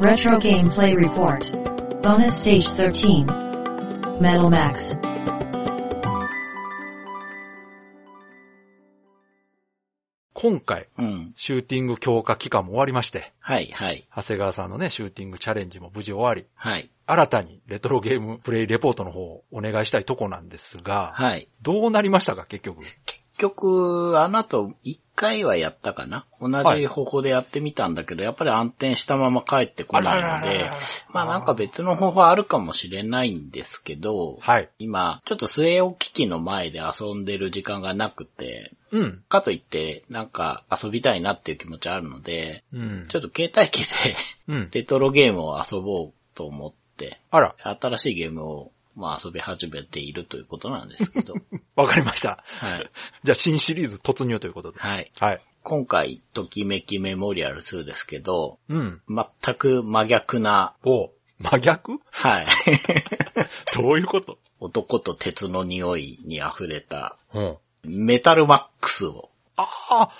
[0.00, 1.50] Retro Gameplay Report.
[2.02, 3.26] Bonus Stage 13.
[4.20, 4.96] Metal Max.
[10.34, 11.32] 今回、うん。
[11.34, 21.48] シューティング強化期間も終わりまして、はい、はい、長谷川さんのね、シューティングチャレンジも無事終わり、はい、新たにレトロゲームプレイレポートの方をお願いしたいとこなんですが、はい。
[21.62, 22.82] どうなりましたか、結局？
[23.04, 30.70] 結局、あの後、一回はやったかな同じ方法でやってみたんだけど、やっぱり暗転したまま帰ってこないので、
[31.12, 34.70] まあなんか別の方法あるかもしれないんですけど、はい。
[34.78, 39.22] 今、ちょっと据え置き機の前で遊んでる時間がなくて、うん。
[39.28, 43.06] かといって、なんか遊びたいなっていう気持ちあるので、うん。
[43.08, 43.86] ちょっと携帯機で
[44.46, 44.68] うん。
[44.72, 51.34] レトロゲームを遊ぼうと思って、あら、新しいゲームをまあ遊び始めているということなんですけど、
[51.76, 52.42] わかりました。
[52.46, 52.90] はい。
[53.22, 54.80] じゃあ新シリーズ突入ということで。
[54.80, 55.10] はい。
[55.20, 55.42] はい。
[55.62, 59.02] 今回、ときめきメモリアル2ですけど、うん。
[59.08, 61.92] 全く真逆な、お真逆？
[62.10, 62.46] はい。
[63.74, 64.38] どういうこと？
[64.60, 67.56] 男と鉄の匂いに溢れた、うん。
[67.84, 70.10] メタルマックスを、ああ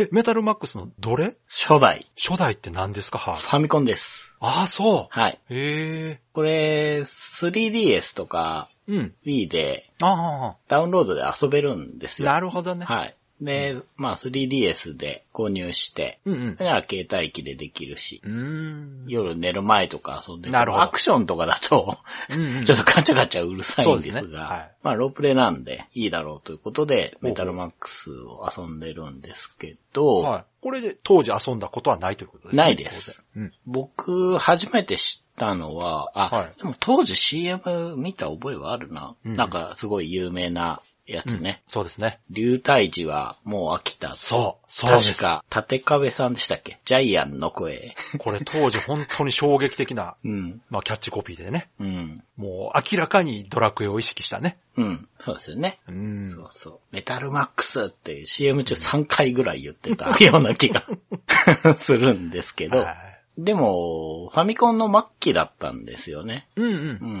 [0.00, 1.36] え、メタルマックスのどれ？
[1.48, 3.18] 初代、初代って何ですか？
[3.18, 4.34] ハードファミコンです。
[4.40, 5.18] ああ、そう。
[5.18, 5.40] はい。
[5.50, 6.20] へえ。
[6.32, 9.14] これ、3DS とかうん。
[9.26, 12.28] Wii でああ、ダウンロードで遊べるんですよ。
[12.28, 12.86] なるほどね。
[12.86, 13.16] はい。
[13.40, 16.64] で、まあ 3DS で購入して、うんうんそ。
[16.64, 19.04] れなら携帯機でできるし、うーん。
[19.06, 21.98] 夜寝る前とか遊んでてなるほどアクションとかだと、
[22.30, 30.44] うんうん ちょっとガチャガチャうるさいんですが、すねはいまあロープレイなんでいいだろうということで、メタルマックスを遊んでるんですけど、はい。
[30.60, 32.62] これで当時遊んだことはないということですね。
[32.62, 33.52] ないです当然。
[33.66, 39.14] 僕初めて知ったのは、あ、はいでも当時 CM 見た覚えはあるな。
[39.24, 41.42] うんなんかすごい有名なやつうん。
[41.42, 41.62] ね。
[41.66, 42.20] そうですね。
[42.30, 44.12] 流体時はもう飽きた。
[44.12, 44.64] そう。
[44.68, 45.18] そうです。
[45.18, 46.78] 確か、立壁さんでしたっけ？
[46.84, 47.94] ジャイアンの声。
[48.18, 50.62] これ当時本当に衝撃的な、 うん。
[50.70, 51.70] まあキャッチコピーでね。
[51.80, 52.22] うん。
[52.36, 54.58] もう明らかにドラクエを意識したね。
[54.76, 55.08] うん。
[55.18, 55.80] そうですよね。
[55.88, 56.30] うん。
[56.30, 56.80] そうそう。
[56.92, 60.84] メタルマックスって CM 中3回ぐらい言ってたような気が
[61.78, 66.48] するんですけど、はいでも、ファミコンの末期だったんですよね。
[66.56, 66.68] うんう。
[66.68, 66.76] うん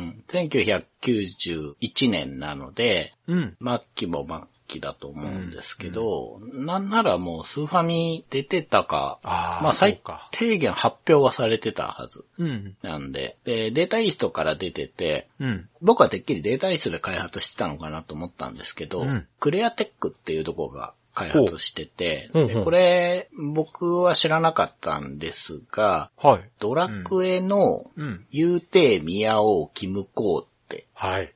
[0.08, 0.24] ん。
[0.28, 3.56] 1991年なので、うん。
[3.64, 10.02] 末期も末期だと思うんですけど、なんならもうスーファミ出てたか、ああ、まあ最。
[10.32, 12.76] 低限発表はされてたはずうん。
[12.82, 15.68] なんで、で、データイーストから出てて、うん。
[15.80, 26.50] 僕はてっきりデータイーストで開発してたのかなと思ったんですけど、うんクレアテックっていうところが開発してて、ほうほうほうでこれ僕は知らなかったんですが、はい。
[26.60, 28.26] ドラクエのうん。
[28.30, 31.34] ユーテーミヤオーキムコーってはい。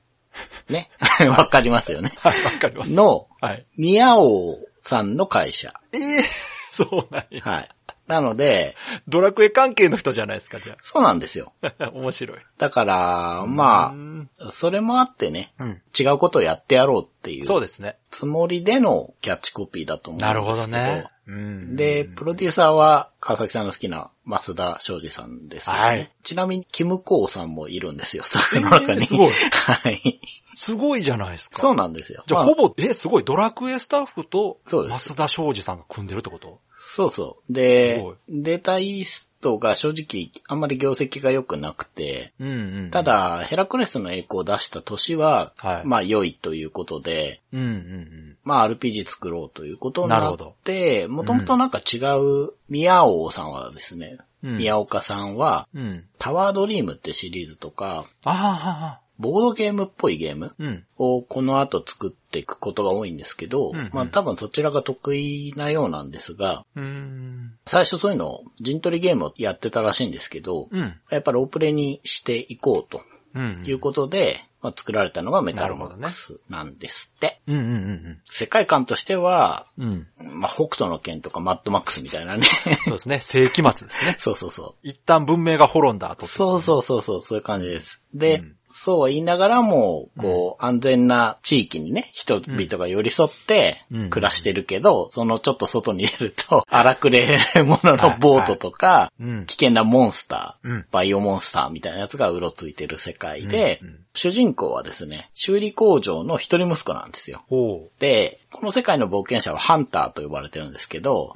[0.69, 0.91] ね、
[1.28, 2.12] わかりますよね。
[2.19, 2.92] はい、わかります。
[2.92, 3.66] の、はい。
[3.76, 5.75] ミヤオーさんの会社。
[5.92, 6.25] ええ
[6.71, 7.42] そうなんや。
[7.42, 7.69] はい。
[8.06, 8.76] なので、
[9.09, 11.53] ドラクエ関係の人じゃないですか、じゃそうなんですよ。
[11.62, 11.91] あ。
[11.94, 12.38] 面白い。
[12.59, 15.82] だから、まうんあ、それもあってね、うん。
[15.98, 17.97] 違うことをやってやろうっていうそうですね。
[18.12, 20.41] つもりでのキャッチコピーだと思うんですけど。
[20.45, 21.06] なるほどね。
[21.27, 21.77] うん。
[21.77, 25.81] で、プロデューサーは川崎さんの好きな増田昌司さんですよね。
[25.81, 29.03] はいちなみに、キムコーさんもいるんですよ、 スタッフの中に。
[29.03, 30.21] えーすごいはい。
[30.55, 31.59] すごいじゃないですか。
[31.61, 32.22] そうなんですよ。
[32.27, 36.61] じゃあ、まあほぼ、え、すごい、ドラクエスタッフと、そうです増田昌司さんが組んでるってこと？
[36.77, 37.53] そうそう。
[37.53, 42.53] すでデータイーストが正直あんまり業績が良くなくて、うんう
[42.86, 42.91] ん。
[42.91, 48.36] た、だ、ヘラクレスの栄光を出した年は、はいまあ良いということで、うんうんうん。
[48.44, 56.04] まあ RPG 作ろうということになって、もともとなんか違う、宮尾さんはですね、うん宮岡さんは、うん。
[56.19, 60.84] タワードリームってシリーズとか、ああ、ボードゲームっぽいゲームうん。
[60.97, 67.55] をこの後作っていくことが多いんですけど、うんうんまあ多分そちらが得意なようなんですが、うーん。
[67.67, 70.95] 最初そういうのを陣取りゲームをやってたらしいんですけど、うん。
[71.11, 73.03] やっぱロープレイにしていこうと
[73.34, 73.65] うん。
[73.67, 77.41] いうことで、まあ、作られたのがメタルマックスなんですって。
[77.49, 80.06] うんうんうん世界観としては、うん。
[80.21, 80.41] うん。
[80.41, 82.47] まあ、北斗の剣とかマッドマックスみたいなね。
[82.84, 83.21] そうですね。
[83.21, 84.16] 世紀末ですね。
[84.21, 84.89] そうそうそう。
[84.89, 88.01] 一旦文明が滅んだ後ってそうそうそうそう、そういう感じです。
[88.15, 99.47] で、うんそうは言いながらも、こう、安全な地域にね、人々が寄り添ってうん暮らしてるけど、そのちょっと外に出ると、 荒くれ者のボートとか、うん。
[99.47, 100.86] 危険なモンスター、うん。
[100.91, 103.80] バイオモンスターみたいなやつがうろついてる世界で、
[104.15, 107.42] 主人公はですね、修理工場の一人息子なんですよ。
[107.48, 111.33] ほで、この世界の冒険者はハンターと呼ばれてるんですけど。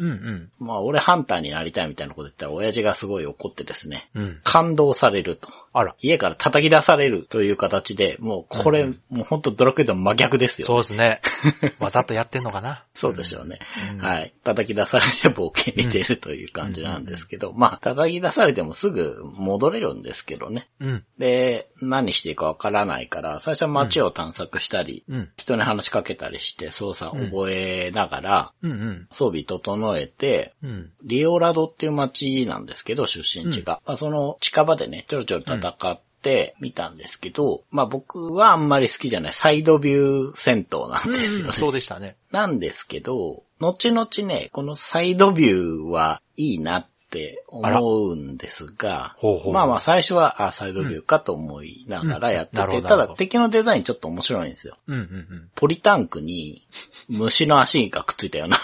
[0.58, 4.40] まあ俺ハンターになりたいみたいなこと言ったら親父がすごい怒ってですね、うん。
[4.42, 5.48] 感動されると。
[5.78, 5.94] あら。
[6.00, 10.66] 家から叩き出されるという形で、もうこれ、うんもう本当ドラクエと真逆ですよ。
[10.66, 11.20] そうですね。
[11.78, 12.84] わざとやってんのかな。
[12.94, 13.58] そうでしょうね。
[13.92, 14.32] うんはい。
[14.42, 20.68] 叩き出されて冒険に出るという感じなんですけど、まあ、叩き出されてもすぐ戻れるんですけどね。
[20.80, 21.04] うん。
[21.18, 25.30] で、何していいかわからないから、最初は街を探索したり、うん。
[25.36, 28.70] 人に話しかけたりして操作を覚えながら、うん。
[28.70, 29.08] うん。
[29.12, 30.90] 装備整えて、うん。
[31.04, 33.80] リオラドっていう街なんですけど、出身地が。
[33.86, 41.52] まあ、その近場でね、ちょろちょろ戦ってみたんですけど、まあ僕はあんまり好きじゃないサイドビュー戦闘なんですよね。
[41.52, 42.16] そうでしたね。
[42.32, 54.76] なんですけど、後々ね、このサイドビューはいいなって思うんですが、ほうほうまあまあ最初は、あ、サイドビューかと思いながらやってて、うんなるほどただ敵のデザインちょっと面白いんですよ。
[54.86, 54.94] うん。
[54.94, 55.00] うん。
[55.00, 55.50] うん。
[55.54, 56.66] ポリタンクに
[57.08, 58.58] 虫の足がくっついたような、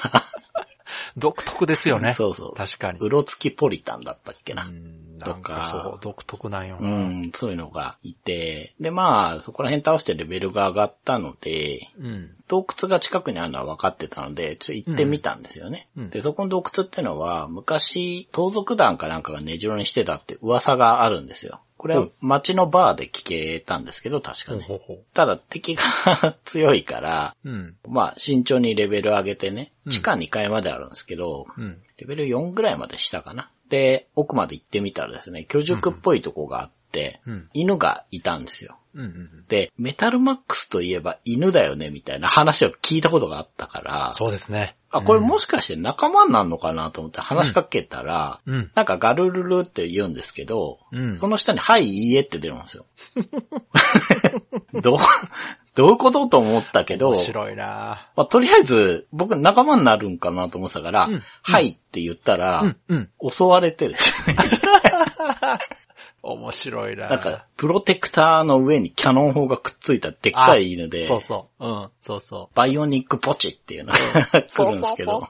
[1.16, 2.14] 独特ですよね。
[2.16, 2.54] そうそう。
[2.54, 2.98] 確かに。
[3.00, 4.64] うろつきポリタンだったっけな。
[4.64, 5.18] うん。
[5.18, 6.90] なんかそう、独特なんような。
[6.90, 12.30] ん、そういうのがいて、でまあ、そこら辺倒してレベルが上がったので、うん。
[12.48, 15.88] 洞窟が近くにあるのは分かってたので、ちょっと行ってみたんですよね。
[15.96, 21.60] うんうんで、そこの洞窟ってのは、昔、盗賊団かなんかが根城にしてたって噂があるんですよ。
[21.82, 24.62] これは街のバーで聞けたんですけど、確かね。
[24.62, 25.04] ほう。
[25.14, 27.76] ただ敵が 強いから、うん。
[27.88, 31.82] まあ慎重にレベル上げてね、うん地下2階まであるんですけど、うん。
[31.96, 33.50] レベル4ぐらいまでしたかな。
[33.68, 37.50] で、奥まで行ってみたらですね、居宿っぽいとこがあって、うん。
[37.52, 38.78] 犬がいたんですよ。
[38.94, 39.00] うん。
[39.00, 39.44] うん。
[39.48, 44.76] で、メタルマックスといえば犬だよね、みたいな話を聞いたことがあったから、そうですね。
[44.92, 48.70] あ、これもしかして仲間になるのかなと思って話しかけたら、うん。
[48.74, 51.18] なんかガルルルって言うんですけど、うん。
[51.18, 52.84] その下にはい、いいえって出るんですよ。
[54.82, 54.98] どう、
[55.74, 62.76] どういうことと思ったけど、面白いなまあ、とりあえず僕仲間になるんかなと思ってたから、うんはいって言ったら。
[63.30, 64.36] 襲われてですね、
[66.22, 71.66] 面白いななんか、プロテクターの上にキャノン砲がくっついたでっかい犬で、そうそう。
[71.66, 71.90] うん。
[72.00, 73.98] そうそバイオニックポチっていうのが
[74.48, 75.22] 来るんですけど、う。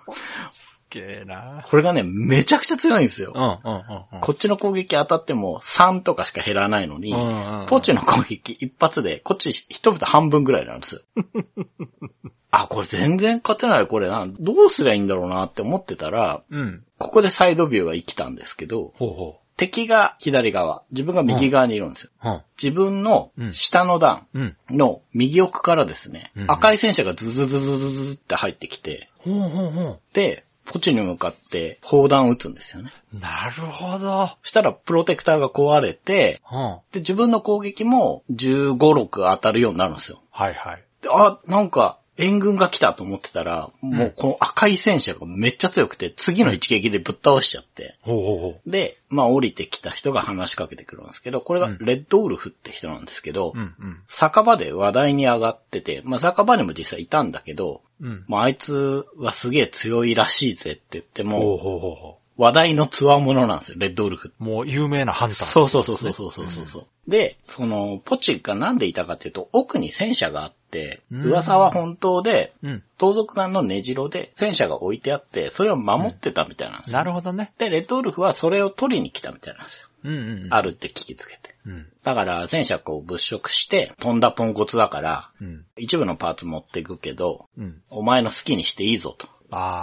[0.50, 3.32] すっげえなこれがね、めちゃくちゃ強いんですよ。
[3.34, 3.42] うん。
[3.42, 3.76] うん。
[3.78, 4.04] うん。
[4.12, 4.20] うん。
[4.20, 11.00] こっちの攻撃当たっても3とかしか減らないのに、うんうんポチの攻撃一発で、こっち一人半分ぐらいなんですよ。
[12.50, 14.26] あ、これ全然勝てない、これな。
[14.28, 16.84] どうすりゃいいんだろうなって思ってたら、うん。
[16.98, 22.10] ここでサイドビューが生きたんですけど、ほうほ敵が左側、自分が右側にいるんですよ。
[22.24, 22.28] う。
[22.28, 22.40] うん。
[22.60, 24.56] 自分の下の段うん。
[24.70, 32.92] の右奥からですね、うん赤い戦車がズズズズズズって入ってきて、ほうほうほで、ポチに向かって砲弾を撃つんですよね。
[33.14, 33.18] う。
[33.18, 34.30] なるほど。
[34.42, 36.78] そしたらプロテクターが壊れて、うん。
[36.92, 40.22] で、自分の攻撃も15、6当たるようになるんですよ。
[40.30, 40.84] はいはい。
[41.02, 47.96] であ、なんか、援軍が来たと思ってたら、もうこの赤い戦車がめっちゃ強くて、次の一撃でぶっ倒しちゃって。
[48.02, 53.58] ほうほうほで、まあ降りてきた人が話しかけてくるんですけど、これがうんレッドウルフって人なんですけど、う。
[53.58, 54.02] うんうん。
[54.08, 58.24] 酒場で話題に上がってて、まあ酒場にも実際いたんだけど、うん。
[58.28, 64.34] まああいつはすげえ強いらしいぜって言っても、話題の強者なんですよ、レッドウルフ。
[64.38, 65.46] もう有名なハンター。
[65.46, 67.10] そうそうそうそうそうそうそう。
[67.10, 70.61] で、その、ポチがなんでいたかっていうと、奥に戦車があって、うん
[71.10, 72.82] 噂は本当で、うん。
[72.98, 76.94] 盗賊団の根城で戦車が置いてあって、それを守ってたみたいなんですよ。
[76.94, 77.52] なるほどね。
[77.58, 79.88] で、レッドウルフはそれを取りに来たみたいなんですよ。
[80.04, 80.48] うんうん。
[80.50, 81.54] あるって聞きつけて。
[81.66, 81.86] うん。
[82.04, 85.64] だから、戦車こう物色して、飛んだポンコツだから、うん。
[85.76, 87.82] 一部のパーツ持っていくけど、うん。
[87.90, 89.28] お前の好きにしていいぞと。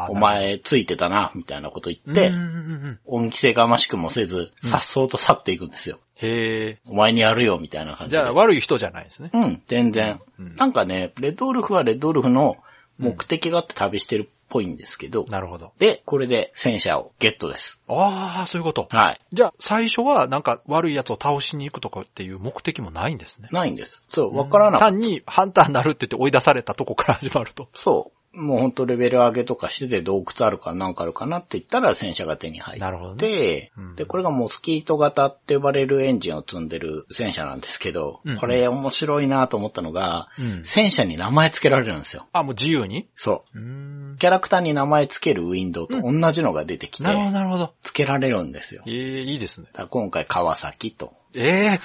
[0.09, 2.99] お前ついてたな、みたいなこと言ってうん、うんうんうん。
[3.05, 5.99] 恩着せがましくもせず、さっそうと去っていくんですよ。
[6.21, 6.79] へえ。
[6.85, 8.21] お前にやるよ、みたいな感じで。
[8.21, 9.31] じゃあ悪い人じゃないですね。
[9.33, 10.19] うん、全然。
[10.37, 12.57] うんなんかね、レッドウルフはレッドウルフの
[12.97, 15.71] 目的があって旅してるっぽいんですけど、なるほど。
[15.79, 17.79] で、これで戦車をゲットです。
[17.87, 18.87] ああ、そういうこと。
[18.89, 19.21] はい。
[19.31, 23.47] じゃあ、最初はなんか悪い奴を倒しに行くとかっていう目的もないんですね。
[23.51, 24.03] ないんです。
[24.09, 24.91] そう、わからなかった。
[24.91, 27.69] 単にハンターになるって言って追い出されたとこから始まると。
[27.75, 28.18] そう。
[28.33, 42.27] もうほんとレベル上げとかしてて洞窟あるかなんかあるかなって言ったら戦車が手に入って、なるほどで、うんで、これがモスキート型って呼ばれるエンジンを積んでる戦車なんですけど、うんこれ面白いなと思ったのが、うん戦車に名前付けられるんですよ。
[42.31, 43.09] あ、もう自由に？
[43.15, 44.17] そうーんう。。
[44.19, 47.73] キャラクターに名前付けるウィンドウと同じのが出てきて、なるほど、なるほど。
[47.81, 48.83] 付けられるんですよ。
[48.85, 49.67] ええいいですね。
[49.73, 51.13] だから今回川崎と。
[51.33, 51.79] ええ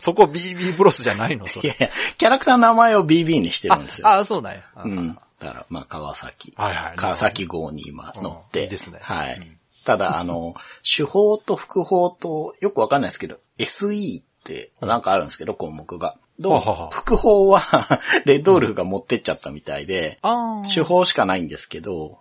[0.00, 1.46] そこ BB ブロスじゃないの？
[1.46, 1.68] それ。
[1.70, 4.08] いやいや、キャラクターの名前を BB にしてるんですよ。
[4.08, 4.62] あ、あ、そうなんや。
[4.74, 5.14] あうん。
[5.38, 6.52] だから、まあ、川崎。
[6.56, 6.96] はいはい。
[6.96, 8.58] 川崎号に今乗って。
[8.60, 9.36] うんいいですねはい。
[9.36, 10.52] うんただ、あの、
[10.84, 16.16] 手法と副法と、よくわかんないですけど、SE ってなんかあるんですけど、項目が。
[16.38, 16.60] どう？
[16.92, 17.62] 副法は、
[18.26, 20.18] レッドウルフが持ってっちゃったみたいで。
[20.70, 22.18] 手法しかないんですけど、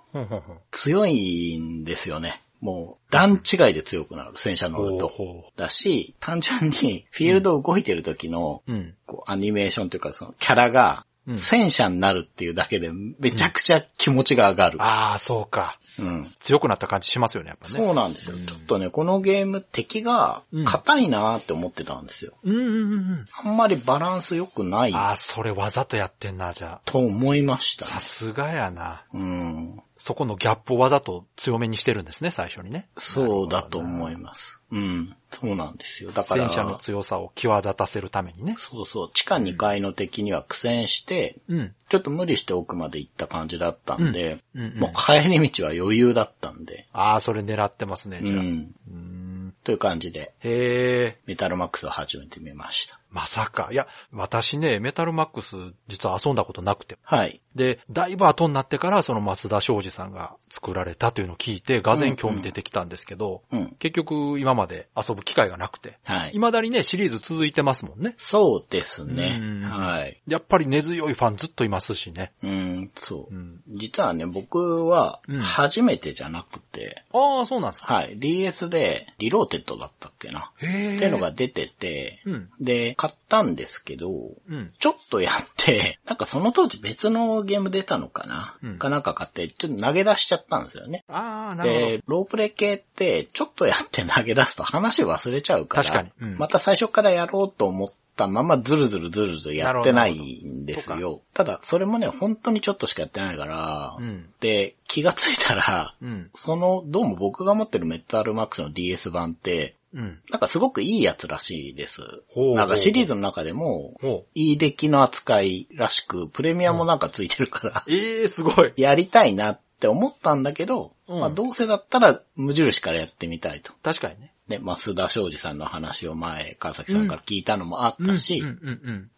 [0.71, 2.41] 強いんですよね。
[2.61, 5.07] もう段違いで強くなる、戦車乗ると。
[5.07, 8.73] ほだし、単純にフィールド動いてる時の、う。
[8.73, 8.95] うん。
[9.05, 14.81] こうアニメーションというかそのキャラがうん戦車になるっていうだけでめちゃくちゃ気持ちが上がる。
[14.81, 15.79] ああ、そうか。
[15.99, 16.33] うん。
[16.39, 17.75] 強くなった感じしますよね、やっぱね。
[17.75, 18.35] そうなんですよ。
[18.35, 22.33] うんちょっとね、このゲーム敵がうん硬いなーって思ってたんですよ。
[22.43, 23.25] うんうんうんうん。
[23.43, 27.89] あんまりバランス良くないああ、それわざとやってんな、じゃと思いましたあ。
[27.89, 27.99] ねさ。
[27.99, 29.03] すがやな。
[29.13, 29.81] うん。
[29.99, 32.87] そこのギャップをわざと強めにしてるんですね、最初にね。
[32.97, 34.59] そうだと思います。
[34.71, 35.15] うん。
[35.31, 36.11] そうなんですよ。
[36.11, 38.55] だから、戦車の強さを際立たせるためにね。
[38.57, 41.75] そうそう、地下2階の敵には苦戦して、うん。
[41.89, 48.39] ちょっと無理して奥まで行った感じだったんで、うんうんうんもう帰り道は余裕だったんで、ああ、それ狙ってますね、じゃあ。
[48.39, 48.75] うん。
[48.89, 52.99] うーんという感じで、へえ、メタルマックスを始めてみました。
[53.11, 53.69] まさか。
[53.71, 55.55] いや、私ね、メタルマックス
[55.87, 56.97] 実は遊んだことなくて。
[57.03, 57.41] はい。
[57.55, 63.75] で、だいぶ後になってから、その桝田省治さんが作られたというのを聞いて、がぜん興味出てきたんですけど、うん。
[63.79, 66.31] 結局今まで遊ぶ機会がなくて、はい。
[66.31, 68.15] 未だにね、シリーズ続いてますもんね。
[68.17, 69.61] そうですねうん。
[69.63, 70.21] はい。
[70.27, 72.31] やっぱり根強いファンずっといますしね。
[72.43, 73.37] うん、そうう。
[73.37, 73.61] ん。
[73.77, 77.93] 実はね、僕はうん、初めてじゃなくて、ああ、そうなんですか。
[77.93, 78.17] はい。
[78.19, 80.51] DS で、リローデッドだったっけな。
[80.57, 80.95] へえ。
[80.95, 82.49] っていうのが出てて、うん。
[82.59, 84.71] で、買ったんですけど、うん。
[84.79, 91.03] ちょっとやって、なんかその当時別のゲーム出たのかな、うんかなんか買って、ちょっと投げ出しちゃったんですよね。
[91.07, 91.85] ああ、なるほど。
[91.85, 101.21] で、ロープレ系って、ちょっとやって投げ出すと話忘れちゃうから、確かにうんまた最初からやろうと思ったままずるずるずるずるやってないんですよ。
[101.33, 104.29] ただ、それもね、本当にちょっとしかやってないから、うん。
[104.41, 106.29] で、気がついたら、うん。
[106.35, 110.21] その、どうも僕が持ってるメタルマックスの DS 版って、うん。
[110.29, 112.01] なんかすごくいいやつらしいです。
[112.27, 113.95] ほうなんかシリーズの中でも。
[114.35, 118.73] いい出来の扱いらしく、プレミアもなんかついてるから、 ええすごい。
[118.77, 123.73] やりたいなって思ったんだけど、うんまあどうせだったら無印からやってみたいと。
[123.81, 124.33] 確かにね。
[124.49, 128.43] で、増田昌司さんの話を前、川崎さんから聞いたのもあったし。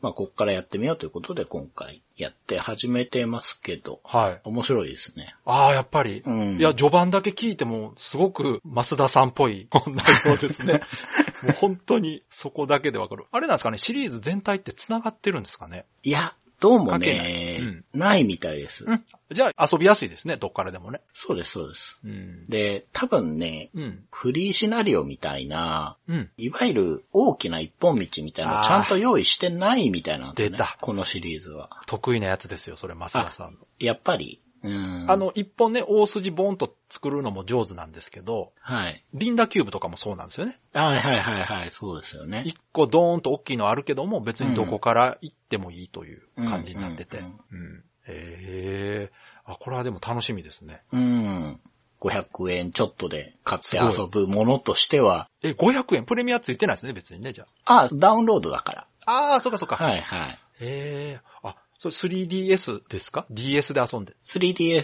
[0.01, 4.41] まあこっからやってみようということで今回やって始めてますけど、はい。
[4.43, 5.33] 面白いですね。
[5.45, 6.21] ああ、やっぱり。
[6.25, 10.81] うんいや、序盤だけ聞いても、すごく、増田さんっぽい 内容ですね。
[11.41, 13.25] もう本当に、そこだけでわかる。
[13.31, 15.85] あれなんですかね、シリーズ全体って繋がってるんですかね？
[16.03, 18.85] いや、どうもね、なないみたいです。
[18.85, 19.03] うん。
[19.31, 21.01] じゃあ、遊びやすいですね、どっからでもね。
[21.11, 21.97] そうです、そうです。
[22.05, 22.45] うん。
[22.47, 24.05] で、多分ね、うん。
[24.11, 26.29] フリーシナリオみたいな、うん。
[26.37, 30.77] いわゆる大きな一本道みたいなちゃんと用意してないみたいなんでね出た。
[30.81, 31.81] このシリーズは。
[31.87, 33.59] 得意なやつですよ、それ、増田さんの。
[33.79, 34.40] やっぱり、うん。
[34.63, 39.03] あ、の、一本ね、大筋ボンと作るのも上手なんですけど、はい。
[39.13, 40.59] リンダキューブとかもそうなんですよね。
[40.73, 42.43] はいはいはいはい、そうですよね。
[42.45, 47.19] 一個ドーンと大きいのあるけども、別にどこから行ってもいいという感じになってて。
[47.19, 47.83] ううんん。
[48.07, 49.11] ええ
[49.45, 50.83] あ、これはでも楽しみですね。
[50.91, 51.59] うん。
[51.99, 57.83] 500円ちょっとで買って遊ぶものとしては、え、500円プレミアついてないですね、別にね、じゃあ。
[57.83, 58.87] あ、ダウンロードだから。
[59.05, 59.75] ああ、そうかそうか。
[59.75, 60.39] はいはい。
[60.61, 64.13] ええあ、それ 3DS ですか ?DS で遊んで。
[64.27, 64.83] 3DS。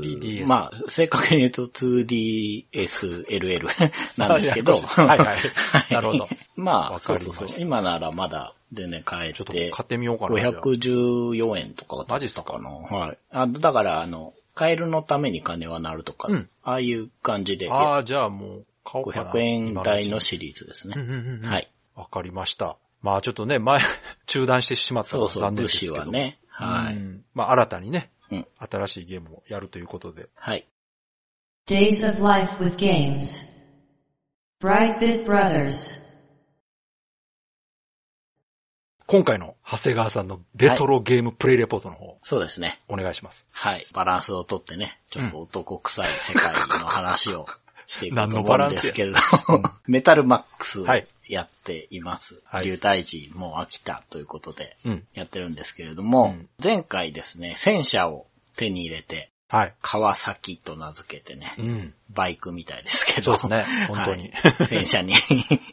[0.00, 3.64] 3DS まあ、正確に言うと 2DSLL
[4.16, 4.74] なんですけど。
[4.74, 6.28] はいはいなるほど。
[6.54, 7.48] まあ、わそうそうそう。
[7.58, 9.72] 今ならまだ全然買えちょっとて。
[9.72, 10.40] 買ってみようかな。
[10.40, 12.44] じゃあ514円とかだったマジっすか？
[12.44, 12.70] かな。
[12.70, 13.18] はい。
[13.32, 19.32] あだから、あの、カエルのために金はなるとか、うんああいう感じで、ああ、じゃあもう買おうかな。
[19.32, 20.26] 500円台のし。
[20.28, 20.94] シリーズですね。
[21.42, 21.68] はい。
[21.96, 22.76] わかりました。
[23.02, 23.80] まあちょっとね、前、
[24.26, 25.94] 中断してしまったのはそうそう、武残念ですけど。
[25.94, 26.38] 士はね。
[26.48, 26.96] はい。
[26.96, 30.28] うんまあ新たにね、うん新しいゲームをやるということで。
[30.34, 30.68] はい。
[31.66, 33.48] Days of Life with Games.
[34.60, 36.00] Brightbit Brothers.
[39.06, 42.80] 今回の長谷川さんのレトロゲームプレイレポートの方、そうですね。
[42.88, 43.44] お願いします。
[43.50, 43.84] はい。
[43.92, 47.46] バランスをとってね、ちょっと男臭い世界の話を
[47.90, 49.18] していくと思うんですけれど
[49.48, 52.40] も、メタルマックスはいやっています。
[52.44, 55.04] はい流体時もう飽きたということでうん。
[55.12, 59.74] やってるんですけれども、うん前回ですね、戦車を手に入れて、はい。
[59.82, 61.94] 川崎と名付けてね、うん。
[62.10, 63.36] バイクみたいですけど。
[63.36, 65.14] そうですね本当にはい戦車に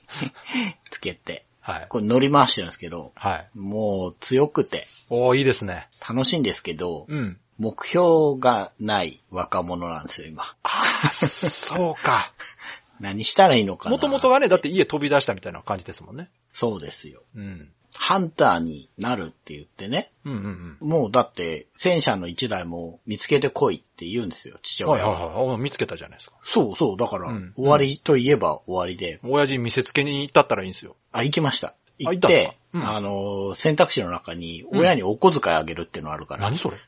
[0.90, 1.86] つけて、はい。
[1.88, 3.50] これ乗り回してるんですけど、はい。
[3.54, 5.88] もう強くておー、いいですね。
[6.08, 7.40] 楽しいんですけど、うん。
[7.58, 10.44] 目標がない若者なんですよ、今。
[10.64, 12.34] ああ、そうか。
[13.00, 16.30] 何したらいいのかなもともとがね、だって家飛び出したみたいな感じですもんね。
[16.54, 17.22] そうですよ。
[17.36, 17.72] うん。
[17.94, 20.12] ハンターになるって言ってね。
[20.24, 20.88] うんうんうん。
[20.88, 25.12] もうだって、戦車の一台も見つけてこいって言うんですよ、父親は。
[25.12, 25.58] はいはいはいお。
[25.58, 26.38] 見つけたじゃないですか。
[26.44, 30.96] そうそう、だから、うん終わりといえば終わりで、親父見せつけに行ったったらいいんですよ。
[31.12, 31.76] あ、行きました。
[32.00, 36.50] 行ってか、うんあのー、選択肢の中に親にお小遣いあげるっていうのあるから。
[36.50, 36.78] 何それ？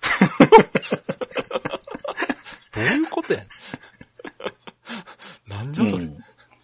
[2.75, 3.47] どういうことやね
[6.03, 6.23] ん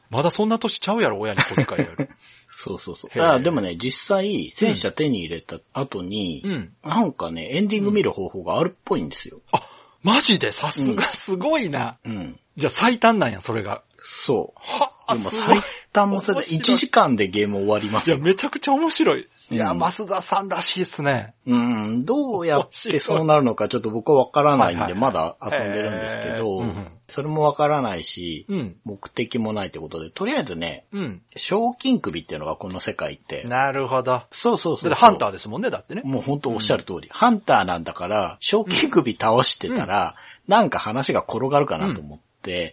[0.09, 2.09] まだそんな年ちゃうやろ、親に小遣いやる。
[2.51, 3.21] そうそうそう。
[3.21, 6.73] あでもね、実際、戦車手に入れた後に、うん。
[6.83, 9.41] なんかね、エンディング見る方法があるっぽいんですよ。
[9.51, 9.67] あ、
[10.03, 10.51] マジで？
[10.51, 11.97] さすがすごいな。
[12.05, 12.39] うん。
[12.55, 13.83] じゃあ最短なんや、それが。
[13.97, 14.59] そう。
[14.59, 15.61] はあ、でも最
[15.93, 18.23] 短もそれで面白い1時間でゲーム終わりますいや、よ。
[18.23, 19.27] めちゃくちゃ面白い。
[19.51, 21.35] いや、うん増田さんらしいっすね。
[21.45, 28.75] うん、どうやってそうなるのかちょっと僕はわからないんで、はいはいまだ遊んでるんですけどうんうん、それもわからないし、うん。
[28.83, 31.21] 目的もないってことで、とりあえずね、うん。
[31.35, 33.43] 賞金首っていうのがこの世界って。
[33.43, 34.23] なるほど。
[34.31, 34.91] そうそうそう。
[34.91, 36.01] ハンターですもんね、だってね。
[36.03, 37.09] もう本当おっしゃる通り。
[37.11, 40.15] ハンターなんだから、賞金首倒してたら、
[40.47, 42.24] なんか話が転がるかなと思って、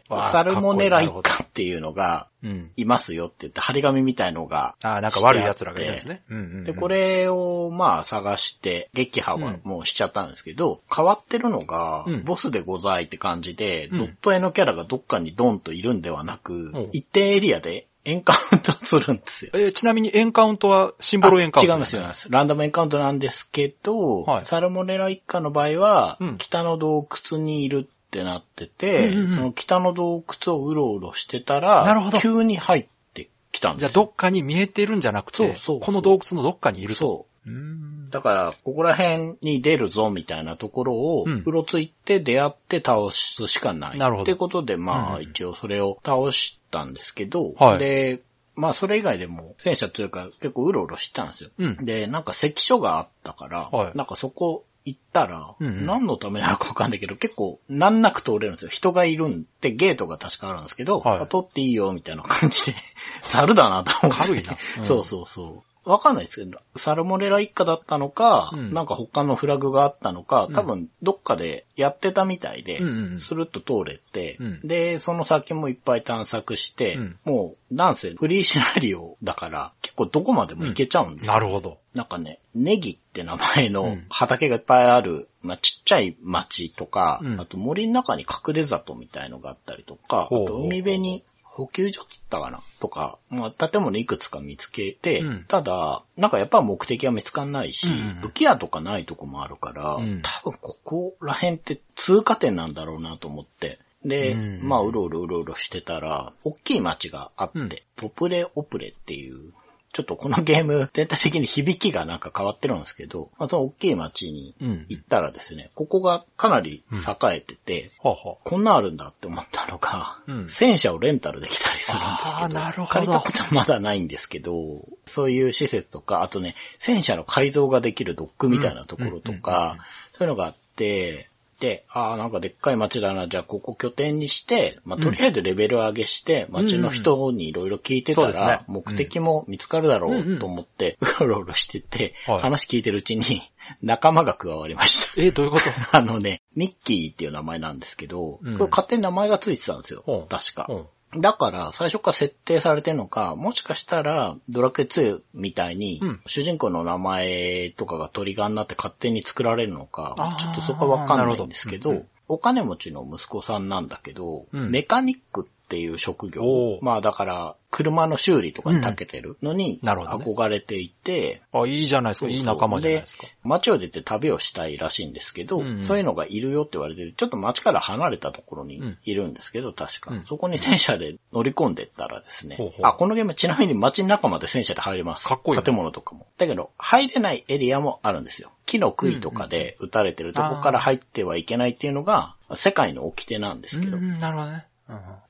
[0.08, 2.70] サルモネラ一家っていうのがうん。
[2.76, 4.74] いますよって言って、張り紙みたいのが。
[4.82, 6.22] ああ、なんか悪い奴らがいるんですね。
[6.28, 19.52] うんうんうんで、こ、れをまあ探して、撃破はもうしちゃったんですけど、変わってるのがうん、ボスでございって感じで、うんドット絵のキャラがどっかにドンといるんではなくうん、一定エリアでエンカウントするんですよ。
[19.54, 22.28] えーちなみにエンカウントはシンボルエンカウント、あ違います、違います。
[22.30, 33.92] ランダムエンカウントなんですけど、はいサルモネラ一家の場合は、うん北の洞窟にいるってなってて、うんうんうんその北の洞窟をうろうろしてたら、なるほど急に入ってきたんじゃあ。
[33.92, 37.00] どっかに見えてるんじゃなくて、そうそうこの洞窟のどっかにいると。
[37.00, 37.50] そう。
[37.50, 43.98] うーんだから、ここら辺に出るぞみたいなところを、うろついて出会って倒すしかない。
[43.98, 48.22] なるほどってことで、まあ、うん一応それを倒したんですけど、はいで、
[48.54, 51.50] まあ、それ以外でも、戦車強いから結構うろうろしてたんですよ。
[51.58, 58.70] うんで、なんか関所があったから、はいなんかそこ行ったら、うんうん何のためなのかわかんないけど、結構難なく通れるんですよ。
[58.70, 62.74] 人がいるんで、ゲートが確かあるんですけど、はいっていいよ、みたいな感じで、
[63.28, 64.22] ざるだなと思って。
[64.22, 65.71] 軽いなうんそうそうそう。
[65.84, 68.72] わかんないですけど、サルモネラ一家だったのか、うん。
[68.72, 70.54] なんか他のフラグがあったのか、うん。
[70.54, 73.18] 多分どっかでやってたみたいで、うんうんうん。
[73.18, 74.60] スルッと通れて、うん。
[74.62, 77.18] で、その先もいっぱい探索して、うん。
[77.24, 81.32] もう、なんせフリーシナリオだから、結構どこまでも行けちゃうんですよ。
[81.32, 81.78] なるほど。
[81.94, 84.06] なんかね、ネギって名前のうん。
[84.08, 87.40] 畑がいっぱいある、まあ、ちっちゃい町とか、うん。
[87.40, 91.24] あと森の中に隠れ里みたいのがあったりとか、あと海辺に
[91.54, 92.62] 補給所って言ったかな？
[92.80, 95.44] とか、まあ、建物いくつか見つけて、うん。
[95.46, 100.22] ただ、なんかやっぱ目的は見つかんないし、うんうん武器屋とかないとこもあるから、うん。
[100.22, 104.60] 多分ここら辺って通過点なんだろうなと思って、で、うん。
[104.66, 107.70] まあ、うろうろうろうろしてたら、大きい町があって、うん。
[107.96, 109.52] ポプレオプレっていう、
[109.92, 114.86] ちょっとこのゲーム 全体的に響きがなんか変わってるんですけど、まあ、その大きい町にうん。
[114.88, 118.48] 行ったらですね、ここがかなり栄えてて、はあはあ。
[118.48, 120.48] こんなんあるんだって思ったのが、うん。
[120.48, 122.86] 戦車をレンタルできたりするんですけど、なるほど。
[122.88, 129.78] 借りたことはまだないんですけど、そういう施設とか、あとね、戦車の改造ができるドックみたいなところとうんうんうんか、
[130.12, 131.28] そういうのがあって、
[131.62, 142.40] で、ああ、なんかでっかい街だな、じゃあここ拠点にして、まあ、とりあえずレベル上げして、街の人にいろいろ聞いてたら、目的も見つかるだろうと思って、うろうろしてて、はい。
[142.42, 143.42] 話聞いてるうちに、
[143.80, 145.22] 仲間が加わりました。
[145.22, 145.70] え、どういうこと？
[145.96, 148.58] あのね、ミッキーっていう名前なんですけど、うん。
[148.58, 150.02] これ勝手に名前がついてたんですよ。
[150.06, 150.26] うん。
[150.26, 150.66] 確か。
[151.14, 156.20] うんだから、最初から設定されてるのか、もしかしたら、ドラクエ2みたいに、うん。
[156.26, 164.70] 主人公の名前とかがトリガーになって勝手に作られるのかちょっとそこはわかんないんですけど、お金持ちの息子さんなんだけど、うん。
[164.70, 166.78] メカニックっていう職業。
[166.82, 172.28] まあだから、車の修理とかに長けてるのに、憧れていて、あ、いいじゃないですか。
[172.28, 173.26] いい仲間じゃないですか。
[173.42, 175.84] 街を出て旅をしたいらしいんですけど、うんうん。
[175.84, 180.26] そういうのがいるよって言われて、ちょっと街から離れたところにいるんですけど、確か、うん。
[180.26, 182.86] そこに戦車で乗り込んでったらですね、ほうほう。
[182.86, 185.26] あ、このゲームちなみに街の中まで戦車で入れます。
[185.26, 185.62] かっこいいね。
[185.64, 186.26] 建物とかも。
[186.36, 188.52] だけど、入れないエリアもあるんですよ。
[188.66, 193.96] 木の杭とかで撃たれてるとこから入ってはいけないっていうのが、世界の掟なんですけど。
[193.96, 194.66] うん、なるほどね。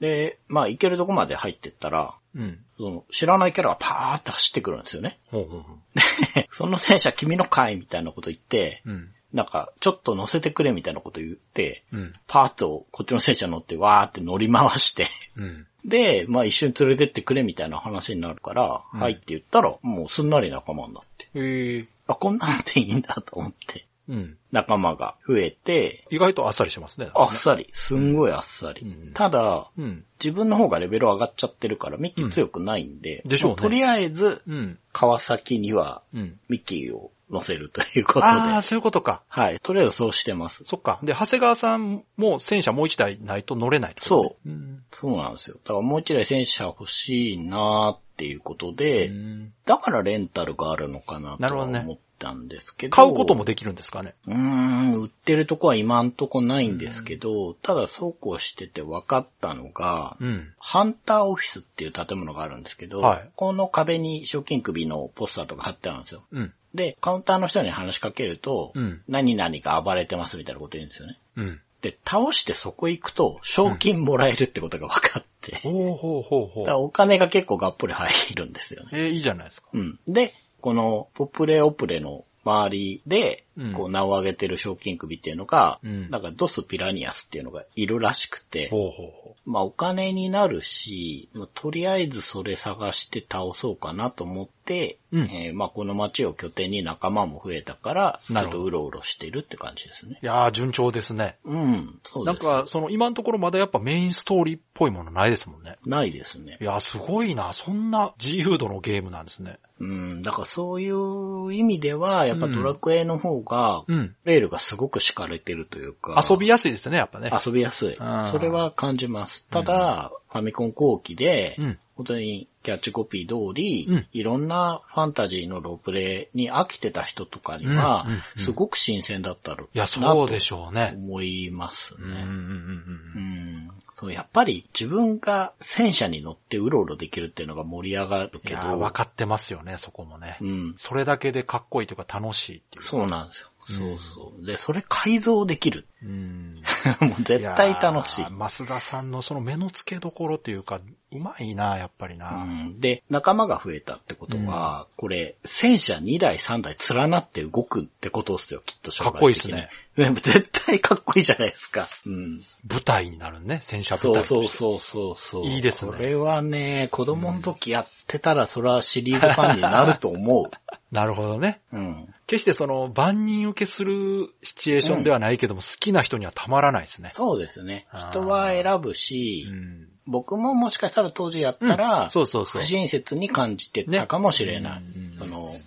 [0.00, 2.42] で、まあ行けるとこまで入ってったら、うん。
[2.42, 2.58] うん。
[2.76, 5.18] その知らないキャラがパーって走ってくるんですよね。
[5.30, 5.76] ほうほうほ
[6.50, 8.90] その戦車君のかいみたいなこと言って、う。
[8.90, 9.14] うん。
[9.32, 12.14] なんか、ちょっと乗せてくれみたいなこと言って、うん。
[12.26, 15.66] パーッとこっちの戦車乗ってわーって乗り回して、うん。
[15.84, 21.28] で、まあ一緒に連れてってくれみたいな話になるから、うんはいって言ったら、もうすんなり仲間になって。
[21.34, 21.86] へえ。
[22.06, 24.36] あ、こんなんでいいんだと思って、うん。
[24.52, 27.10] 仲間が増えて、意外とあっさりしてますね。
[27.14, 28.82] あっさり、すんごいあっさり。
[28.82, 30.04] うんただ、うん。
[30.22, 34.78] 自分の方がレベル上がっちゃってるから、ミッキー強くないんで、うんでしょうねもとりあえず、うん。
[34.92, 36.38] 川崎にはうん。
[36.48, 39.22] ミッキーを乗せるということで、ああ、そういうことか。
[39.28, 40.64] はい、とりあえずそうしてます。
[40.64, 41.00] そっか。
[41.02, 44.36] で、長谷川さんも戦車もう一台ないと乗れないってことね。
[44.46, 44.82] うん。
[44.92, 45.56] そうなんですよ。
[45.64, 52.94] だからもう一台戦車欲しいなーっていうことで、うんだからレンタルがあるのかなとはなるほどね思ってたんですけど。
[52.94, 54.14] 買うこともできるんですかね？
[54.26, 60.52] うーん、売ってるとこは今んとこないんですけど、ただそうこうしてて分かったのが、うん。
[60.58, 66.22] ハンターオフィスっていう建物があるんですけど、はいこの壁に賞金首のポスターとか貼ってあるんですよ。
[66.30, 66.52] うん。
[66.74, 71.18] で、カウンターの人に話しかけると、うん何々が暴れてますみたいなこと言うんですよね。
[71.36, 71.60] うん。
[71.82, 76.82] で、倒してそこ行くと、賞金もらえるってことが分かって、ほうほうほうほだからう。
[76.82, 78.90] お金が結構がっぽり入るんですよね。
[78.92, 79.68] えー、いいじゃないですか。
[79.72, 79.98] うん。
[80.06, 80.32] で、
[80.62, 83.44] このポプレオプレの周りで、
[83.76, 100.18] こう名を挙げてる賞金首っていうのが、うんなんかドスピラニアスっていうのがいるらしくて、ほうほうほまあお金になるし、まあとりあえずそれ探して倒そうかなと思って、うんえーまあこの街を拠点に仲間も増えたから、ちょっとうろうろしてるって感じですね。
[100.22, 100.24] う。
[100.24, 101.36] いやー、順調ですね。
[101.44, 102.44] うん、そうです。
[102.44, 105.76] なんか、その今のところまだやっぱメインストーリーっぽいものないですもんね。
[105.84, 106.64] ないですねい。
[106.64, 107.52] やー、すごいな。
[107.52, 109.58] そんな自由度のゲームなんですね。
[109.80, 117.30] うん、だからそういう意味では、やっぱドラクエの方が、ールがすごく敷かれてるというか、遊びやすいですね、やっぱね。
[117.44, 117.94] 遊びやすい。
[117.94, 119.46] うんそれは感じます。
[119.50, 121.78] ただ、ファミコン後期で、うん。
[121.94, 130.94] 本当にキャッチコピー通り、うんいろんなファンタジーのロープレイに飽きてた人とかには、うんうんうんすごく新鮮だったろいや、そうでしょうね。
[130.96, 133.70] 思いますうんうんうんね。
[134.10, 140.38] やっぱり自分が戦車に乗ってうろうろできるっていうのが盛り上がるけど、分かってますよね、そこもね。
[140.40, 142.84] うん、それだけでかっこいいというか楽しいっていう。
[142.84, 143.46] そうなんですよ。
[143.46, 144.46] うんそうそう。
[144.46, 145.86] で、それ改造できる。
[146.02, 146.62] うん。
[147.00, 148.28] もう絶対楽しいや。
[148.28, 150.80] ー増田さんのその目の付けどころっていうか、
[151.12, 152.42] うまいな、やっぱりな。
[152.42, 159.68] うんで、仲間が増えたってことは、これ、戦車2台3台連なって動くってことですよ、きっと将来的にかっこいいっすね。
[159.96, 161.88] 絶対かっこいいじゃないですか。
[162.06, 162.40] うん。
[162.66, 164.24] 舞台になるね、戦車舞台。
[164.24, 165.46] そうそうそうそう。
[165.46, 170.50] いいですねこれはね、子供の時やってたら、それはシリーズファンになると思
[170.90, 171.60] なるほどね。
[171.72, 171.76] う。
[171.76, 172.14] うん。
[172.26, 177.12] 決してその万人受けするシチュエーションではないけども、好きな人にはたまらないですね。
[177.14, 177.86] そうですね。
[178.10, 179.88] 人は選ぶし、うん。
[180.06, 184.82] 僕ももしかしたら当時やったら、うんそうそうそう不親切に感じてたかもしれない。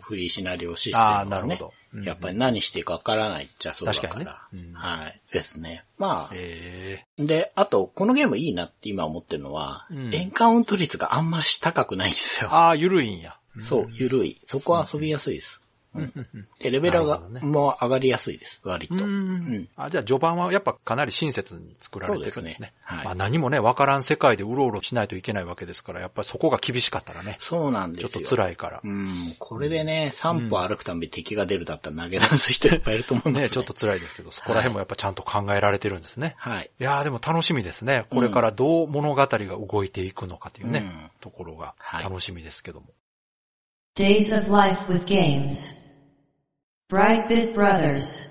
[0.06, 1.48] フリーシナリオシステムああ、がね。
[1.48, 1.74] なるほど。
[1.94, 4.10] うんやっぱり何していいかわからないっちゃそうだから。
[4.10, 5.22] 確かにねうんはい。
[5.32, 5.86] ですね。
[5.98, 12.50] まあ、えで、あと、このゲームいいなって今思ってるのは、うんエンカウント率があんまし高くないんですよ。
[12.52, 13.38] えああ、ゆるいんや。
[13.62, 14.42] そう、ゆるい。
[14.46, 15.62] そこは遊びやすいです。
[15.96, 18.96] うんうんうんで、レベルが、なるほどねもう上がりやすいです、割と。
[18.96, 19.70] ううんん。
[19.76, 22.54] あ、じゃあ序盤はやっぱかなり親切に作られてるんですね。
[22.56, 28.10] すねはいまあ何もね、わからん世界でうろうろしないといけないわけですから、やっぱりそこが厳しかったらね、そうなんですよ。
[28.10, 28.82] ちょっと辛いから。
[28.84, 29.36] うん。
[29.40, 33.46] これでね、3歩歩くたび敵が出るだったら投げ出す人いっぱいいると思いますね。
[33.46, 36.36] ね、ちょっと辛いですけど、そこら辺もやっぱちゃんと考えられてるんですね。
[36.38, 36.72] はい。
[36.80, 38.06] いやーでも楽しみですね。
[38.10, 42.88] これからどう物語が動いていくのかというね、うんところがはい楽しみですけども。
[43.96, 45.85] Days of Life with Games.
[46.88, 48.30] Brightbit Brothers.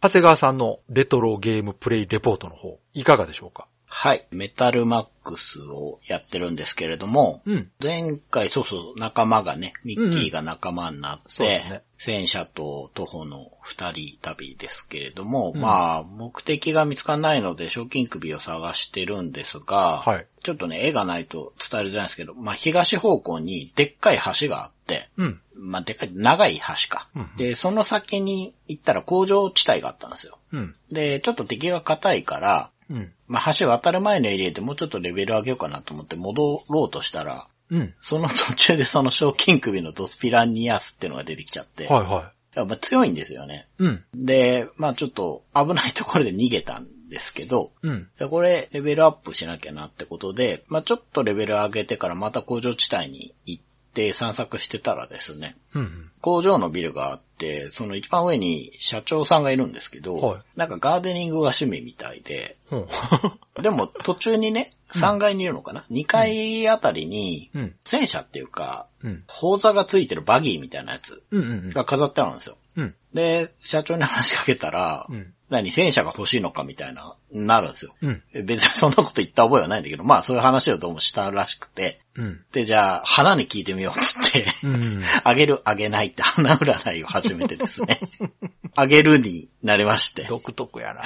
[0.00, 3.68] 長谷川さんのレトロゲームプレイレポートの方、いかがでしょうか？
[3.94, 4.26] はい。
[4.30, 7.70] メタルマックスをやってるんですけれども、うん。
[7.78, 20.26] 前回、そうそう、仲間がね、ミッキーが仲間になって、そうですね戦車と徒歩の二人旅ですけれども、うんまあ、目的が見つからないので、賞金首を探してるんですが、はい。
[20.42, 25.40] ちょっとね、絵がないと伝えるじゃないですけど、まあ、東方向にでっかい橋があって、うん。
[25.54, 27.08] まあ、でっかい、長い橋か。
[27.14, 30.38] うんで、その先に行ったら工場地帯があったんですよ。
[30.50, 30.74] うん。
[30.90, 33.12] で、ちょっと敵が硬いから、うん。
[33.26, 37.94] まあ、橋渡る前のエリアでもうちょっとレベル上げようかなと思って戻ろうとしたら、うん。
[38.02, 43.66] その途中でその賞金首のドスピラニアスってのが出てきちゃって、はいはやっぱ強いんですよね。
[43.80, 43.84] い。
[43.84, 44.04] うん。
[44.14, 48.08] で、まあちょっと危ないところで逃げたんですけど、うん。
[48.18, 56.10] でこれレベルアップしなきゃなってことで、まあちょっとレベル上げてからまた工場地帯に行って散策してたらですね、うん。
[56.20, 62.86] 工場のビルがあって、その一番上に社長さんがいるんですけど、はいなんかガーデニングが趣味みたいで、うん。
[63.62, 67.74] でも途中にね、3階にいるのかな、?2 階あたりに、うん。
[67.84, 69.24] 戦車っていうか、うん。
[69.26, 71.42] 砲座がついてるバギーみたいなやつうん。
[71.42, 71.70] うん。
[71.70, 72.56] が飾ってあるんですよ。
[72.76, 72.94] うん。
[73.14, 75.34] で、社長に話しかけたら、うん。
[75.52, 77.94] 何、戦車が欲しいのかみたいな、なるんですよ。
[78.00, 78.22] うん。
[78.32, 82.40] え別にそんなこと言った覚えはないんだけど、まあそういう話をどうもしたらしくて、うん。
[82.52, 85.02] で、じゃあ、花に聞いてみようっつって、うん。
[85.22, 88.00] あげる、あげないって花占いを始めてですね、
[88.74, 90.24] あげるになりまして。
[90.24, 91.02] 独特やな。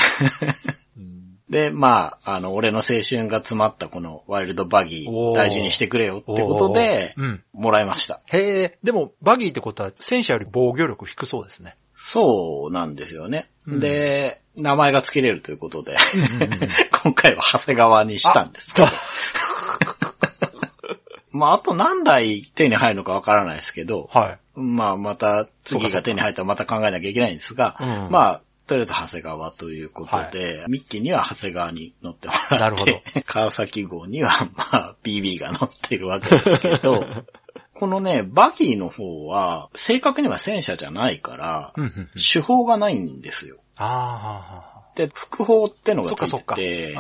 [0.97, 1.17] うん
[1.49, 7.45] で、まあ、あの、俺の青春が詰まったこのワイルドバギー大事にしてくれよってことで、うん。
[7.53, 8.21] もらいました。
[8.33, 11.77] へえ、でも、バギーってことは、戦車より防御力低そうですね。
[11.97, 13.49] そうなんですよね。
[13.67, 13.81] うん。
[13.81, 15.97] で、名前が付けれるということで、
[17.03, 18.73] 今回は長谷川にしたんです。
[18.73, 18.89] けど。
[21.33, 24.61] まあ、あと何台手に入るのかわからないですけど、はい。
[24.61, 28.11] まあ、また次が手に入ったらまた考えなきゃいけないんですが、うん。
[28.11, 37.05] まあ、とりあえず長谷川ということで、ミッキーには長谷川に乗ってもらなるほって、川崎号には、まあ、BB が乗ってるわけですけど、
[37.79, 42.09] このね、バギーの方は、正確には戦車じゃないから、うんうんうん。
[42.15, 43.59] 手法がないんですよ。
[43.77, 46.33] あで、副砲ってのあ、がつ。
[46.33, 46.97] いてて、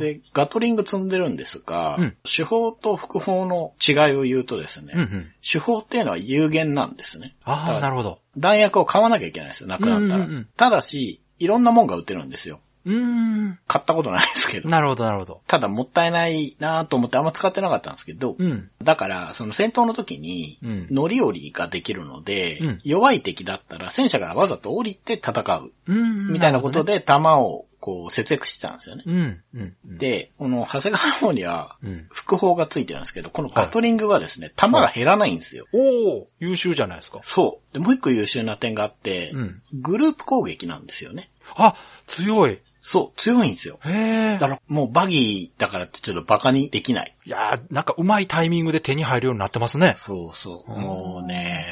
[0.00, 5.32] で、ガトリング積んでるんですが、うん手法と副砲の違いを言うとですね、うんうん。
[5.42, 7.36] 手法っていうのは有限なんですね。
[7.44, 8.18] ああ、なるほど。
[8.38, 10.14] 弾薬を買わなきゃいけないんですよ、なくなったら。
[10.16, 12.60] うんうんうんただし、いろんなもんが売ってるんですよ。
[12.86, 13.58] うーん。
[13.66, 14.68] 買ったことないですけど。
[14.68, 15.40] なるほど、なるほど。
[15.46, 18.70] ただもったいないなと思ってあんま使ってなかったんですけど、うん。
[18.82, 26.32] だから、その戦闘の時にうん、乗り降りができるので、うん弱い敵だったら戦車からわざと降りて戦う、うん。
[26.32, 26.94] みたいなことで。
[26.94, 29.02] で弾をこう節約してたんですよね。
[29.06, 29.42] うん。
[29.54, 29.76] うん。
[29.90, 32.06] うん、で、この長谷川の方には、うん。
[32.10, 35.66] 副砲がついてるんですけど、このガトリングがですね、弾が減らないんですよ。
[35.74, 37.20] おお優秀じゃないですか。
[37.22, 37.74] そう。
[37.74, 39.62] で、もう一個優秀な点があって、うん。
[39.74, 41.28] グループ攻撃なんですよね。
[41.56, 41.74] あ、
[42.06, 42.58] 強い。
[42.86, 43.80] そう、強いんですよ。
[43.86, 44.40] へえだ。
[44.40, 47.16] からもうバギーだからってちょっとバカにできない。
[47.24, 49.96] いやーなんかうまいタイミングで手に入るようになってますね。
[50.04, 50.72] そうそう。
[50.72, 51.64] うんもうね、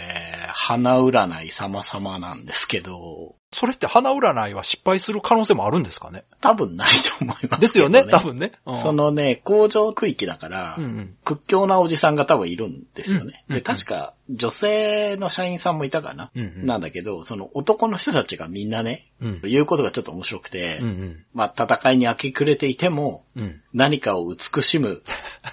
[0.54, 6.24] 花占い様々なんですけど、それって花占いは失敗する可能性もあるんですかね？
[6.40, 7.58] 多分ないと思いますね。
[7.60, 8.18] ですよね、多。
[8.18, 8.52] 分ね。
[8.66, 11.16] うんそ、のね、工場区域だから、うんうん。
[11.24, 13.44] 屈強なおじさんが多分いるんですよね。
[13.48, 19.40] うんで、確か女性の社員さんもいたかな、うんうんなんだけど、その男の人たちがみんなね、うん。
[19.42, 21.24] 言うことがちょっと面白くて、うんうん。
[21.34, 23.60] まあ戦いに明け暮れていても、うん。
[23.74, 25.02] 何かを美しむ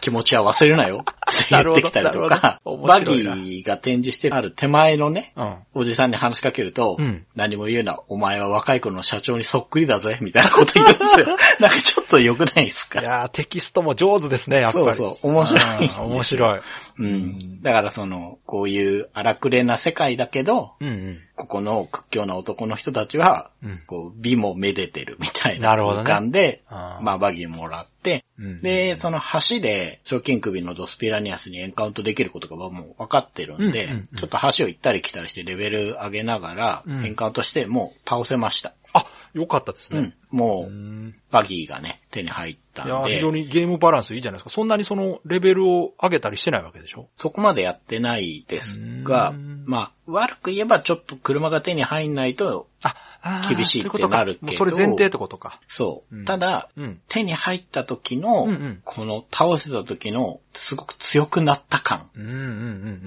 [0.01, 5.55] 気持ちは忘れるなよって言ってきたりとか バギーが展示してある手前のね、うん。
[5.73, 11.37] おじさんに話しかけると、うん何も言うな、お前は若い頃の社長にそっくりだぜ、みたいなこと言うんですよ。
[11.59, 13.01] なんかちょっと良くないですか？
[13.01, 14.85] いやーテキストも上手ですね、やっぱり。
[14.85, 15.85] そうそう、面白い。
[15.87, 16.59] うん面白い。
[16.99, 17.61] うん。
[17.61, 21.19] だからその、こういう荒くれな世界だけど、うんうん。
[21.35, 23.79] ここの屈強な男の人たちは、うん。
[23.87, 27.98] こう、美もめでてるみたいななるほどねまあバギーもらって、うん
[28.61, 29.19] で、その
[29.49, 38.73] 橋で、賞金首のドスピラニアスにエンカウントできることがもう分かってるんで、ちょっと橋を行ったり来たりしてレベル上げながら、うんエンカウントしてもう倒せました。
[38.93, 39.99] あ、よかったですね
[40.31, 40.37] うん。。
[40.37, 44.49] もう、うんバギーがね、手に入ったいやーんで、非常にゲームバランスいいじゃないですか。
[44.49, 47.07] そんなにそのレベルを上げたりしてないわけでしょ？
[47.17, 52.95] そこまでやってないですがうん、まあ、悪く言えばちょっと車が手に入んないと、あ、
[53.47, 55.59] 厳しいってなるけどそれ前提ってことか。
[55.67, 56.15] そう。
[56.15, 57.01] うんただ、うん。
[57.07, 62.09] 手に入った時の、うんうんこの倒せた時の、すごく強くなった感。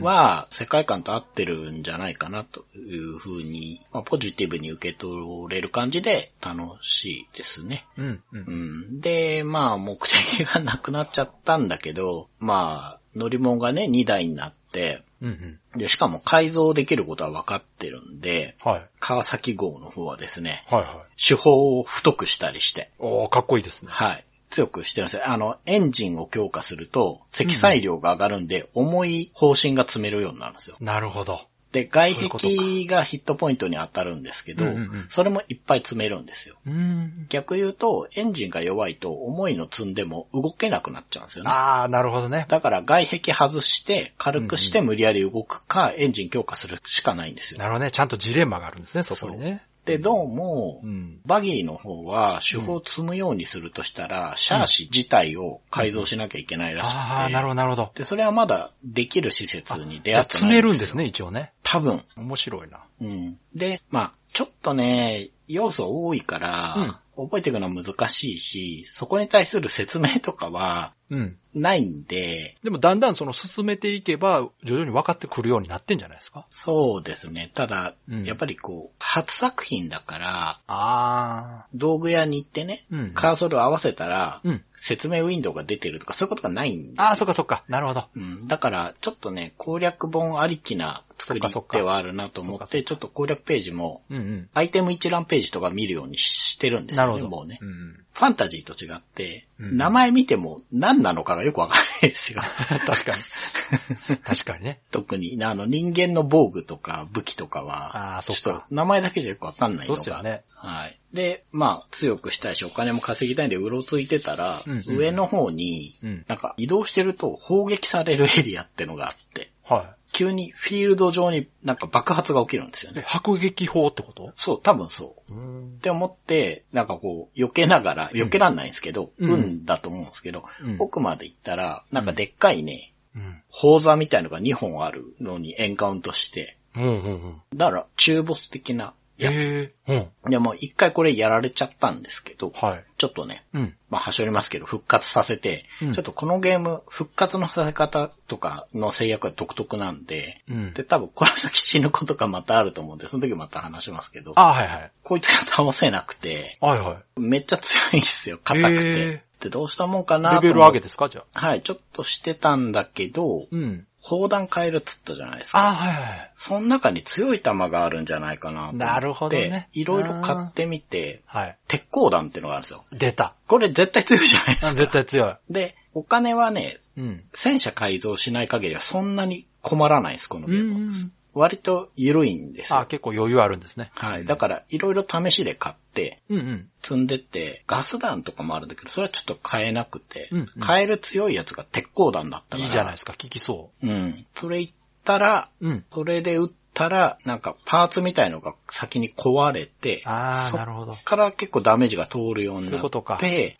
[0.00, 5.14] は、世界観と合ってるんじゃないかなというふうに、まあ、ポジティブに受け取
[5.48, 7.86] れる感じで楽しいですね。
[7.96, 8.22] うんう。
[8.32, 9.00] うんん。
[9.00, 15.78] で、まあ、目的がなくなっちゃったんだけど、まあ、乗り物がね、2台になって、うんうん。
[15.78, 18.86] で、しかも改造できることは分かってるんで、はい。
[18.98, 21.22] 川崎号の方はですね、はいはい。
[21.22, 23.88] 手法を太くしたりして、おーかっこいいですね。
[23.90, 24.24] はい。
[24.50, 25.22] 強くしてるんですよ。
[25.30, 30.76] あの、エンジンを強化すると、積載量が上がるんで、重い方針が積めるようになるんですよ。
[30.80, 31.40] なるほど。
[31.72, 36.56] で、外壁がヒットポイントに当たるんですけど、うんうんうんそれもいっぱい積めるんですよ。
[36.66, 37.26] うん。
[37.28, 41.50] 逆言うと、エンジンが弱いと重いの積んでも動けなくなっちゃうんですよね。
[41.50, 42.46] あー、なるほどね。
[42.48, 47.58] だから外壁外して、軽くして無理やり動くか、エンジン強化するしかないんですよ。
[47.58, 47.90] なるほどね。
[47.90, 49.64] ちゃんとジレンマがあるんですね、そこにね。
[49.84, 51.20] で、どうも、うん。
[51.26, 56.98] バギーの方は手法を積むようにするとしたら、シャーシ自体を改造しなきゃいけないらしくて。
[56.98, 57.90] あー、なるほどなるほど。
[57.94, 61.52] で、それはまだできる施設に出会ってない詰めるんですね、一応ね。
[61.64, 62.04] 多分。
[62.16, 62.84] 面白いな。
[63.00, 63.38] うん。
[63.56, 71.36] で、まあ、ちょっとね、要素多いから、覚えていくのは難しいし、そこに対する説明とかはうん。
[71.54, 76.46] ないんで、でもだんだんその進めていけば、徐々に分かってくるようになってんじゃないですか？
[76.48, 77.50] そうですね。
[77.54, 84.48] ただ、うんやっぱりこう、初作品だから、あ道具屋に行ってね、うんカーソル合わせたら、ー。
[84.48, 84.64] うん。
[84.84, 87.62] 説明ウィンドウが出てるとかそういうことがないんであー、そっかそっか。
[87.68, 88.08] なるほど。
[88.16, 91.40] うん、だから、ちょっとね、攻略本ありきな作り
[91.70, 94.48] ではあるなと思ってちょっと攻略ページも、うんうん。
[94.52, 97.28] アイテム一覧ページとか見るようにしてるんですよね、なるほど。
[97.30, 97.60] もうね。
[97.62, 98.01] うん。
[98.14, 102.42] ファンタジーと違って、うん名前見ても何なのかがよくわからないですよ。
[102.84, 103.22] 確かに。
[104.24, 104.80] 確かにね。
[104.90, 109.94] 特に、あの人間の防具とか武器とかは、あちょっと名前だけじゃよくわかんないのが。
[109.94, 110.42] そうっすよね。
[110.54, 110.98] はい。
[111.12, 116.24] で、まあ、強くしたいし、お金も稼ぎたいんで、うろついてたら、うんうん上の方に、うん。
[116.26, 123.04] なんか移動してると砲撃されるエリアってのがあって、は急にフィールド上になんか爆発が起きるんですよね。
[123.08, 124.32] 迫撃砲ってこと？
[124.36, 125.34] そう、多分そう。
[125.34, 125.80] うんっ。
[125.80, 133.42] て思って、なんかこう、避けながら、避けらんないんですけど、うん運だと思うんですけど、うん奥まで行ったら、なんかでっかいね、うん。
[133.50, 137.42] 宝座みたいのが2本あるのにエンカウントして、うんうんうん。
[137.54, 139.34] だから中ボス的なやつ。
[139.34, 140.30] ええうん。
[140.30, 142.84] でも一回これやられちゃったんですけど、はい。
[142.98, 143.74] ちょっとね、うん。
[143.90, 154.92] まあ、はしょりますけど、復活させて、うんちょっとこのゲーム、復活のさせ方とかの制約は独特なんで、うんで、多分、この先死ぬことがまたあると思うんで、その時また話しますけど、あ、はいはい。
[155.02, 157.20] こいつが倒せなくて、はいはい。
[157.20, 158.78] めっちゃ強いんですよ、硬くて。
[158.78, 161.46] へで、どうしたもんかなレベル上げですかじゃあ。
[161.46, 163.86] はい、ちょっとしてたんだけど、うん。
[164.02, 165.68] 砲弾変えるっつったじゃないですか。
[165.68, 166.32] あ、はいはい。
[166.34, 168.72] その中に強い弾があるんじゃないかな。
[168.72, 171.56] なるほどねいろいろ買ってみて、はい。
[171.68, 172.84] 鉄鋼弾っていうのがあるんですよ。
[172.92, 173.36] 出た。
[173.46, 174.68] これ絶対強いじゃないですか。
[174.70, 175.52] あ絶対強い。
[175.52, 177.24] で、お金はね、うん。
[177.32, 180.92] 戦車改造しない限りはそんなに困らないです、このゲームは。
[181.34, 182.86] うん割と緩いんですあ、よ。
[182.86, 183.90] 結構余裕あるんですね。
[183.94, 184.24] はい。
[184.26, 186.68] だから、いろいろ試しで買って、うんうん。
[186.82, 192.64] 積んでって、ガス弾とかもあるんだけど、それはちょっと買えなくて、うんうん買える強いやつが鉄鋼弾だったから。
[192.64, 193.12] いいじゃないですか。
[193.12, 194.26] 効きそうん。
[194.34, 194.70] それ言っ
[195.04, 195.68] たら、う。
[195.68, 195.84] うん。
[195.92, 200.94] それで撃ったら、なんかパーツみたいのが先に壊れて、ああ、そなるほど。
[200.96, 203.18] から結構ダメージが通るようになって、そういうことか。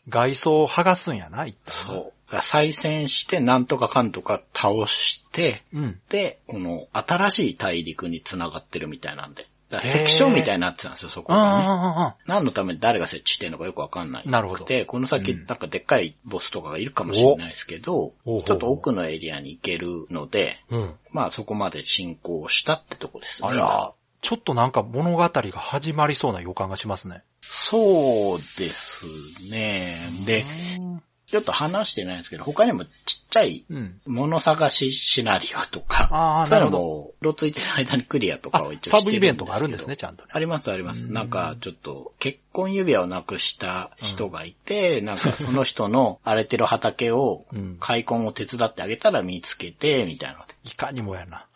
[0.08, 2.12] 外装を剥がすんやな、一旦なそう。
[2.40, 6.00] 再戦して、なんとかかんとか倒して、うん。
[6.08, 9.46] で、この新しい大陸に繋がってるみたいなんで。
[9.68, 12.14] だからへーセクションみたいになってたんですよ、そこがね。
[12.26, 14.28] 何のために誰が設置してるのかよくわかんない。
[14.28, 20.94] なるほどで、この先、うんなんかでっかいボスとかがいるかもしれないですけど、おちょっと奥のエリアに行けるので、うん。
[21.10, 23.48] まあそこまで進行したってとこですね。
[23.48, 27.22] あら、ちょっとなんか物語が始まりそうな予感がしますね。
[27.40, 29.06] そうです
[29.50, 29.98] ね。
[30.24, 30.44] で、
[30.80, 32.90] うんちょっと話してないんですけど、他にもちっ
[33.30, 34.00] ちゃいうん。
[34.06, 39.02] 物探しシナリオとか、あーそういうのも、色ついてる間にクリアとあかを一応してる。
[39.02, 40.28] サブイベントがあるんですね、ちゃんとね。
[40.30, 41.06] ありますあります。
[41.06, 51.46] うんなんか、ちょっと、結婚指輪をなくした人がいて、なんかその人の荒れてる畑をうん、開墾を手伝ってあげたら見つけて、みたいいかにもやな。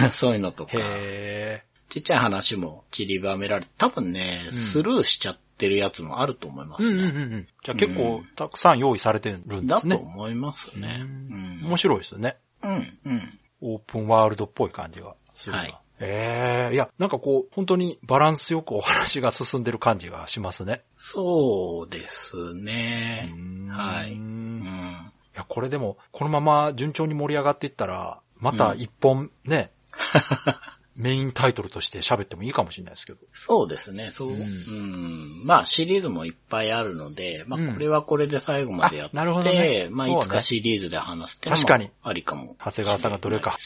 [0.00, 0.10] な。
[0.14, 6.82] そういうのとか、へちっちゃい話も散りばめられて、多分ね、うんスルーしちゃってるやつもあると思いまー。
[6.84, 7.02] うんすね。
[7.04, 7.48] うんうんうん。
[7.62, 9.96] じゃあ結構たくさん用意されてるんでだとすね。
[9.96, 10.98] 思いますね。
[11.02, 11.66] ううんん。
[11.66, 12.36] 面白いですよね。
[12.62, 13.38] うん、うん。
[13.60, 15.58] オープンワールドっぽい感じがするな。
[15.58, 20.82] はいええいや、なんかこう、本当にバランスよくお話が進んでる感じがしますね。
[20.98, 23.32] そうですね。
[23.32, 24.10] うんはい。
[24.10, 25.12] いうん。
[25.34, 29.70] や、これでも、このまま順調に盛り上がっていったら、また一本ね、
[30.96, 33.18] メインタイトルとして喋ってもいいかもしれないですけど。
[33.34, 34.28] そうですね、そう。
[34.28, 35.44] ううんん。
[35.44, 42.56] まあシリーズもいっぱいあるので、まうんあこれはこれで最後までやって、あなるほどねまあそうねいつかシリーズで話すってのも確かにありかも。
[42.64, 43.56] 長谷川さんがどれか。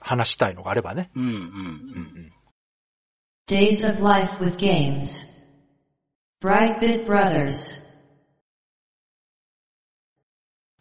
[0.00, 1.10] 話したいのがあればね。
[1.16, 2.32] うんうんうんうん。
[3.48, 5.26] Days of Life with Games.
[6.40, 7.78] Brightbit Brothers.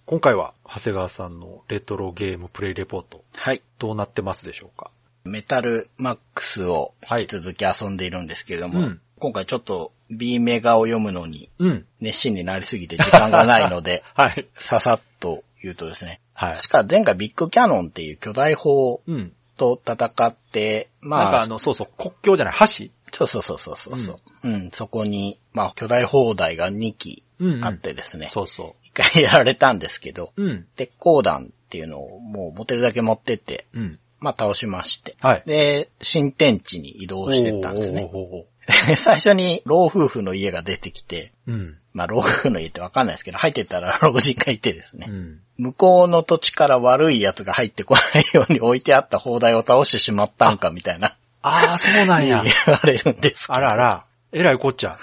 [0.06, 3.62] 今回は、長谷川さんのレトロゲームプレイレポート、はい。
[3.78, 4.92] どうなってますでしょうか？
[5.28, 11.86] メタルマックスを引き続き遊んでいるんですけれども、うん今回ちょっと B メガを読むのにうん。
[12.00, 14.48] 熱心になりすぎて時間がないので、 はい。
[14.56, 16.56] ささっと言うとですね、はい。
[16.58, 19.34] 確か前回ビッグキャノンっていう巨大砲うん。
[19.58, 22.66] と戦って、まあ、なんかあの、そうそう、国境じゃない、橋？
[23.12, 24.72] そうそうそうそうそうそう、うん。
[24.72, 28.28] そこに、まあ、巨大砲台が2機うんうんあってですね。
[28.30, 30.44] そうそ一回やられたんですけど、う。
[30.44, 30.68] うん。
[30.76, 34.00] 鉄鋼弾っていうのをもう持てるだけ持ってって、うん。
[34.20, 35.16] まあ倒しまして。
[35.22, 35.44] はい。
[35.46, 38.10] で、新天地に移動してったんですね。
[38.12, 38.46] おーおーおーおー
[38.98, 41.78] 最初に老夫婦の家が出てきて、うん。
[41.94, 45.08] まあ老夫婦の家ってわかんないですけど、入ってったら 老人がいてですね。
[45.10, 45.40] うん。
[45.58, 52.44] 向こうの土地から悪い奴が入ってこないように置いてあった砲台を倒してしまったんかみたいな、ああ、そうなんや。
[52.66, 55.00] 言われるんですあらあら、えらいこっちゃ。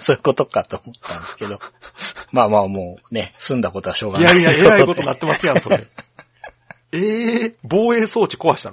[0.00, 1.60] そういうことかと思ったんですけど。
[2.32, 4.40] まあまあもうね、済んだことはしょうがない。
[4.40, 5.86] いやいや、えらいことになってますやん、それ。
[6.94, 8.72] ええ防衛装置壊した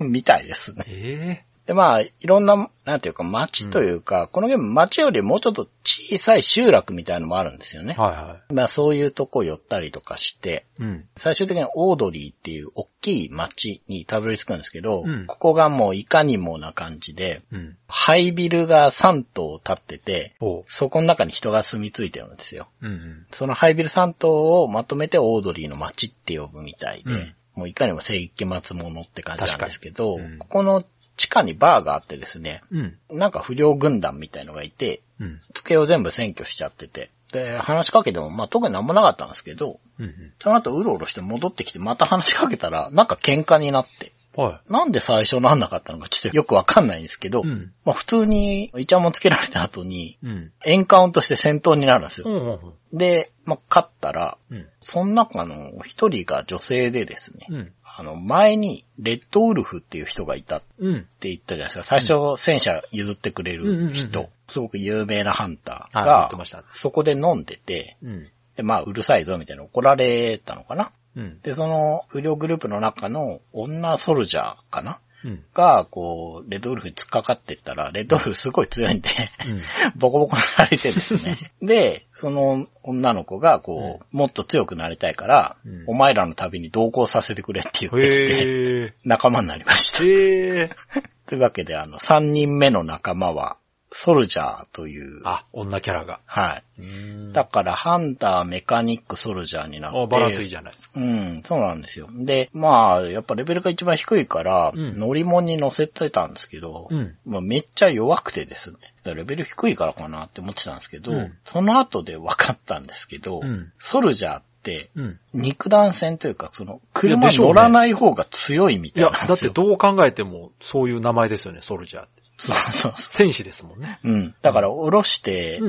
[0.00, 0.08] の？
[0.08, 0.84] みたいですね。
[0.88, 8.02] えで、まあ、いろんな、なんていうか、町というか、このゲーム町よりもうちょっと小さい集落みたいなのもあるんですよねえ。
[8.02, 10.82] はいはまあ、そういうとこ寄ったりとかして、い。
[10.82, 11.04] うん。
[11.16, 17.76] 最終的にオードリーっていう大きい町にたどり着くんですけど、うんここがもういかにもな感じで、うん。
[17.86, 20.34] ハイビルが3棟建ってて。
[20.66, 22.66] そこの中に人が住み着いてるんですよ。
[22.82, 23.26] うんうん。
[23.30, 30.84] そのハイビル3棟をまとめてオードリーの街って呼ぶみたいで、うんもういかにも世紀末ものって感じなんですけど、うんここの
[31.20, 32.98] 地下にバーがあってですね、うん。
[33.10, 35.40] なんか不良軍団みたいのがいて、うん。
[35.52, 40.32] 机を全部占拠しちゃってて、で、話しかけても、まあ特になんもなかったんですけど、うん。
[40.40, 47.48] その後うろうろして戻ってきてまた話しかけたら、なんか喧嘩になって、はなんで最初なんなかったのかちょっとよくわかんないんですけど、い。
[47.48, 47.72] うん。
[47.84, 50.52] まあ普通にイチャモンつけられた後に、うん。
[50.64, 52.28] エンカウントして戦闘になるんですよ。
[52.28, 54.66] うんうんで、まあ勝ったら、うん。
[54.80, 57.72] その中の一人が女性でですね、うん。
[57.84, 61.06] あの、前にレッドウルフっていう人がいたってうん。
[61.20, 62.00] 言ったじゃないですか。
[62.00, 66.32] 最初戦車譲ってくれうんうんうんうんる人、すごく有名なハンターが。
[66.72, 68.28] そこで飲んでて、うん。
[68.56, 70.92] で、まあうるさいぞみたいな怒られたのかな。
[71.16, 71.40] うん。
[71.42, 75.00] で、その不良グループの中の女ソルジャーかな？
[75.24, 75.44] うん。
[75.52, 79.10] が、こう、レッドウルフに突っかかってったら、レッドウルフすごい強いんで、
[79.48, 79.62] うん。
[79.96, 81.36] ボコボコにされてですね。
[81.60, 88.94] で、その女の子が、こう、もっと強くなりたいから、うんお前らの旅に同行させてくれって言ってきて。
[89.04, 89.98] 仲間になりました。
[91.26, 93.56] というわけで、あの、3人目の仲間は、
[93.92, 96.20] ソルジャーという、あ、女キャラが。
[96.24, 96.82] はい。
[96.82, 101.00] うんだから、ハンター、メカニック、ソルジャーになって、あバランスいいじゃないですか。
[101.00, 102.08] うん、そうなんですよ。
[102.12, 107.16] で、まあ、やっぱレベルが一番低いから、うん乗り物に乗せてたんですけど、うん。
[107.24, 108.78] まあ、めっちゃ弱くてですね。
[109.04, 115.18] レベル低いからかなって思ってたんですけど、うんその後で分かったんですけど、うんソルジャーって、うん。
[115.32, 119.48] 肉弾戦というか、その、いや車乗らない方が強いみいやたいなん、だって。
[119.48, 122.19] どう考えてもそういう名前ですよね、ソルジャーって。
[122.40, 124.00] そうそうそ戦士ですもんね。
[124.02, 124.10] う。
[124.10, 124.34] うん。
[124.40, 125.60] だから、下ろして。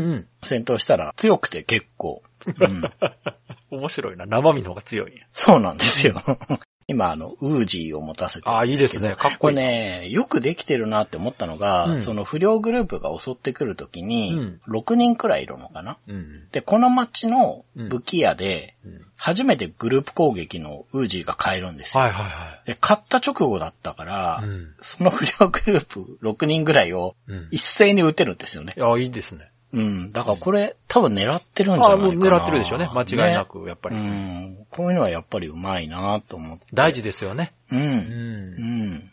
[0.42, 2.24] 戦闘したら強くて結構。
[2.46, 2.82] うん。
[3.78, 4.26] 面白いな。
[4.26, 5.22] 生身の方が強い。
[5.34, 6.24] そうなんですよ。
[6.92, 9.16] 今、あの、ウージーを持たせてああ、いいですね。
[9.16, 9.56] かっこれこいい。
[9.56, 15.98] ね、よくできてるなって思ったのが、うんその不良グループが襲ってくるときに、うん6人くらいいるのかな？
[16.08, 16.48] うん。
[16.52, 22.02] で、この街の武器屋で、うん初めてグループ攻撃のウージーが買えるんですよ。
[22.02, 24.46] はいはいはで、買った直後だったから、い。
[24.48, 24.76] うん。
[24.82, 27.16] その不良グループ6人ぐらいを
[27.52, 28.74] 一斉に撃てるんですよね。
[28.76, 29.51] や、いいですね。
[29.74, 30.10] うん。
[30.10, 32.14] だからこれ多分狙ってるんじゃああ、ないかな。
[32.14, 32.90] もう狙ってるでしょうね。
[32.94, 33.98] 間違いなねく、やっぱうり。
[33.98, 34.66] ん。
[34.70, 36.66] こういうのはやっぱりうまいなと思って。
[36.74, 37.54] 大事ですよね。
[37.72, 37.76] う。
[37.76, 37.84] うん。
[37.84, 39.00] うんん。
[39.00, 39.12] で、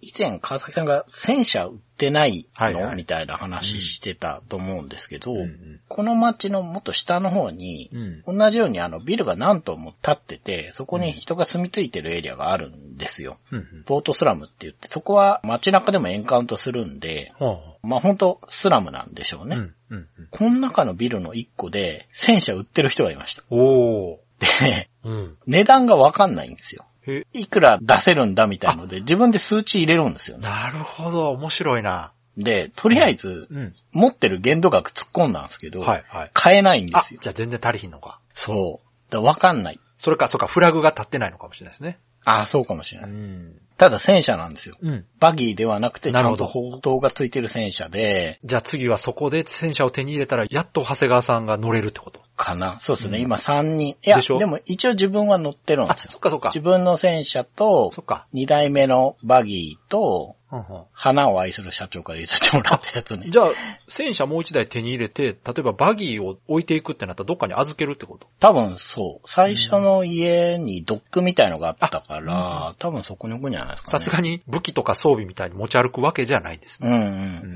[0.00, 7.90] 以前川崎さんが戦車売ってないの、はいはいみたいな話してたと思うんですけど、うんこの街のもっと下の方に、
[8.26, 8.38] うん。
[8.38, 13.38] 同じようにあのビルが何棟も建ってて、そこに人が住み着いてるエリアがあるんですよ。
[13.52, 13.84] うん。
[13.86, 19.48] ポートスラムって言って、そこは街中でもエンカウントするんで、ほまあ本当スラムなんでしょうう。
[19.48, 19.56] ね。
[19.56, 19.72] うん。
[19.90, 20.08] うん。
[20.30, 23.42] この中のビルの一個で戦車売ってる人がいました。
[23.50, 24.16] おー。
[24.60, 25.36] で、うん。
[25.46, 26.84] 値段がわかんないんですよ。
[27.06, 30.48] へ、いくら出せるんだみたいので、自分で数値入れるんですよね。
[30.48, 31.30] なるほど。
[31.30, 32.12] 面白いな。
[32.36, 33.74] で、とりあえず、うん。
[33.92, 36.30] 持ってる限度額突っ込んだんですけど、はいはい。
[36.34, 37.20] 買えないんであすよ、。
[37.22, 38.20] じゃあ全然足りひんのか。
[38.34, 39.12] そう。
[39.12, 39.80] だわかんない。
[39.96, 41.98] それか、そうか、フラグが立ってないのかもしれないですね。
[42.24, 43.10] ああ、そうかもしれない。
[43.10, 43.54] ん。
[43.78, 44.76] ただ戦車なんですよ。
[44.82, 45.06] うん。
[45.20, 52.20] バギーではなくて、ちゃんなるほどと砲塔がついてる戦車で、じゃあ次はそこで戦車を手に入れたら、やっと長谷川さんが乗れるってこと？
[52.36, 52.78] かな。
[52.80, 53.88] そうですね、うん今3人。
[53.88, 54.38] いや、でしょ？
[54.38, 56.20] でも一応自分は乗ってるんあ、ですよそっ。
[56.20, 56.52] かそっか。
[56.54, 58.26] 自分の戦車とそ、っか。
[58.34, 63.26] 2台目のバギーと、うんうん花を愛する社長から譲ってもらったやつね。
[63.30, 63.48] じゃあ、
[63.88, 68.28] 戦車もう一台手に入れて、例えばバギーを置いていくってなったらどっかに預けるってこと？
[68.38, 69.28] 多分そう。
[69.28, 73.98] 最初の家にドックみたいのがあったから、多分そこに置くんじゃないですか、ね。
[73.98, 76.90] さすがに武器とか装備みたいに持ち歩くわけじゃないですね。
[76.90, 77.08] うんうんう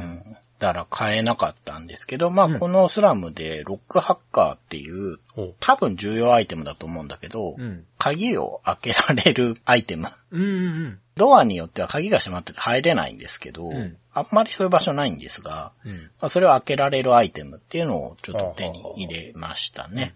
[0.04, 0.36] ん。
[0.60, 7.54] だから買えなかったんですけど、まあ、うんこのスラムでロックハッカーっていう、ほ多分重要アイテムだと思うんだけど、う。
[7.58, 7.86] うん。
[7.98, 10.08] 鍵を開けられるアイテム。
[10.30, 16.10] うんうんドアによっては鍵が閉まってて入れないんですけど、うんあんまりそういう場所ないんですが、うん。
[16.20, 20.14] まあ、それを開けられるアイテムっていうのをちょっと手に入れましたね。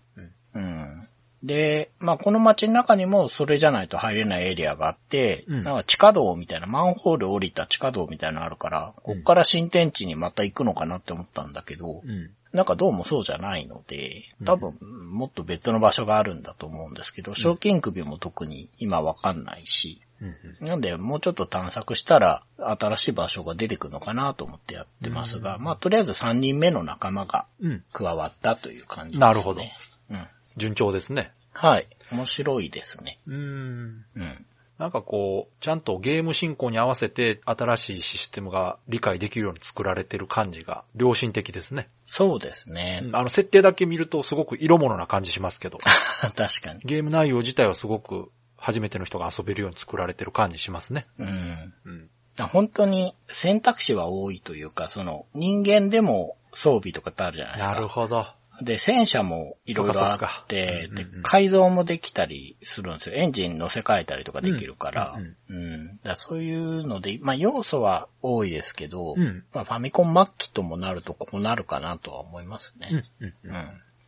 [0.54, 1.08] うん。
[1.44, 1.46] うん。
[1.46, 12.30] で、まあ、この街の中にもそれじゃないと入れないエリアがあって、うんなんか地下道みたいな、マンホール降りた地下道みたいなのあるから、こっから新天地にまた行くのかなって思ったんだけど、うん。
[12.54, 14.78] なんかどうもそうじゃないので、多分
[15.10, 20.66] もっと別の場所があるんだと思うんですけど、賞金首も特に今わかんないし、うん。
[20.68, 27.84] なんでもうちょっと探索したら新しい場所が出てくるのかなと思ってやってますが、まあとりあえず3人目の仲間がうん。
[27.92, 29.26] 加わったという感じですね。
[29.26, 29.62] なるほど。
[30.10, 30.28] うん。
[30.56, 31.32] 順調ですね。
[31.52, 31.88] はい。
[32.10, 33.18] 面白いですね。
[33.26, 34.04] うん。
[34.16, 34.46] うん。
[34.78, 41.88] なんかこう、ちゃんとゲーム進行に合わせて新しいシステムが理解できるように作られてる感じが良心的ですね。
[42.06, 43.02] そうですね。
[43.12, 45.78] あの、設定だけ見るとすごく色物な感じしますけど、
[46.36, 46.80] 確かに。
[46.84, 51.06] ゲーム内容自体はすごく初めての人が遊べるように作られてる感じしますね。
[51.18, 51.74] うん。
[51.84, 52.10] うん。
[52.50, 57.74] 本当に選択肢は多いというか、その人間でも装備とかいっぱいあるじゃないですか。
[57.74, 58.26] なるほど。
[58.62, 63.16] で、戦車もいろいろあって、で、改造もできたりするんですよ。
[63.16, 65.16] エンジン乗せ替えたりとかできるから。
[65.16, 65.86] うんうん。
[65.96, 73.04] だからそういうので、まあ要素は多いですけど、うんまあファミコン末期ともなるとこうなるかなとは思いますね。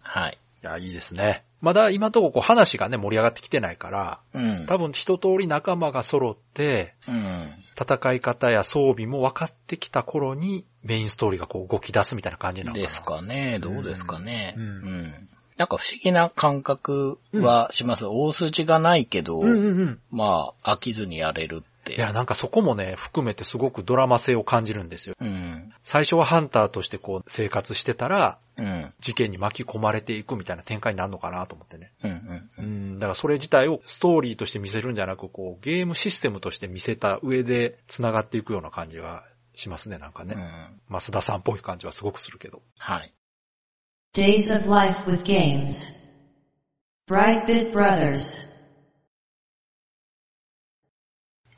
[0.00, 0.38] はい。
[0.66, 1.44] いや、いいですね。
[1.60, 4.66] まだ今のところこう話がね、盛り上がってきてないから、うん。
[4.66, 7.50] 多分一通り仲間が揃って、うん。
[7.80, 12.86] 戦い方や装備も分かってきた頃にメインストーリーがこう動き出すみたいな感じなのかな。
[12.86, 13.58] ですかね。
[13.60, 14.54] どうですかね。
[14.56, 15.28] ううんん。
[15.56, 18.04] なんか不思議な感覚はします。
[18.04, 20.00] 大筋がないけど、うんうんうん。
[20.10, 21.94] まあ、飽きずにやれるって。
[21.94, 25.14] いや、なんかそこもね、含めてすごくドラマ性を感じるんですよ。
[25.18, 25.72] うん。
[25.82, 28.45] 最初はハンターとしてこう生活してたら、うん。
[29.00, 31.92] 事件に巻き込まれていくみたいな展開になるのかなと思ってね。
[32.02, 32.10] うん。
[32.58, 32.64] うん。
[32.64, 40.34] うん、だからそれ自体をストーリーとして見せるんじゃなく、こう、ゲームシステムとして見せた上で繋がっていくような感じがしますね、なんかね。
[40.36, 40.80] うん。
[41.00, 42.62] 増田さんっぽい感じはすごくするけど。
[42.78, 43.12] はい。
[44.14, 45.94] Days of Life with Games.
[47.08, 48.46] Brightbit Brothers.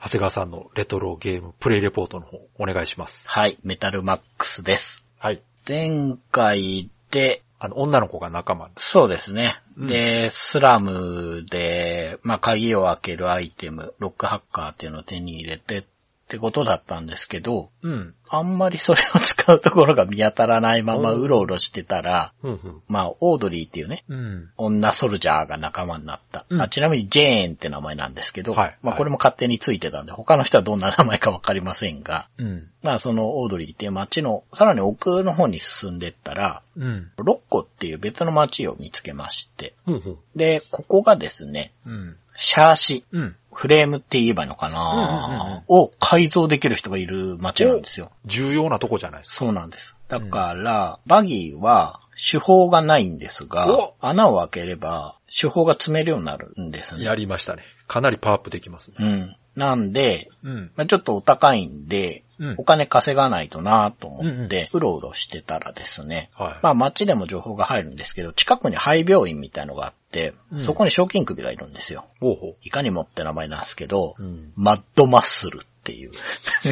[0.01, 3.28] 長谷川さんのレトロゲームプレイレポートの方、お願いします。
[3.28, 3.59] はい。
[3.62, 5.05] メタルマックスです。
[5.18, 5.42] はい。
[5.69, 8.71] 前回で、あの、女の子が仲間。
[8.79, 9.61] そうですね。
[9.77, 15.85] うんで、スラムで、まあ、鍵を開けるアイテム、ロックハッカーっていうのを手に入れてっ
[16.29, 18.14] てことだったんですけど、うん。
[18.29, 22.83] あんまりそれを使うところが見当たらないままうろうろしてたら、うん、うん。
[22.87, 24.51] まあ、オードリーっていうね、うん。
[24.59, 26.45] 女ソルジャーが仲間になった。
[26.51, 32.68] うんあちなみにジェーンって名前なんですけど、はいまあはいこれも勝手についてたんで、他の人はどんな名前かわかりませんが、うん。
[32.83, 37.11] まあそのオードリーっていう街のさらに奥の方に進んでったら、うん。
[37.16, 39.95] ロッコっていう別の街を見つけまして、うん。
[39.95, 40.16] うん。
[40.37, 42.16] で、ここがですね、うん。
[42.39, 43.36] シャーシ、うん。
[43.53, 48.12] フレームって言えばいいのかうんうんうんな、を改造できる人がいる街なんですよ。
[48.24, 49.36] 重要なとこじゃないですか。
[49.39, 49.97] そうなんです。
[50.07, 57.05] だから、バギーは手法がないんですがお、穴を開ければ手法が積めるようになるんですね。
[57.05, 57.64] やりましたね。
[57.89, 58.97] かなりパワーアップできますね。
[59.01, 59.36] うん。
[59.59, 60.70] なんで、うん。
[60.76, 66.59] まあ、ちょっとお高いんで、うんお金稼がないとなと思うんって、うろうろしてたらですね、はい。
[66.62, 72.04] まあ街でも情報が入るんですけど、近くに廃病院みたいのがあって、うんそこに賞金首がいるんですよ。
[72.20, 74.22] ほうほいかにもって名前なんですけど、う。
[74.22, 74.52] うん。
[74.54, 76.12] マッドマッスルっていう。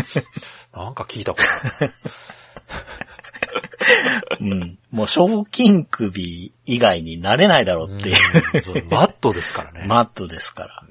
[0.73, 1.93] なんか聞いたことある。
[4.41, 4.79] うん。
[4.91, 8.17] もう賞金首以外になれないだろうっていう、
[8.91, 9.87] マットですからね。
[9.89, 10.85] マットですから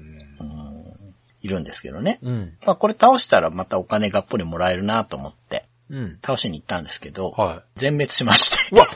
[1.46, 2.18] いるんですけどね。
[2.22, 2.56] うん。
[2.66, 6.18] まあこれ倒したらまたお金がっぽりもらえるなと思って、うん。
[6.24, 8.74] 倒しに行ったんですけど、は全滅しまして。
[8.74, 8.78] い。
[8.78, 8.86] うわ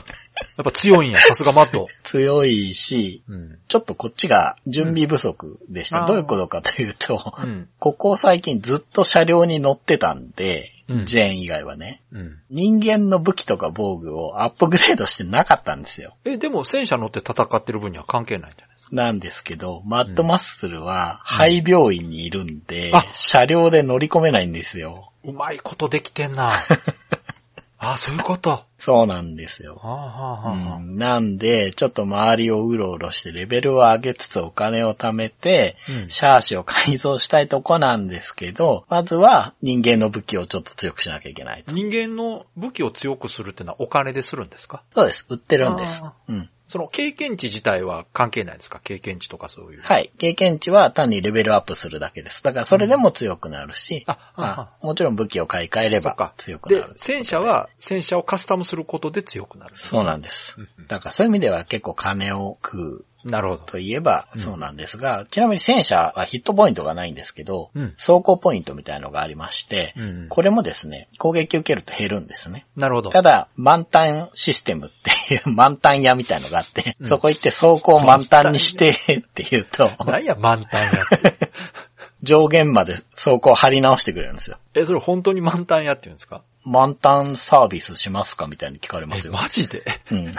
[0.57, 1.19] やっぱ強いんや。
[1.27, 1.87] さすがマット。
[2.03, 3.59] 強いし、うん。
[3.67, 6.01] ちょっとこっちが準備不足でした。
[6.01, 7.69] うんどういうことかというと、うん。
[7.79, 12.39] ここ最近ずっと車両に乗ってたんで、うんジェーン以外はね、うん。
[12.49, 16.15] 人間の武器とか防具をアップグレードしてなかったんですよ。
[16.25, 18.95] え、でも戦車乗って戦ってる分には関係ないんじゃないですか？
[18.95, 25.11] なんですけど、マッドマッスルは廃病院にいるんで、あ車両で乗り込めないんですよ。
[25.23, 26.51] うまいことできてんな。
[27.77, 28.63] あ、そういうこと。
[28.89, 29.79] はそうなんですよ。
[29.83, 41.71] あ、はあはあはあうんなんで、ちょっと周りをうろうろしてレベルを上げつつお金を貯めて、うんシャーシを改造したいとこなんですけど、まずは人間の武器をちょっと強くしなきゃいけないと。
[41.71, 44.83] 人間の武器を強くするってのはお金でするんですか？
[44.93, 45.25] そうです。
[45.29, 46.13] 売ってるんですあ。
[46.27, 46.49] うん。
[46.71, 48.79] その経験値自体は関係ないですか？
[48.81, 49.81] 経験値とかそういう。
[49.81, 50.09] はい。
[50.17, 52.41] 経験値は単にレベルアップするだけです。
[52.43, 59.73] だからそれでも強くなるし、あまああもちろん武器を買い替えれば強くなる。、で戦車は戦車をカスタムすることで強くなる。
[59.77, 60.87] そうなんですうんうん。
[60.87, 63.63] だからそういう意味では結構金を食うなるほど。
[63.63, 72.65] といえばそうなんですが、ちなみに戦車はヒットポイントがないんですけど、うん走行ポイントみたいのがありまして、うんうんこれもですね、攻撃受けると減るんですね。
[72.75, 73.09] なるほど。
[73.09, 81.51] ただ、満タンシステムっていう 満タン屋みたいのがあって、うんそこ行って走行満タンにしてって言うと、何や満タンやって。
[82.23, 84.57] 上限まで走行張り直してくれるんですよ。
[84.73, 86.43] え、それ本当に満タンやって言うんですか？
[86.63, 89.33] 満タンサービスしますかみたいに聞かれまえす、よ。
[89.33, 89.83] マジで？
[90.11, 90.31] うん。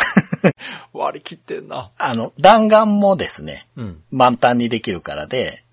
[0.93, 1.91] 割り切ってんな。
[1.99, 4.03] あの、弾丸もですね、うん。
[4.12, 5.64] 満タンにできるからで、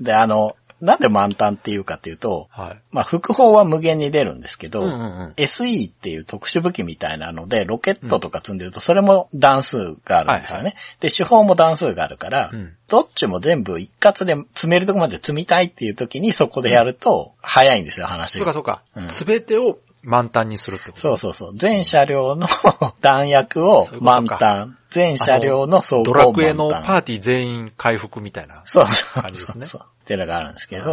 [0.00, 2.80] で、あの、なんで満タンっていうかっていうと、はい。
[2.92, 10.64] まあ、副砲は無限に出るんですけど、うんうんうん SE っていう特殊武器みたいなので、ロケットとか積んでると、それも段数があるんですよね。
[10.64, 18.44] はいで、手法も段数があるから、うんどっちも全部一括で積めるとこまで積みたいっていう時にそこでやると、早いんですよ、話が。
[18.44, 19.08] そうかそうかうん。
[19.10, 19.78] すべてを
[20.08, 21.00] 満タンにするってこと？
[21.00, 21.56] そうそうそう。
[21.56, 22.48] 全車両の
[23.02, 24.78] 弾薬を満タン。
[24.90, 26.32] 全車両の走行ドを満タン。
[26.32, 28.62] ラクエのパーティー全員回復みたいな。
[28.64, 30.84] そうそう感じですねそうそうっていうのがあるんですけは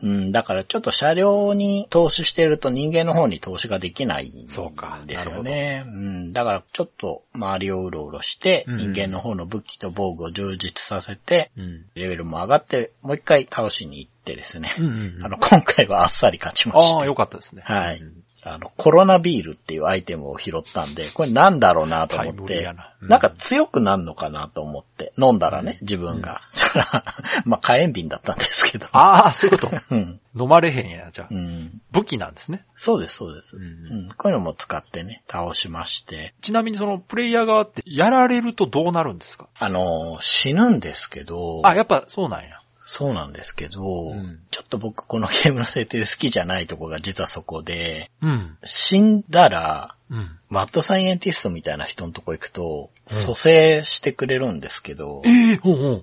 [0.00, 5.84] ど、うん、だからちょっと車両に投資してると人間の方に投資ができないんですそうかよね。
[5.86, 11.84] うん、だからちょっと周りをうろうろして、うん人間の方の武器と防具を充実させて、いうん。
[11.94, 14.74] レベルも上がって、もう一回倒しに行ってですね。
[14.78, 16.98] うんうんうんあの、今回はあっさり勝ちました。
[17.00, 17.62] ああ、よかったですね。
[17.64, 26.40] はいうんあの、コロナビールっていうアイテムを拾ったんで、これなんだろうなと思ってな、うんなんか強くなるのかなと思って、飲んだらね、自分が。
[26.74, 27.04] だから、
[27.44, 28.86] まあ、火炎瓶だったんですけど。
[28.92, 29.76] ああ、そういうこと？
[29.90, 30.20] うん。
[30.38, 31.34] 飲まれへんや、じゃあう。
[31.34, 31.80] ん。
[31.90, 32.64] 武器なんですね。
[32.76, 33.56] そうです、そうです。
[33.56, 34.08] ううんん。
[34.16, 36.34] こういうのも使ってね、倒しまして。
[36.42, 39.48] ちなみにそのプレイヤー側ってやられるとどうなるんですか？
[39.58, 42.60] あの、死ぬんですけど、あ、やっぱそうなんや。
[42.94, 48.58] そうなんですけど、うんちょっと僕このゲームの設定で好きじゃないとこが実はそこで、うん。
[48.64, 50.38] 死んだら、うん。
[50.50, 55.22] マッドサイエンティストみたいな人のとこ行くと、うん蘇生してくれるんですけど。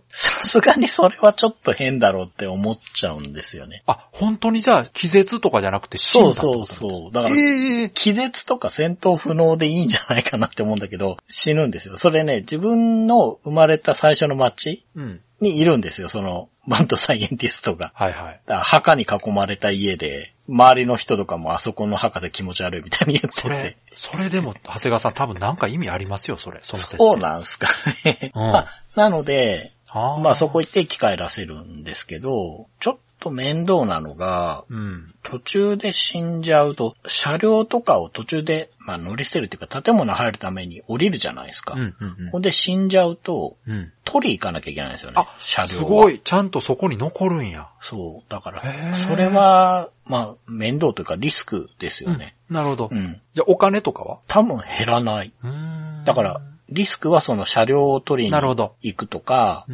[0.09, 3.83] さすがにそれはちょっと変だろうって思っちゃうんですよね。
[3.85, 7.11] あ、本当にじゃあ気絶とかじゃなくて死んだそうってことそうそう。
[7.11, 11.97] だから、ええ気絶とか戦闘不能でいいんじゃないかなって思うんだけど、死ぬんですよ。
[11.97, 15.21] それね、自分の生まれた最初の街うん。
[15.41, 17.91] にいるんですよ、その、マッドサイエンティストが。
[17.95, 18.41] はいはい。
[18.45, 26.59] だから墓に囲まれた家で、周りの人とかもあそこの墓で気持ち悪いみたいに言っててそれ。、それでも、長谷川さん多分なんか意味ありますよ、それ。
[26.63, 27.67] そそうなんすか
[28.05, 28.31] ね。
[28.35, 35.13] うんまあ なので、あーまあそこ行って生き返らせるんですけど、ちょっと面倒なのが、うん。
[35.23, 41.75] 途中で死んじゃうと、車両とかを途中で、まあ乗り捨てるっていうか建物入るために降りるじゃないですか。
[41.75, 43.91] うん、うん、ほんで死んじゃうと、うん。
[44.03, 45.15] 取り行かなきゃいけないんですよね。
[45.17, 46.09] あ、車両はすご。
[46.09, 46.19] い。
[46.19, 47.69] ちゃんとそこに残るんや。
[47.81, 48.31] そう。
[48.31, 48.63] だから
[48.95, 52.35] それは、まあ面倒というかリスクですよね。
[52.49, 52.95] なるほどう。
[52.95, 53.21] ん。
[53.33, 54.19] じゃあお金とかは？
[54.27, 55.31] 多分減らない。
[56.05, 58.35] だから、リスクはその車両を取りに。
[58.35, 59.65] 行くとか。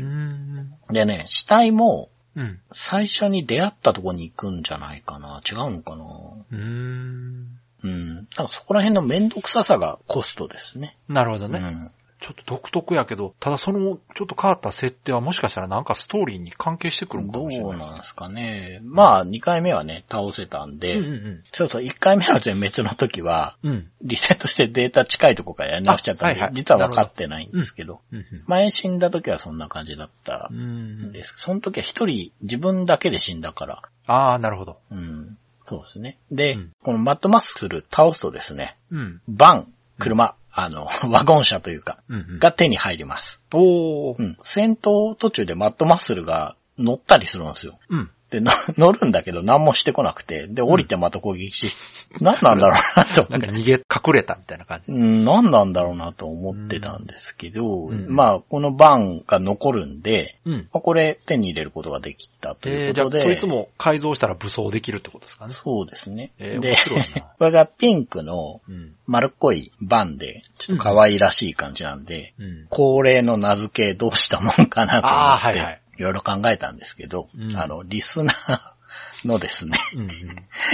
[0.89, 2.59] でね、死体もうん。
[2.73, 5.41] 最初に出会ったとこに行くんじゃないかな。
[5.49, 6.05] 違うのかな？
[6.51, 7.59] うーん。
[7.83, 8.15] うん。
[8.25, 10.97] だからそこら辺のめんどくささがコストですね。
[11.07, 11.59] なるほどね。
[11.59, 11.91] うん。
[12.19, 18.79] ちょっと独特やけど、ただその、ちょっと変わった設定はもしかしたらなんかストーリーに関係してくるのかどうもしれないですなんですかね。
[18.83, 23.71] まあ、2回目はね、倒せたんで、うんうんそうそう、1回目の全滅の時は、うん。
[23.71, 23.91] うん。
[24.01, 30.57] リセットしてデータ近いとこからやり直しちゃったんで、あはいはい実は分かってないんですけど、うん前死んだ時はそんな感じだったうん。
[30.57, 30.65] うん
[31.09, 31.11] ん。
[31.11, 31.33] です。
[31.37, 34.79] その時は一人自分だけで死んだから、ああ、なるほど。
[34.91, 35.37] うん。
[35.67, 36.17] そうですね。
[36.31, 39.21] で、うんこのマットマッスル倒すとですね、うん。
[39.27, 42.39] バン、車、あの、 ワゴン車というか、うんうん。
[42.39, 43.41] が手に入ります。
[43.53, 44.23] おーう。
[44.23, 44.37] ん。
[44.43, 47.77] 戦闘途中でマットマッスルが乗ったりするんですよ。
[47.89, 48.11] うん。
[48.29, 51.71] で、の 乗るんだけど何もしてこなくて、で、降りてまた攻撃し、
[52.19, 53.47] 何なんだろうなと思って。
[53.47, 54.91] なんか逃げ、隠れたみたいな感じ。
[54.91, 60.53] うん、何なんだろうなと思ってたんですけど、うんまあ、このバンが残るんで、うん。
[60.73, 65.53] まあこれ手に入れることができたといえー、じゃあ、うことで、そいつも改造したら武装できるってことですかね。
[65.53, 66.31] そうですね。
[66.39, 66.75] えーで
[67.37, 68.95] これがピンクのうん。
[69.07, 72.65] 丸っこいバンで、ちょっと可愛らしい感じなんで、うん。
[72.69, 80.09] 恒例の名付けどうしたもんかなと思って、はいはいいろいろ考えたんですけど、うんあの、リスナーのですね、うん。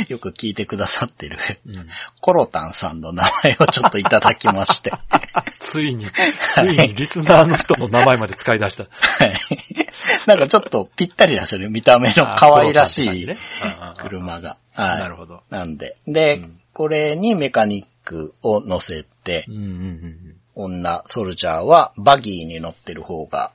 [0.07, 1.75] よく聞いてくださってる、うん。
[1.77, 1.87] うん。
[2.19, 4.91] コロタンさんの名前をちょっといただきまして、
[5.59, 6.05] ついに、
[6.47, 8.83] ついにリスナーの人の名前まで使い出した。
[8.83, 9.33] はい
[10.25, 13.27] なんかちょっとぴったりなんですよね、見た目の可愛らしい
[13.97, 14.57] 車が。
[14.73, 14.99] はい。
[14.99, 15.43] なるほど。
[15.49, 15.97] なんで。
[16.07, 23.51] で、うんこれにメカニックを乗せてう、んうん女、ソルジャーはバギーに乗ってる方が。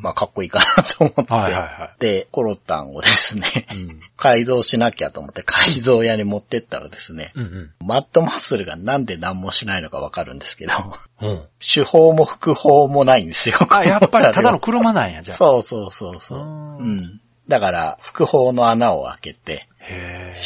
[0.00, 3.74] まあかっこいいかなと思って、はいはいはで、コロタンをですね、い。
[3.74, 4.00] うん。
[4.16, 7.46] 改造しなきゃと思って改造屋に持ってったらですね、うんう
[7.82, 7.86] ん。
[7.86, 10.72] マットマッスルがなんで何もしないのかわかるんですけど、
[11.20, 11.42] うん。
[11.60, 13.56] 手法も副法もないんですよ。
[13.70, 15.36] あ、やっぱりただの車なんや、じゃあ。
[15.36, 16.38] そうそうそうそう。
[16.38, 17.20] ううんん。
[17.48, 19.68] だから、副砲の穴を開けて。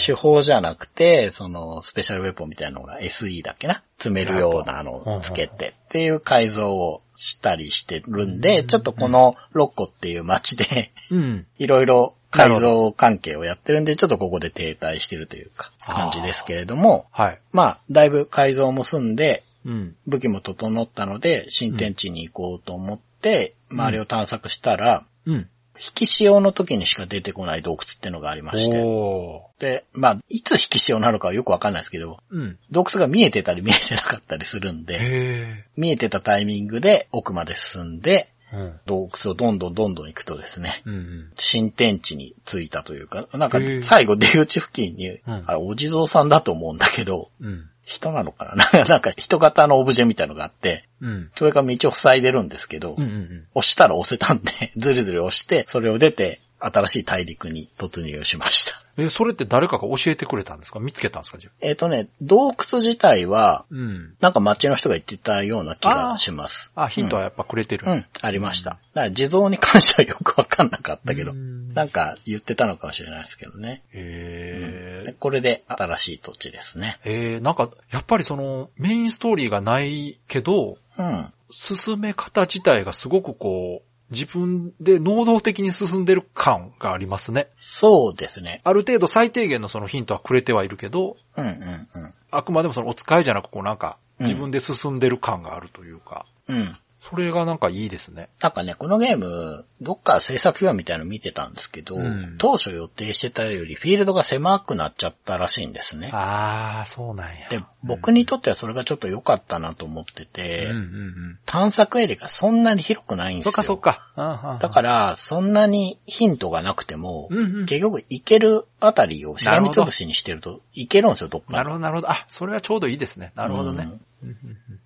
[0.07, 3.83] 手法じゃなくて、その、スペシャルウェポンみたいなのが SE だっけな？
[3.99, 11.47] 詰めるようなのをつけてっていう改造をしたりしてるんで、ちょっとこのロッコっていう街で、うん。
[11.59, 17.41] いろいろ改造関係をやってるんで、ちょっとここで停滞してるというか、感じですけれども、はい。
[17.53, 19.97] まあ、だいぶ改造も済んで、うん。
[20.07, 25.49] 武器も整ったので、新天地に行こうと思って、周りを探索したら、うん。
[25.85, 28.83] 引き潮の時にしか出てこない洞窟っていうのがありまして。
[28.85, 32.37] おで、まあ、いつ引き潮なのかはよくわかんないですけど、ー。
[32.37, 32.59] うん。
[32.71, 35.65] 洞窟が見えてたり見えてなかったりするんで。
[35.77, 38.81] 見えてたタイミングで奥まで進んで、うん。
[38.87, 41.33] 洞窟をどんどんどんどん行くとですね、うんうん。
[41.37, 47.69] 新天地に着いたというか、なんか最後出口付近に、うんあれお地蔵さんだと思うんだけど、うん。
[47.85, 48.85] 人なのかな？
[48.85, 51.31] なんか人型のオブジェみたいのがあって、うん。
[51.35, 58.82] それが道を塞いでるんですけど、うんうん押したら押せたんで、ずるずる押して、それを出て、新しい大陸に突入しました。
[58.97, 60.79] え、それって誰かが教えてくれたんですか？
[60.81, 61.39] 見つけたんですか？
[61.39, 61.53] じゃあ。
[61.61, 64.15] えっ、とね、洞窟自体は、うん。
[64.21, 66.71] なんか街の人が言ってたような気がします。
[66.75, 67.85] あ、ヒントはやっぱくれてる。
[67.87, 68.71] うん、ありました。
[68.71, 73.83] だから地蔵に関してはよくわかんなかったけどう、んなんか言ってたのかもしれないですけどね。
[73.93, 76.99] へでこれで新しい土地ですね。
[77.05, 77.35] え。
[77.35, 81.33] えー、なんか、やっぱりその、メインストーリーがないけど、うん。
[81.51, 87.49] 進め方自体がすごくこう、自分で能動的に進んでる感がありますね。
[87.59, 88.61] そうですね。
[88.63, 92.15] ある程度最低限のそのヒントはくれてはいるけど、うんうんうん。
[92.31, 96.77] あくまでもそのお使いじゃなくこうなんか、うん自分で進んでる感があるというか、うん。
[97.11, 98.29] それがなんかいいですね。
[98.41, 106.11] なんかね、このゲーム、どっか制作秘話みたいなの見てたんですけど、うん当初予定してたよりフィールドが狭くなっちゃったらしいんですね。
[106.13, 107.49] あー、そうなんや。
[107.49, 111.39] で、僕にとってはそれがちょっと良かったなと思ってて、うんうんうん。
[111.45, 113.51] 探索エリアがそんなに広くないんですよ。
[113.51, 114.59] そっかそっか。
[114.61, 122.11] だから、そんなにヒントがなくても、うんうん結局行けるあたりをしらみつぶしにしてると行けるんですよ、どっかなるほど、なるほど。
[122.11, 123.33] あ、それはちょうどいいですね。
[123.35, 123.85] なるほどね。
[123.85, 124.01] うん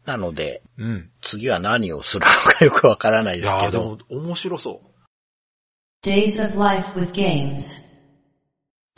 [0.04, 0.84] なので、うん。
[0.84, 1.10] うん。
[1.20, 6.06] 次は何をするのかよくわからないですいやーでけど、も面白そう。
[6.06, 7.82] Days of Life with Games.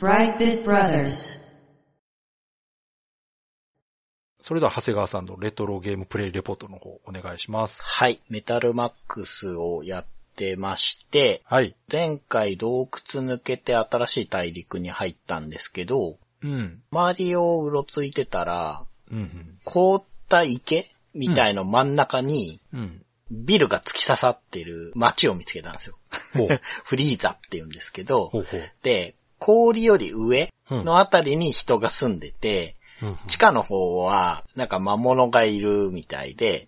[0.01, 1.39] Brightbit Brothers.
[4.41, 7.83] それでは長谷川さんのレトロゲームプレイレポートの方お願いします。
[7.83, 11.75] はい、メタルマックスをやってまして、はい。
[11.91, 16.81] 前回洞窟抜けて新しい大陸に入ったんですけど、うん。
[16.91, 22.61] 周りをうろついてたら、うん凍った池みたいの真ん中に。
[23.31, 25.97] ビルが突き刺さってる街を見つけたんですよ。
[26.83, 28.71] フリーザって言うんですけど、ほうほう。
[28.81, 36.67] で、氷より上うんのあたりに人が住んでて、うん地下の方はなんか魔物がいるみたいで。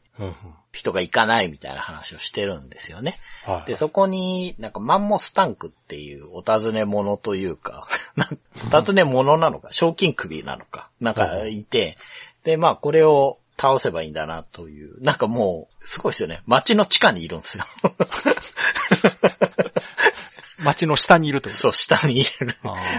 [0.73, 3.19] 人が行かないみたいな話をしてるんですよね。
[3.43, 3.71] はい。
[3.71, 7.87] で、そこになんかマンモスタンクっていうお尋ね者というか、
[8.71, 11.97] お尋ね者なのか、賞金首なのか、なんかいて、
[12.45, 16.41] で、まあこれを倒せばいいんだなという、なんかもう、すごいですよね。
[16.47, 17.65] 街の地下にいるんですよ。
[20.63, 21.49] 街の下にいると。
[21.49, 22.55] そう、下にいる。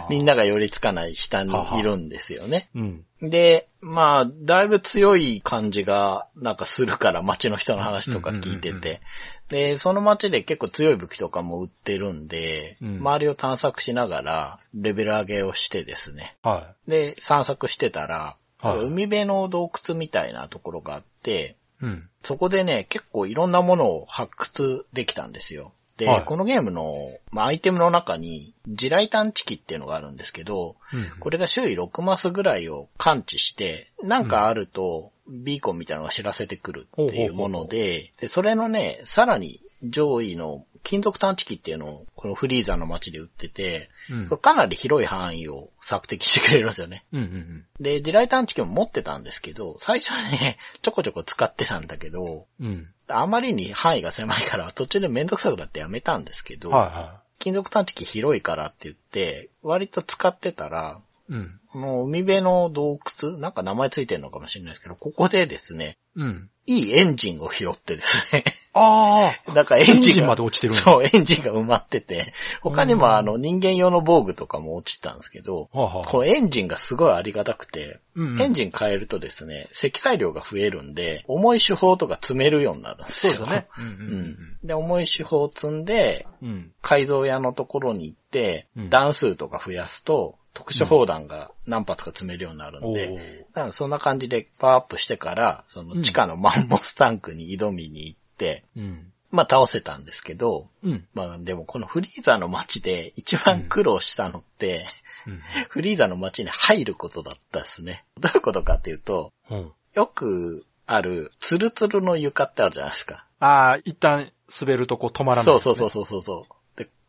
[0.08, 2.68] みんなが寄りつかない下にいるんですよね。
[2.74, 3.04] うん。
[3.20, 9.00] で、まあ、だいぶ強い感じがなんかするから街の人の話とか聞いてて。
[9.48, 16.36] で、その街で結構強い武器とかも売ってるんで、うん周りを探索しながらレベル上げをしてですね。
[16.42, 21.86] はで、散策してたら、はい海辺の洞窟みたいなところがあって、い。
[21.86, 22.08] うん。
[22.22, 25.72] そこでね、結構いろんなものを発掘できたんですよ。
[26.02, 31.20] で、はいこのゲームの、まあ、アイテムの中に、地雷探知機っていうのがあるんですけど、うん。
[31.20, 47.04] これが周囲6マスぐらいを感知して、なんかあると、ビーコンみたいなのが知らせてくるっていうもので、で、それのね、さらに上位の金属探知機っていうのを、このフリーザの街で売ってて、うんかなり広い範囲を索敵してくれるんですよね。
[47.12, 52.88] うんうんで、地雷探知機も持ってたんですけど、最初はね、ちょこちょこ使ってたんだけど、うん。
[53.12, 61.60] あまりに範囲が狭いから 途中でめんどくさくなってやめたんですけど、はいは金属探知機広いからって言って、割と使ってたら、うん。
[61.72, 63.38] この海辺の洞窟？
[63.38, 66.50] なんか名前ついてるのかもしれないですけど、ここでですね、うん。
[66.66, 68.44] いいエンジンを拾ってですね。
[68.72, 69.50] ああ。
[69.52, 69.96] だからエンジンが。
[69.96, 83.34] エンジンまで落ちてるそう、エンジンが埋まってて、他にもあの人間用の防具とかも落ちてたんですけど、このエンジンがすごいありがたくて、うんうんエンジン変えるとですね、積載量が増えるんで、重い手法とか積めるようになるんですよ。
[83.34, 83.68] そうですよね。
[83.78, 84.20] うんううん
[84.64, 84.66] ん。
[84.66, 86.48] で、重い手法を積んで、うん。
[86.48, 86.72] うん。
[86.82, 99.12] 改造屋のところに行って、うん弾数とか増やすと、特殊砲弾が何発か積めるようになるんおで、ーだからそんな感じでパワーアップしてから、その地下のマンモスタンクに挑みに行って、うん。
[99.30, 101.06] まあ倒せたんですけど、うん。
[101.14, 104.86] まあでもこのフリーザの街で一番苦労したのって、
[105.26, 105.40] うん。
[105.68, 108.04] フリーザの街に入ることだったですね。
[108.20, 109.72] どういうことかっていうと、うん。
[109.94, 113.26] よくあるツルツルの床ってあるじゃないですか。
[113.38, 114.30] ああ、一旦
[114.60, 116.54] 滑るとこう止まらない、そうそうそうそうそうそう。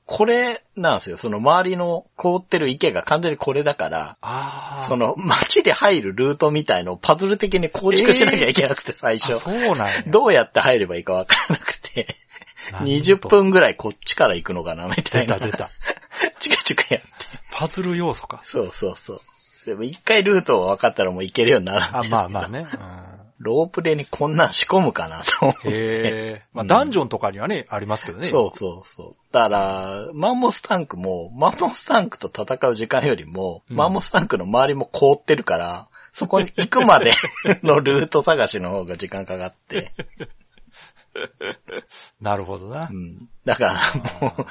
[0.08, 1.18] で、これなんですよ。
[1.18, 4.18] その周りの凍ってる池が完全にこれだから。
[4.88, 9.36] その街で入るルートみたいのをパズル的に構築しなきゃいけなくて最初。
[9.36, 10.04] あそうなんや。
[10.08, 12.16] どうやって入ればいいかわからなくて、
[12.84, 15.39] 20分ぐらいこっちから行くのかなみたいな。
[15.39, 15.70] 出た出た。
[16.39, 17.10] チカチカやって。
[17.51, 18.41] パズル要素か。
[18.45, 19.22] そうそうそう。
[19.66, 22.66] でも一回ルート分かったらもう行けるようになるんであ、まあまあね。
[23.39, 25.79] ロープレにこんなん仕込むかなと思っうん、て。
[25.79, 25.84] へ
[26.36, 26.41] え。
[26.53, 28.29] まあ、うんダンジョンとかにはね、ありますけどね。
[28.29, 29.15] そうそうそう。
[29.31, 37.13] だから、マンモスタンクも、マンモスタンクと戦う時間よりも、うんマンモスタンクの周りも凍ってるから、そこに行くまで
[37.63, 39.91] の ルート探しの方が時間かかって。
[42.21, 42.93] なるほどなう。
[42.93, 43.29] ん。
[43.45, 43.73] だから
[44.21, 44.45] もう、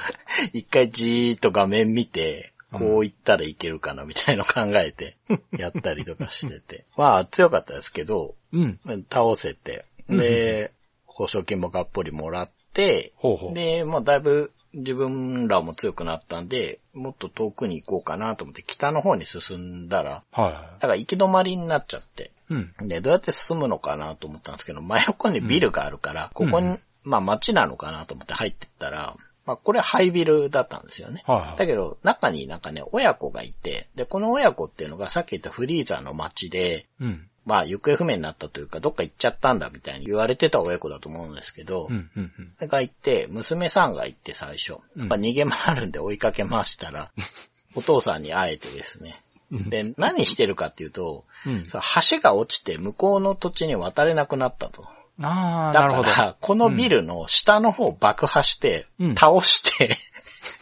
[0.52, 5.16] 一回じーっと画面見て、こう行ったらいけるかなみたいの考えて、
[5.56, 6.84] やったりとかしてて。
[6.96, 8.80] まあ強かったですけど、うん。
[9.10, 10.72] 倒せて、で、
[11.06, 13.54] 保証金もがっぽりもらって、ほうほう。
[13.54, 22.54] で、まあだいぶ自分らも強くなったんで、もっと遠くに行こうかなと思って北の方に進んだら、はいはだから行き止まりになっちゃって、い。
[22.54, 22.88] うん。
[22.88, 31.24] で、どうやって進むのかなと思ったんですけど、真横にビルがあるから、ここに、うんまあ街なのかなと思って入ってったら、まあこれハイビルだったんですよね。
[31.26, 31.58] はいはい。
[31.58, 37.28] だけど、中になんかね、親子がいて、で、この親子っていうのがさっき言ったフリーザーの街で、うん。
[37.44, 42.10] まあ、行方不明になったというか、どっか行っちゃったんだみたいに言われてた親子だと思うんですけど、うん。
[42.16, 42.32] うん。
[42.60, 42.68] うん。
[42.68, 47.10] が行って、娘さんが行って最初、やっぱ逃げ回るんで追いかけ回したら、
[47.74, 49.16] お父さんに会えてですね。
[49.50, 51.66] うんで、何してるかっていうと、うん。
[51.66, 54.88] さ橋が落ちて向こうの土地に渡れなくなったと。
[55.20, 56.10] ああ、だなるほど。
[56.10, 59.96] から、このビルの下の方を爆破して、うん倒して、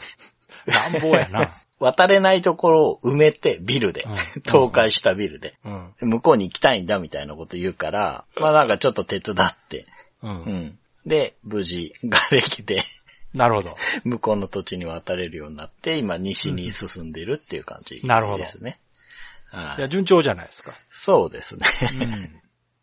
[0.66, 1.56] 乱暴やな。
[1.78, 5.94] 渡れないところを埋めて、ビルで、うん 倒壊したビルで、うん。
[6.00, 9.86] 向こうに行きたいんだみたいなこと言うから、まあなんかちょっと手伝って、
[10.22, 10.28] う。
[10.28, 10.78] うんん。
[11.06, 12.84] で、無事、瓦礫で、
[13.32, 13.76] なるほど。
[14.04, 18.08] 向こうの土地に渡れるようになって、今西に進んでるっていう感じですね。
[18.08, 20.74] なるほどはいいや、順調じゃないですか。
[20.90, 21.66] そうですね。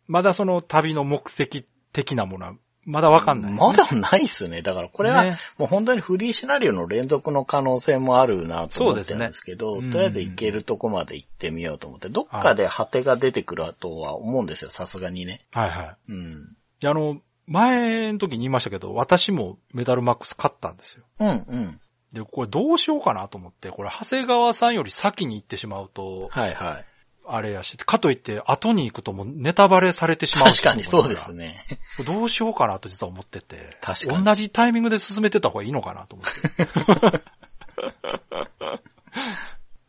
[0.08, 0.12] うん。
[0.12, 2.54] まだその旅の目的的なものは、
[2.84, 4.62] まだわかんない、まだないっすね。
[4.62, 15.42] だからこれはね、もう本当にフリーシナリオの連続の可能性もあるなと思ってるんですけど、ねとりあえず行けるとこまで行ってみようと思って、どっかで果てが出てくるとは思うんですよ、さすがにね。
[15.52, 16.12] はいはい。
[16.12, 16.56] うん。
[16.80, 21.04] いや、あの、前の時に言いましたけど、私もメダルマックス買ったんですよ。
[21.20, 21.80] うん、うん。
[22.12, 26.84] で、これどうしようかなと思って、これ長谷川さんより先に行ってしまうと、はいはい。
[27.30, 31.64] あれやし、かといって後に行くともうネタバレされてしまう確かにそうですね。
[31.98, 32.04] ね。
[32.04, 33.76] どうしようかなと実は思ってて。
[33.80, 36.32] 確かに同じタイミングで進めてた方がいいのかなと思って。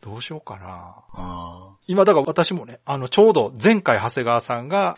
[0.00, 1.04] どうしようかな。
[1.12, 4.96] あ今だから私もね、あの、ちょうど前回長谷川さんが。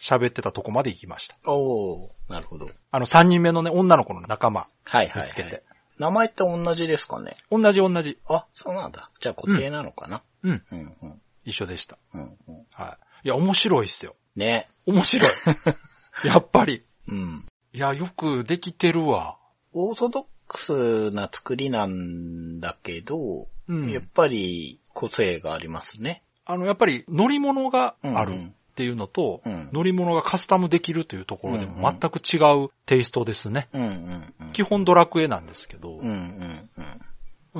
[0.00, 1.36] 喋ってたとこまで行きました。
[1.46, 2.68] おー、なるほど。
[2.90, 5.22] あの、3人目のね、女の子の仲間はいはい、はい。
[5.22, 5.62] 見つけて。
[5.98, 7.36] 名前って同じですかね？
[7.50, 8.18] 同じ同じ。
[8.26, 9.10] あ、そうなんだ。
[9.20, 10.62] じゃあ固定なのかな、うん。
[10.70, 11.98] うん、うん、一緒でした。
[12.14, 12.66] うん、うん。
[12.72, 13.26] はい。
[13.26, 14.14] いや、面白いっすよ。
[14.36, 14.68] ね。
[14.86, 15.30] 面白い。
[16.24, 16.84] やっぱり。
[17.08, 17.46] うん。
[17.72, 19.38] いや、よくできてるわ。
[19.72, 26.22] オーソドックスな作りなんだけど、うんやっぱり個性がありますね。
[26.44, 33.68] あの、やっぱり乗り物があるうんうんっていうのと、うん乗り物がカスタムできるというところでうんも全く違うテイストですね。
[33.72, 34.52] うんうんうん。
[34.52, 37.00] 基本ドラクエなんですけどうん、うんうん。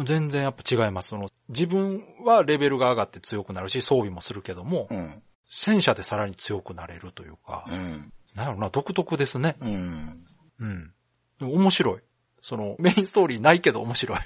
[0.03, 1.11] 全然やっぱ違います。
[1.11, 5.23] その自分はレベルが上がって強くなるし、装備もするけども、うん。
[5.49, 8.13] 戦車でさらに強くなれるというか、うん。
[8.35, 9.57] なんやろな、独特ですね。
[9.61, 10.27] うん。
[10.59, 10.93] うん。
[11.39, 12.01] でも面白い。
[12.41, 14.19] その、メインストーリーないけど面白い。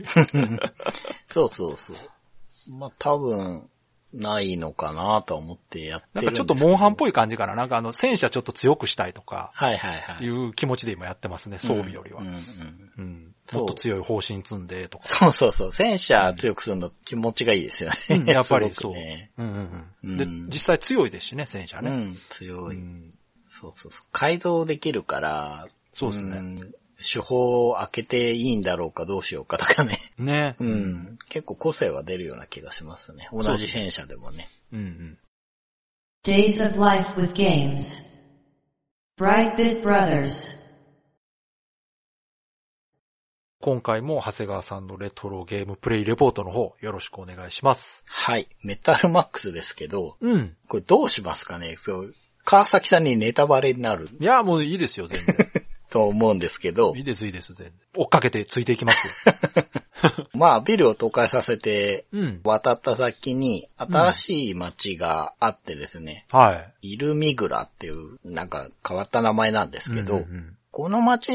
[1.28, 1.96] そうそうそう。
[2.70, 3.68] まあ多分、
[4.12, 7.10] ないのかなと思ってやってなんかちょっとモンハンっぽい。
[7.10, 7.54] い感じかな。
[7.54, 10.24] なんかあの、戦車ちょっと強くしたいとか、はいはいはい。
[10.24, 12.28] いう気持ちで今やってますね、装備よりはうん。
[12.28, 12.34] うん
[12.96, 13.34] うん。
[13.50, 15.08] そうもっと強い方針積んでとか。
[15.08, 15.72] そうそうそう。
[15.72, 18.16] 戦車強くするの気持ちがいいですよね。
[18.16, 18.92] うんやっぱりすそう。
[18.92, 19.30] ね。
[19.38, 20.16] うんうんううんん。
[20.48, 21.90] で、実際強いですしね、戦車ね。
[21.90, 22.76] うん、強い。
[22.76, 23.14] うん
[23.50, 24.06] そうそうそう。
[24.12, 26.38] 改造できるから、そうですね。
[26.38, 29.98] ん手法を開けていいんだろうかどうしようかとかね。
[30.18, 30.56] ね。
[30.58, 31.18] うん。
[31.28, 33.28] 結構個性は出るような気がしますね。
[33.32, 34.48] 同じ戦車でもね。
[34.72, 35.18] うんうん。
[36.24, 38.02] Days of Life with Games.
[39.18, 40.57] Brightbit Brothers.
[43.60, 48.04] 今回も長谷川さんのレトロゲームプレイレポートの方、よろしくお願いします。
[48.06, 48.48] はい。
[48.62, 50.56] メタルマックスですけど、うん。
[50.68, 51.74] これどうしますかね？
[51.76, 55.36] そう、川崎さんにネタバレになるいや、もういいですよ、全然。
[55.90, 57.72] と思うんですけどいい、です、いいです、全然。
[57.96, 59.34] 追っかけてついていきますよ。
[60.34, 62.40] まあビルを倒壊させてうん。
[62.44, 66.92] 渡った先に新しい街があってですね、はい。
[66.92, 71.32] イルミグラっていうなんか変わった名前なんですけど、うんうんこの街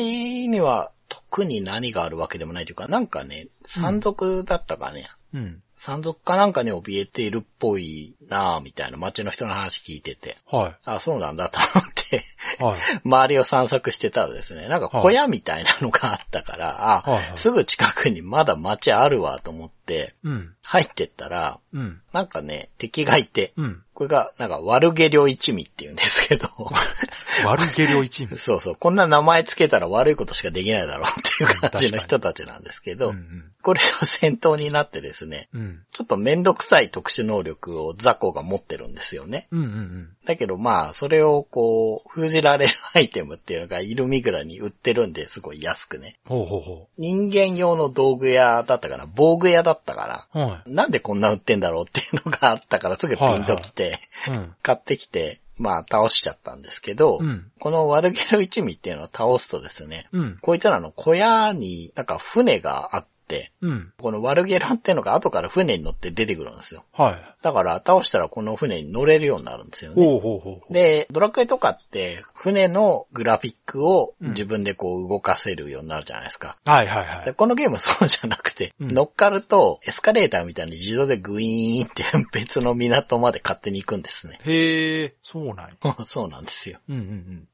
[0.47, 5.41] には特に何があるわけでもないというか、なんかね、山賊だったかね、うん。
[5.41, 5.64] うん。
[5.78, 12.26] 山賊かなんかに怯えているっぽいなぁ、みたいな街の人の話聞いてて、はあ、そうなんだと思って、
[12.59, 12.64] い。
[12.64, 12.82] はい。
[13.05, 20.53] 周りを散策してたらですね、なんか小屋みたいなのがあったから、はいはいあ、すぐ近くにまだ街あるわと思って、うん。
[20.66, 22.01] 入ってったら、うん。
[22.14, 23.84] なんかね、敵がいて、うん。
[23.93, 26.49] これが、なんか、悪下領一味って言うんですけど、
[27.45, 28.38] 悪下領一味。
[28.43, 35.61] そうそう、こんな名前つけたら悪いことしかできないだろうっていう感じの人たちなんですけど、うんこれが戦闘になってですね、うん。
[35.61, 35.84] うん。
[35.91, 39.47] ちょっとめんどくさい特殊能力力をザコが持ってるんですよね。
[39.51, 40.10] うんうんうん。
[40.26, 46.18] だけどまあ、それをこう、封じられるアイテムっていうのがイルミグラに売ってるんですごい安くね。
[46.26, 50.45] ほうほうほ人間用の道具屋だったから、防具屋だったから、う。
[50.45, 50.72] はい。
[50.72, 54.54] なんでこんな売ってんだろうっていうのがあったからすぐピンときて、うん。
[54.62, 57.51] 買ってきて、まあ倒しちゃったんですけど、うん。
[57.60, 60.38] このワルゲル一味っていうのを倒すとですね、うん。
[60.41, 63.93] こいつらの小屋になんか船があって、うん。
[63.97, 66.84] このワルゲラっていうのが後から船に乗って出てくるんですよ。
[66.91, 67.33] はい。
[67.44, 70.04] だから倒したらこの船に乗れるようになるんですよね。
[70.04, 70.74] ほうほうほう。
[70.74, 76.58] で、ドラクエとかって船のグラフィックをうん自分でこう動かせるようになるじゃないですか。
[76.66, 77.26] はいはいはい。
[77.26, 84.39] でこのゲームそうじゃなくて、うん乗っかるとエスカレーターみたいに自動でグイーンって別の港まで勝手に行くんですね。
[84.46, 85.76] へえ、そうなんや。
[86.08, 86.80] そうなんですよ。
[86.88, 87.00] うんう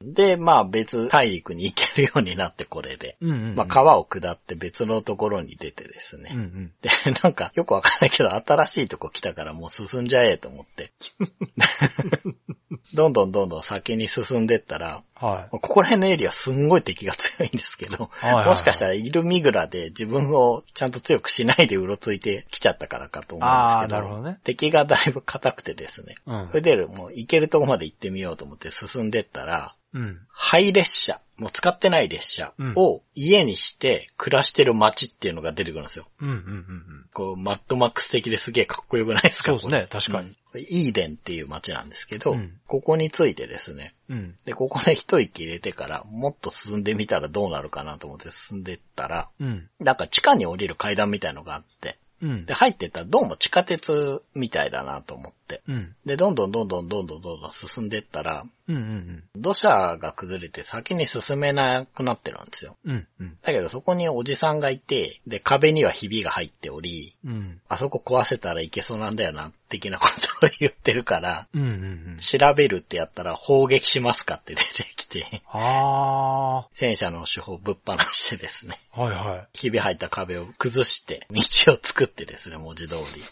[0.06, 3.16] んで、まあ別大陸に行けるようになってこれで。
[3.20, 3.30] うん。
[3.30, 3.56] うんうんうん。
[3.56, 6.30] まあ川を下って別のところに出てですね。
[6.32, 6.72] うんうん。
[6.80, 6.90] で、
[7.22, 10.92] なんかよくわかんないけど新しいとこ来たからもう進んじゃえと思って。
[12.94, 15.50] どんどんどんどん先に進んでったら、はい。
[15.50, 24.38] ここら辺のエリアすんごい敵が強いんですけど、はいはいもしかしたらイルミグラで自分をちゃんと強くしないでうろついてきちゃったからかと思うんですけど、どね。
[24.44, 30.20] 敵がだいぶ硬くてですね、うんそれでもう行けるとこまで行ってみようと思って進んでったら、うん。
[30.28, 36.06] 廃列車、もう使ってない列車を家にして暮らしてる街っていうのが出てくるんですよ。
[36.20, 37.06] うんうんうんうん。
[37.14, 39.58] こう、マッドマックス的ですげえかっこよくないですか？
[39.58, 40.28] そうですね、確かに。
[40.28, 44.34] うんイーデンっていう街なんですけど、うんここについてですね、うん。
[44.44, 49.68] で、ここで一息入れてから、もっと進んでみたらどうなるかなと思って進んでったら、うん。
[49.78, 52.54] なんか地下に降りる階段みたいのがあって、うんで、。
[52.54, 55.94] 入ってったらどうも地下鉄みたいだなと思って、うん。
[56.04, 62.76] で、どんどんどんどんどんどんどんどん進んでったら、うんうん土砂が崩れて先に進めなくなってるんですよ。
[62.84, 63.06] うん。
[63.20, 63.38] うん。
[63.42, 67.60] だけどそこにおじさんがいて、で、壁にはひびが入っており、うん。
[67.68, 70.08] あそこ壊せたらいけそうなんだよな、的なこ
[70.40, 71.70] とを言ってるから、うんうんう
[72.16, 72.18] ん。
[72.20, 79.00] 調べるってやったら砲撃しますかって出てきて、あ戦車の手法ぶっ放してですね、あ。
[79.02, 79.48] はいはい。
[79.58, 81.40] ひび入った壁を崩して、道
[81.72, 83.22] を作ってですね、文字通り。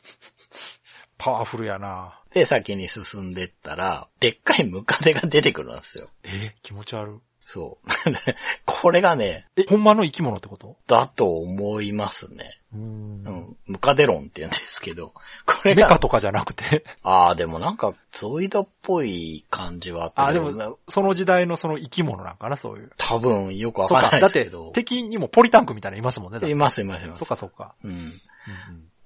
[1.18, 6.08] パワフルやなで、先に進んでったら、でっかいムカデが出てくるんですよ。
[6.24, 7.16] え気持ち悪い。
[7.40, 7.88] そう。
[8.66, 10.76] これがね、え、ほんまの生き物ってこと？
[10.86, 12.60] だと思いますね。
[12.74, 13.30] うーんう。
[13.30, 13.56] ん。
[13.66, 15.14] ムカデロンって言うんですけど、
[15.46, 16.84] これメカが、とかじゃなくて？
[17.02, 22.92] ああ、でもなんか、ゾイドっぽい感じはあって、あ、でも、その時代のその生き物なんかな、そういう。
[22.98, 23.94] 多分よくわか。
[23.94, 26.40] からないだってですけど。、敵にもポリタンクみたいなのいますもんね。
[26.40, 27.20] だっていますいますいます。
[27.20, 27.74] そっかそっか。
[27.82, 27.92] うん。
[27.92, 28.12] うん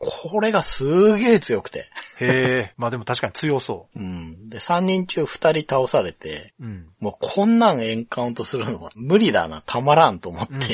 [0.05, 1.86] これがすげえ強くて。
[2.20, 2.74] うん、へえ。
[2.76, 4.48] まあでも確かに強そうん。
[4.48, 6.64] で、3人中2人倒されて、う。
[6.64, 6.88] うん。
[6.98, 10.68] もうこんなんエンカウントするのは無理だな、たまらんと思って、うんうん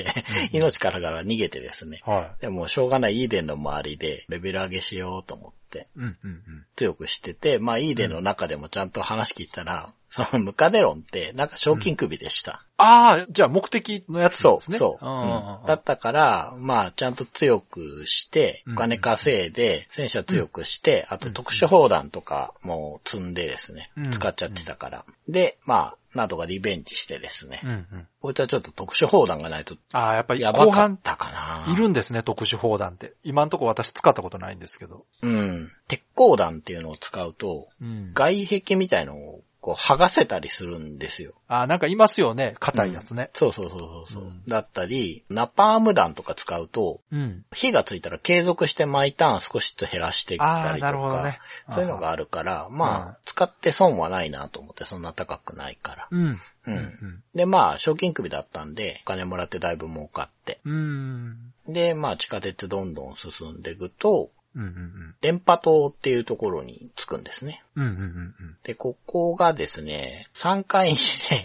[0.53, 2.01] 命からがら逃げてですね。
[2.05, 5.57] はでもしょうがないイーデンの周りでレベル上げしようと思ってい。
[5.97, 6.66] うんうんうん。
[6.77, 12.64] 強くしてて、まあイーデンの中でもちゃんと話聞いたら、そのムカデロンってなんか賞金首でした。
[12.79, 14.79] ああ、じゃあ目的のやつですね。
[14.79, 15.61] そう、んん。
[15.61, 15.66] うん。
[15.66, 18.73] だったから、まあちゃんと強くして、うん。
[18.75, 24.11] お金稼いで、戦車強くして、あと特殊砲弾とかも積んでですね、うん。
[24.12, 25.05] 使っちゃってたから。
[25.29, 28.07] で、まあ、なんとかリベンジしてですね、うんうん。
[28.21, 31.31] こいつはちょっと特殊砲弾がないとああ、やっぱりやば後半かったか
[31.66, 31.73] な。
[31.73, 33.14] いるんですね、特殊砲弾って。
[33.23, 35.07] 今んとこ私使ったことないんですけど。
[35.23, 35.71] うん。
[35.87, 38.11] 鉄鋼弾っていうのを使うと、うん。
[38.14, 41.35] 外壁みたいのをこう剥がせたりするんですよ。
[41.47, 43.29] ああ、なんかいますよね、硬いやつね。
[43.35, 47.45] そうそうそうそうそう、うんだったり、ナパーム弾とか使うと、うん。
[47.53, 51.39] 火がついたら継続して毎ターン少しずつ減らしていったりとか、なるほどね。
[51.71, 56.09] そういうのがあるから、まうんあ、使って損はないなと思って、そんな高くないから。
[56.11, 56.27] うん。
[56.29, 56.41] う。
[56.66, 57.23] うんん。
[57.35, 60.61] で、まあ、賞金首だったんで、お金もらってだいぶ儲かって。
[60.64, 61.53] うん。
[61.69, 64.64] で、まあ、地下鉄どんどん進んでいくと、うん。
[64.64, 65.14] うん。
[65.20, 67.62] 電波塔っていうところに着くんですね。
[67.76, 67.84] うん。
[67.84, 67.90] うん。
[67.90, 68.56] うん。
[68.64, 70.98] で、ここがですね、3階に
[71.30, 71.44] ね、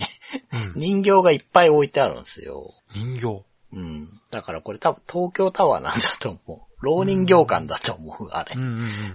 [0.76, 0.82] うん。
[0.82, 2.74] 人形がいっぱい置いてあるんですよ。
[2.94, 3.44] 人形。
[3.74, 4.22] うん。
[4.32, 6.62] だからこれ多分東京タワーなんだと思う。
[6.82, 8.64] 老人形館だと思う、あれうん。。
[8.64, 8.66] う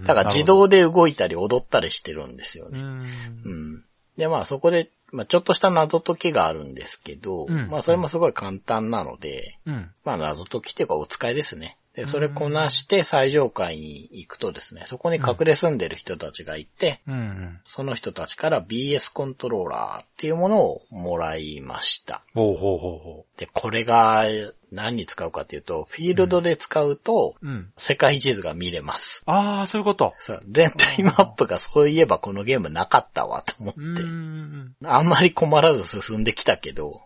[0.01, 0.05] ん。
[0.05, 2.73] だから自動で動いたり踊ったりしてるんですよう。
[2.73, 2.81] ね。
[2.81, 3.85] うんん。
[4.17, 9.91] で、まあそこで、まあちょっとした謎解きがあるんですけど、うんまあそれもすごい簡単なので、うん。
[10.05, 11.77] まあ謎解きっていうかお使いですね。
[11.99, 17.15] で、それこなして最上階に行くとですね、そこに隠れ住んでる人たちがいて、うん。
[17.15, 17.61] うん。
[17.67, 22.23] その人たちから BS コントローラーっていうものをもらいました。
[22.35, 24.27] ほうほうほうほで、これが
[24.71, 27.49] 何に使うかっていうと、フィールドで使うと、う。
[27.49, 27.73] うん。
[27.77, 29.25] 世界地図が見れます。
[29.27, 30.15] ああ、そういうこと。
[30.21, 34.77] さ全体マップがそういえばこのゲームなかったわと思って、うん。
[34.85, 37.01] あんまり困らず進んできたけど、うん。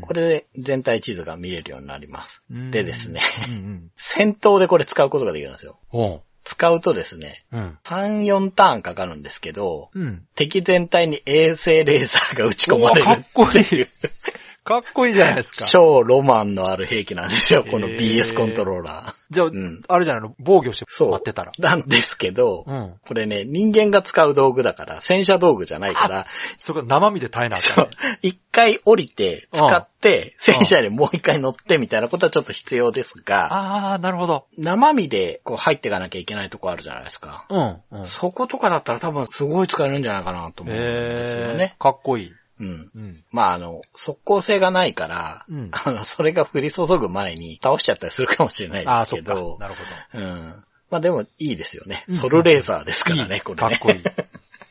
[0.00, 2.42] これで全体地図が見れるようになります。
[2.50, 3.90] うんでですね、うんうん。
[3.96, 5.78] 戦闘でこれ使うことができるんですよ。
[6.44, 7.78] 使うとですね、うん。
[7.84, 10.26] 3、4ターンかかるんですけど、うん。
[10.34, 13.04] 敵全体に衛星レーザーが打ち込まれる。
[13.04, 13.86] かっこいい。
[14.70, 15.66] かっこいいじゃないですか。
[15.66, 21.50] 超ロマンのある兵器なんですよ、この BS コントローラじゃあ、んあれじゃないの防御してそう待ってたら。
[21.50, 21.62] ー。
[21.62, 22.94] なんですけど、うん。
[23.04, 26.26] これね、人間が使う道具だから、戦車道具じゃないから、
[26.58, 28.18] そこ生身で耐えなあかんね。
[28.22, 34.46] 一回降りて、使って、うん戦車にもう一回乗ってみたいなことはちょっと必要ですが、ああ、なるほど。
[34.56, 37.44] 生身でこう入っていかなきゃいけないとこあるじゃないですか。
[37.50, 38.00] うん。
[38.00, 38.06] うん。
[38.06, 41.76] そことかだったら多分すごい使えるんじゃないかなと思うんですよえね。
[41.78, 42.32] ー、かっこいい。
[42.60, 42.90] うん。
[42.94, 43.24] うん。
[43.32, 49.34] まああの、速攻性がないから、うんあの、それが降り注ぐ前に倒しちゃったりするかもしれないですそっか。
[49.34, 50.64] けど、なるほうん。
[50.90, 52.04] まあでもいいですよね。
[52.08, 53.22] うんソルレーザーですかど。
[53.22, 53.60] らね、いいこれね。
[53.60, 54.02] かっこいい。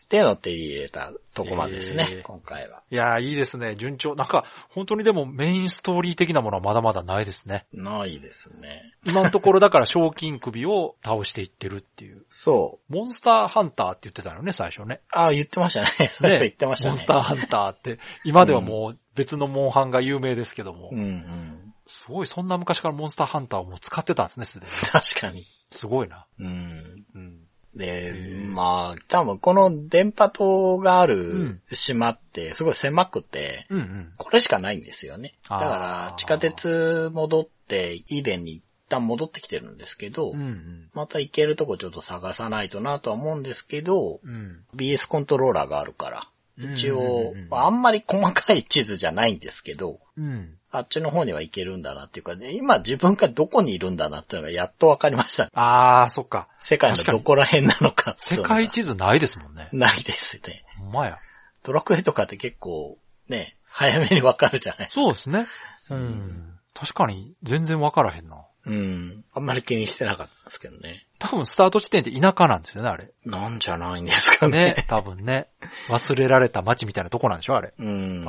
[0.09, 2.81] っていうのを手に入れたとこまでですね、えー今回は。
[2.89, 3.75] いやー、いいですね。
[3.75, 4.15] 順調。
[4.15, 7.67] なんか、本当にでもメインストーリー的なものはまだまだないですね。
[7.71, 8.91] ないですね。
[9.05, 12.25] 今のところだから賞金首を倒していってるっていう。
[12.31, 12.91] そう。
[12.91, 15.01] モンスターハンターって言ってたよね、最初ね。
[15.11, 16.09] ああ、言ってましたね。
[16.11, 16.93] そう 言ってましたね。
[16.93, 21.73] モンスターハンターって、今ではもう別のモンハンが有名ですけども、うんうん。
[21.85, 24.71] すごいそんな昔からモンスターハンターをもう使ってたんですね、すでに。
[24.91, 25.45] 確かに。
[25.69, 26.25] すごいな。
[26.39, 27.05] うん。
[27.13, 27.48] うん。
[27.75, 34.13] でー、まあ、多分この電波塔があうるん島ってすごい狭くて、うんうん。
[34.17, 35.35] これしかないんですよね。
[35.49, 40.89] だから、地下鉄戻って、イーデンに一旦戻ってきてるんですけど、うんうん。
[40.93, 44.63] また行けるとこちょっと探さないとなとは思うんですけど、うん。
[44.75, 46.27] BS コントローラーがあるから、
[46.59, 50.55] 一応ああんまり細かい地図じゃないんですけど、うん。
[50.71, 55.49] あっちの方には行けるんだなっていうか、ね、今自分がどこにいるんだなっていうのがやっとわかりました。
[55.53, 56.47] あー、そっか。
[56.59, 59.69] 世界のどこら辺なのか世界地図ないですもんね。
[59.71, 60.63] ないですね。
[60.77, 61.17] ほんまや。
[61.63, 62.97] ドラクエとかって結構、
[63.27, 65.47] ね、早めにわかるじゃないそうですね。
[65.89, 66.59] うん。
[66.75, 68.45] 確かに全然わからへんな。
[68.65, 69.23] うん。
[69.33, 71.07] あんまり気にしてなかったんですけどね。
[71.17, 73.11] 多分スタート地点って田舎なんですよね、あれ。
[73.25, 74.75] なんじゃないんですかね。
[74.75, 75.47] ね、多分ね。
[75.89, 77.73] 忘れられた街みたいなとこなんでしょ、あれ。
[77.77, 78.23] うん。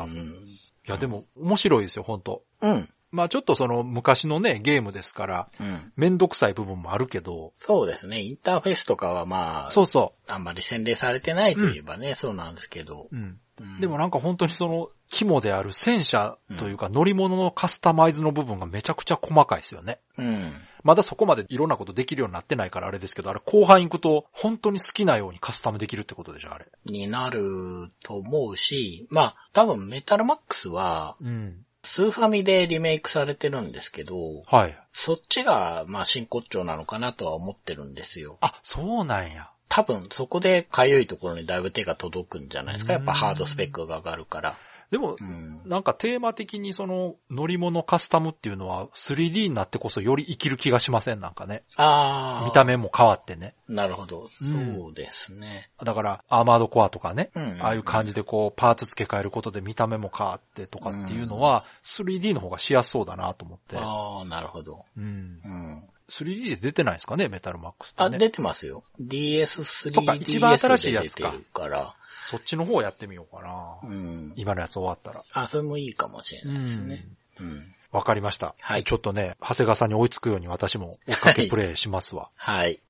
[0.86, 2.88] いや、でも、面白いですよ、本当うん。
[3.12, 5.92] まあちょっとその昔のね、ゲームですから、うん。
[5.96, 8.20] めんどくさい部分もあるけど、そうですね。
[8.22, 13.08] インターフェースとかはまあ、そうそあんまり洗練されてないといえばね、そうなんですけど。
[13.10, 13.16] う。
[13.16, 13.22] うん。
[13.22, 13.40] うん
[13.78, 19.98] でもなんか本当にその、肝である戦車というか乗り物のカスタマイズの部分がめちゃくちゃ細かいですよね。
[20.16, 20.54] うん。
[20.82, 26.66] まだそこまでいろんなことできるようになってないからあれですけど、あれ後半行くと本当に好きなようにカスタムできるってことでしょ、あれ。
[26.86, 31.64] になると思うし、まあ、多分メタルマックスは、うん。
[31.82, 34.78] スーファミでリメイクされてるんですけど、はい。
[34.92, 38.36] そっちが、まあ、真骨頂なのかなとは思ってるんですよ。
[38.42, 39.50] あ、そうなんや。
[39.68, 42.94] 多分、そこでかゆいところにだいぶ手が届くんじゃないですか。
[42.94, 44.58] やっぱうんハードスペックが上がるから。
[44.90, 45.60] でもう、ん。
[45.64, 51.62] なんかテーマ的にその乗り物カスタムっていうのは 3D になってこそより生きる気がしませんなんかね。
[51.76, 52.44] ああ。
[52.44, 53.54] 見た目も変わってね。
[53.68, 54.28] なるほど。
[54.40, 55.70] うんそうですね。
[55.82, 57.30] だからアーマードコアとかね。
[57.34, 63.76] うんああいう感じでこうパーツ付け替えることで見た目も変わってとかっていうのは 3D の方がしやすそうだなと思って。
[63.76, 64.84] ああ、なるほど。
[64.96, 65.40] うん。
[65.44, 65.88] うん。
[66.10, 68.18] 3D で出てないですかね、メタルマックスってあ、ね。
[68.18, 68.82] 出てますよ。
[69.00, 71.94] DS3 そっか一番新しいやつかから。
[72.22, 73.78] そっちの方やってみようかな。
[73.82, 74.32] うん。
[74.36, 75.24] 今のやつ終わったら。
[75.32, 77.06] あ、それもいいかもしれないですね。
[77.40, 77.74] うん。
[77.92, 78.54] わかりました。
[78.60, 82.30] はいちょっとね、長谷川さんに追いつくように私も追っかけプレイしますわ。
[82.36, 82.80] はい。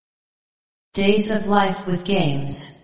[0.94, 2.76] Days of Life with Games.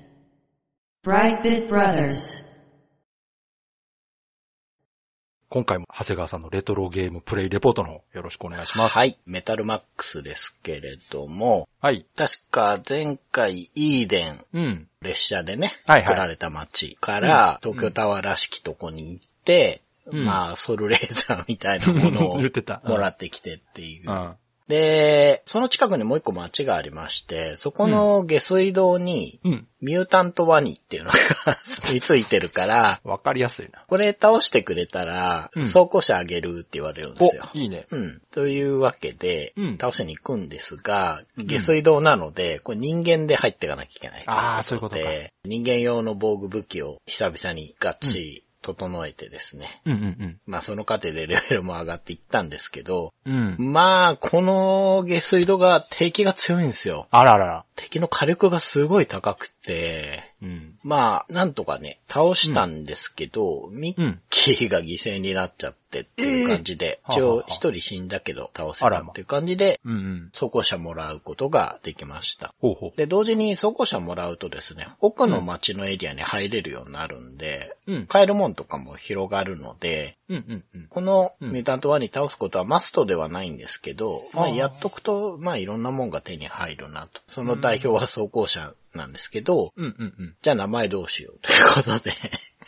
[1.05, 2.45] Brightbit Brothers.
[5.49, 8.94] 今回も長谷川さんのレトロゲームプレイレポートの方よろしくお願いします。
[8.94, 9.16] はい。
[9.26, 12.05] メタルマックスですけれども、はい。
[12.16, 14.88] 確か前回イーデンうん。
[15.03, 22.82] 列車でね、はいはい作られた街からうん東京タワーらしきとこに行って、うんまあ、ソルレーザーみたいなものを 言ってた。
[22.84, 24.12] もらってきてっていうう。
[24.12, 24.36] ん。
[24.68, 29.66] で、その近くにもう一個街がありまして、そこの下水道にうん。
[29.82, 31.18] ミュータントワニっていうのが
[31.52, 33.84] 住み着いてるから、わかりやすいな。
[33.86, 37.48] これ倒してくれたら、うん走行車あげるって言われるんですよ。
[37.54, 37.86] お、いいね。
[37.90, 38.22] うん。
[38.32, 49.80] というわけで、うん倒しに行くんですが、下水道なので、これ人間で入っていかなきゃいけないあーそういうことかで、人間用の防具武器を久々にガッチリ整えてですね。
[49.84, 53.56] うんうんまあその過程でレベルも上がっていったんですけど、うん。
[53.58, 53.72] うん。
[53.72, 57.06] まあ、この下水道が敵が強いんですよ。
[57.10, 57.65] あららら。
[57.77, 60.79] 敵の火力がすごい高くて、うん。
[60.83, 64.20] まあ、なんとかね、倒したんですけど、ミッうん。
[64.29, 70.31] キーが犠牲になっちゃってっていう感じで、えー一応一人死んだけど倒せたっていう感じで、うんうん。
[70.32, 72.53] 走行車もらうことができました。
[72.61, 72.93] ほうほう。
[72.97, 78.07] で、同時に走行車もらうとですね、奥の街のエリアに入れるようになるんで、うん。
[78.07, 80.86] 買えるもんとかも広がるので、うんうんうん。
[80.89, 87.20] このうんミュータント1に倒すことはマストではないんですけど、まあやっとくと、まあいろんなもんが手に入るなと。
[87.28, 90.36] その代表は走行車なんですけど、うんうんうん。
[90.40, 92.14] じゃあ名前どうしようということで、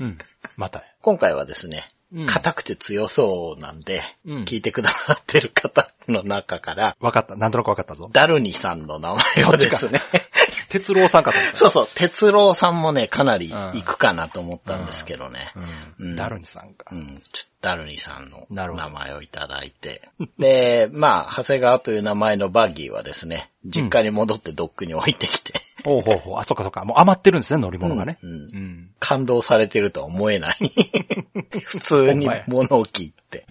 [0.01, 0.19] うん。
[0.57, 0.85] またや。
[1.03, 7.37] 今回はですね、うん硬くて強そうなんで、うん聞いてくださってる方の中から、わかった。
[7.37, 8.11] なんとなくわかったぞ。
[8.13, 10.01] ダルニさんの名前をですね、
[10.69, 11.57] 哲郎さんかと思った。
[11.57, 15.53] そうそう、哲郎さんもね、かなり行くかなと思ったんですけどね。
[15.99, 16.05] う。
[16.05, 16.95] うんんダルニさんかう。
[16.95, 20.09] ん、ちょっとダルニさんの名前をいただいて。
[20.39, 25.55] で、まあ、長谷川という名前のバギーはですね、実家に戻ってドックに置いてきて、
[25.85, 26.39] ほうほうほう。
[26.39, 26.85] あ、そっかそっか。
[26.85, 28.19] もう余ってるんですね、乗り物がね。
[28.23, 28.91] うん。
[28.99, 30.57] 感動されてるとは思えない。
[31.65, 33.47] 普通に物置って。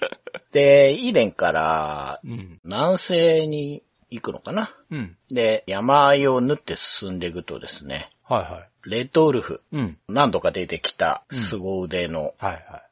[0.51, 2.59] で、以前からうん。
[2.63, 4.73] 南西に行くのかな？
[4.91, 5.17] うん。
[5.29, 8.89] で、山あいを縫って進んでいくとですね、はいはい。
[8.89, 9.97] レッドウルフ、うん。
[10.07, 12.33] 何度か出てきた凄腕の。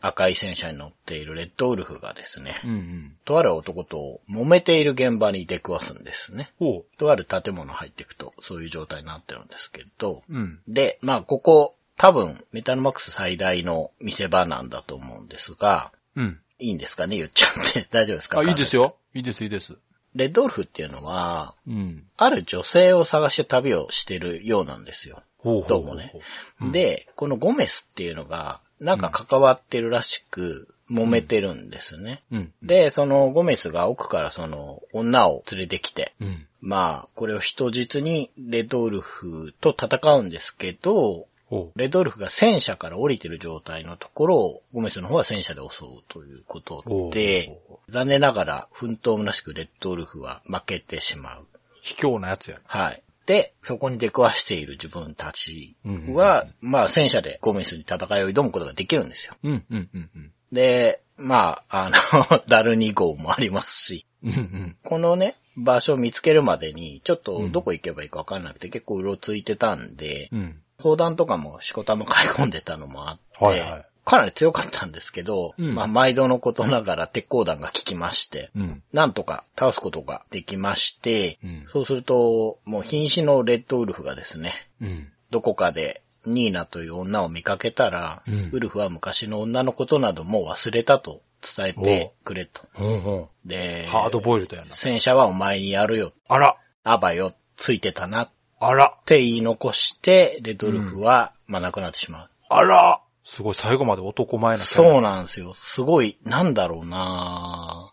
[0.01, 3.17] 赤い戦車に乗っているレッドウルフがですね、うんうん。
[3.25, 6.51] とある男と揉めている現場に出くわすんですね。
[6.59, 10.33] ほとある建物入っていくと、そういう状態になってるんですけど、う。
[10.33, 10.59] うん。
[10.67, 16.39] で、まあ、ここ、多分、メタルマックス最大の見せ場なんだと思うんですが、うん。
[16.59, 17.17] いいんですかね？
[17.17, 17.87] 言っちゃって。
[17.91, 18.39] 大丈夫ですか？
[18.39, 18.75] あ、いいです。
[18.75, 18.95] よ。
[19.13, 19.77] いいです、いいです。
[20.15, 22.03] レッドウルフっていうのは、うん。
[22.17, 25.21] ある女性を探して旅をしてるようなんですよ。
[25.37, 26.13] ほうほうほどうもね。
[26.61, 32.23] うんで、このゴメスっていうのが、なんか関わってるらしく、揉めてるんですね。
[32.31, 32.53] うん。
[32.61, 36.47] で、そのゴメスが奥からその女を連れてきて、うん。
[36.61, 41.27] まあ、これを人質にレッドウルフと戦うんですけど、ほ
[41.75, 47.13] レッドウルフが戦車から降りてる状態のところを、ゴメスの方は戦車で襲うということう。
[47.13, 47.59] で、
[47.89, 51.47] 残念ながら奮闘むなしくレッドウルフは負けてしまう。
[51.81, 52.59] 卑怯なやつや。
[52.65, 53.03] はい。
[53.25, 59.35] で、そこに出くわしている自分たちうんは、まあ戦車でゴメスに戦いを挑むことができるんですよ。
[59.43, 60.31] うん、うん、うん、うん。
[60.51, 64.77] で、まあ、あの、 ダル2号もありますし、うん、うん。
[64.83, 70.61] このね、場所を見つけるまでに、ちょっとどこ行けばいいかわかんなくて結構うろついてたんで、うん。
[70.85, 78.83] 砲弾とかもしこたま買い込んでたのもあって、はいはいかなり強かったんですけど、うんまあ毎度のことながら鉄鋼弾が効きまして、うん。
[78.93, 85.07] なんとか倒すことができまして、うんそうすると、もう瀕死のレッドウルフがですね、うん。
[85.31, 92.61] どこかでニーナという女を見かけたら、うんウルフは昔の女のことなどもう忘れたと伝えてくれと。
[92.73, 94.75] ほうほでう。、ハードボイルドやな。
[94.75, 96.13] 戦車はお前にやるよ。
[96.27, 96.57] あら。
[96.83, 98.29] アバよ、ついてたなっ
[98.59, 98.97] あら。
[99.05, 102.29] て言い残して、レッドウルフは、まあ亡くなってしまう。
[102.49, 103.01] あら。
[103.23, 105.53] すごい、最後まで男前なそうなんですよ。
[105.55, 107.91] すごい、なんだろうな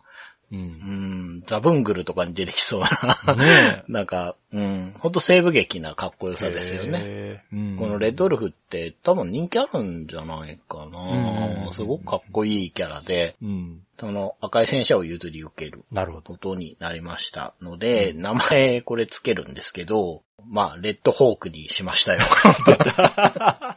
[0.52, 0.56] う。
[0.56, 3.34] うんん、ザブングルとかに出てきそうな。
[3.34, 7.44] ね なんか、うん、ほんと西部劇なかっこよさですよね。
[7.50, 13.80] このレッドウルフって多分人気あるんじゃないかうんなすごくかっこいいキャラで、うん。
[13.98, 15.84] その赤い戦車を譲り受ける。
[16.22, 22.20] ことになりましたので、名前これつけるんですけど、まあ、レッドホークにしましたよ。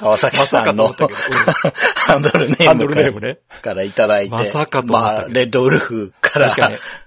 [0.00, 2.28] 川崎さんのまさかと思ったけど ハンド
[2.86, 3.38] ルネームね。
[3.62, 6.50] からいただいて、まさかとまあ、レッドウルフから、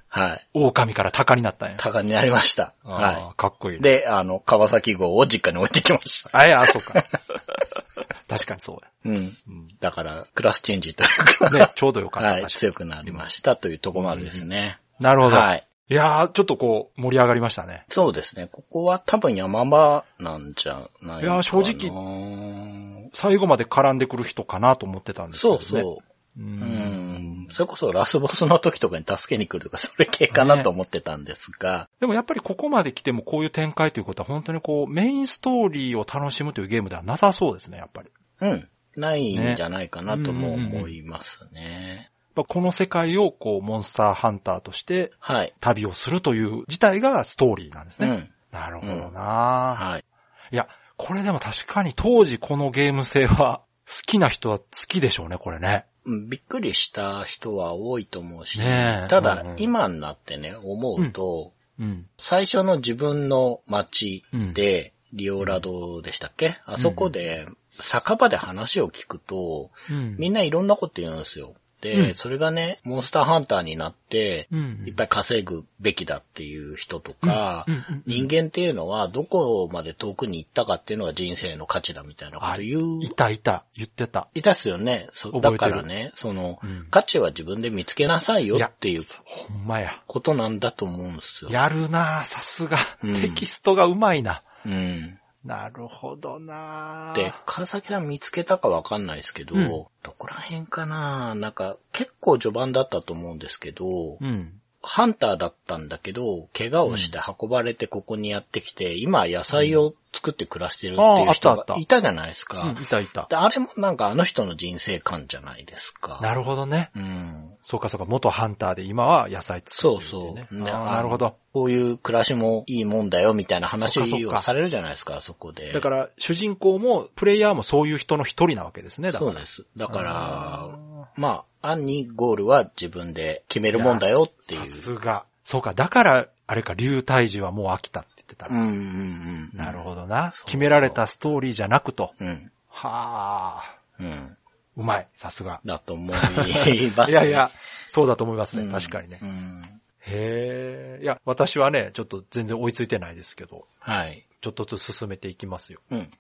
[0.10, 1.78] はい、狼から鷹になったんや。
[1.78, 2.74] 高になりました。
[2.84, 3.80] あはあ、かっこいい。
[3.80, 6.30] で、あの、川崎号を実家に置いてきました。
[6.34, 7.06] あ、いや、そうか。
[8.28, 9.26] 確かにそううん。
[9.26, 9.32] や。
[9.80, 11.60] だから、クラスチェンジというか、うん。
[11.60, 12.30] ね、ちょうどよかった。
[12.30, 14.80] はい、強くなりましたというところまでですね。
[15.00, 15.38] になるほど。
[15.38, 15.67] はい。
[15.90, 17.86] いやー、ちょっとこう、盛り上がりましたね。
[17.90, 18.50] そうですね。
[18.52, 21.34] ここは多分山場なんじゃないかな。
[21.34, 25.66] いや正直最後まで絡んでくる人かなと思ってたんですけどね。
[25.66, 25.98] そうそう。
[26.40, 26.44] う。
[26.44, 27.48] うんん。
[27.52, 38.10] それこそラスボスの時とかに助けに来るとか、それ系かなと思ってたんですが、でもやっぱりここまで来てもこういう展開ということは本当にこう、メインストーリーを楽しむというゲームではなさそうですね、やっぱり。
[38.42, 38.70] うん。
[38.98, 42.10] ないんじゃないかなとも思いますね。
[42.12, 45.54] やっぱこの世界をこう、モンスターハンターとしてはい。
[45.60, 48.08] 旅をするという自体がストーリーなんですね。
[48.08, 48.30] うん。
[48.52, 50.06] なるほどな、はい。
[50.52, 55.86] いや、これでも確かに当時このゲーム性は 好きな人は好きでしょうね、これね。
[56.06, 62.08] うんびっくりした人は多いと思うし、ねえただ、うんうん今になってね、思うと、うん。
[62.18, 64.24] 最初の自分の街
[64.54, 66.58] で、リオラドでしたっけ？
[66.66, 67.48] あそこで、
[67.80, 70.16] 酒場で話を聞くと、うん。
[70.18, 71.56] みんないろんなこと言うんですよ。
[71.88, 74.84] で、うんそれがね、モンスターハンターになって、うん。
[74.86, 77.66] いっぱい稼ぐべきだっていう人とか、
[78.06, 84.28] 人間っていうのはどこまで遠くに行ったかっていうのが人生の価値だみたいなこと言ういたいた、言ってた。
[84.34, 85.10] いたっすよね。
[85.42, 90.02] だからね、その、うん価値は自分で見つけなさいよっていうほんまや。
[90.08, 91.50] ことなんだと思うんですよ。
[91.52, 92.80] やるなさすが。
[93.04, 94.44] うんテキストがうまいな。
[94.66, 95.20] うん。
[95.48, 97.14] なるほどな。
[97.16, 99.68] で、川崎さん見つけたかわかんないですけど、うん。
[100.04, 101.36] どこら辺かな？
[101.36, 104.57] なんか、結構序盤だったと思うんですけど、うん。
[104.82, 112.62] ハンターだったんだけど、怪我をして運ばれてここにやってきて、今野菜を作って暮らしてるっていう人がいたじゃないですか。
[112.62, 113.36] うん、いたいたで。
[113.36, 116.20] あれもなんかあの人の人生観じゃないですか。
[116.22, 116.92] なるほどね。
[116.96, 117.56] うん。
[117.64, 120.48] そうかそうか、元ハンターで今は野菜作そうってるね。
[120.50, 120.62] そう。
[120.64, 121.36] ねあーなるほど。
[121.54, 125.72] こういう暮らしもいいもんだよみたいな話をされるじゃないですか、そこで。
[125.74, 129.32] だから、主人公も、プレイヤーもそういう人の一人なわけですね、だから。
[129.32, 129.66] そうです。
[129.76, 130.70] だからあ、
[131.16, 134.66] まあ、暗にゴールは自分で決めるもんだよっていさう。
[134.66, 135.26] すが。
[135.44, 138.48] そうか、だから、あれか、竜退治はもう飽きたって言ってた。
[138.48, 139.58] うんうんうん。
[139.58, 140.34] なるほどな。
[140.46, 142.14] 決められたストーリーじゃなくと。
[142.20, 142.52] うん。
[142.70, 144.38] はあ、うん。
[144.78, 145.60] うまい、さすが。
[145.66, 147.50] だと思います、いやいや、
[147.88, 149.26] そうだと思いますね、うん確かにねう。
[149.26, 149.62] ん。
[150.02, 151.04] へえ。
[151.04, 154.26] いや、私はね、ちょっと全然追いついてないですけど、はい。
[154.42, 155.80] ちょっとずつ進めていきますよ。
[155.90, 156.12] うん。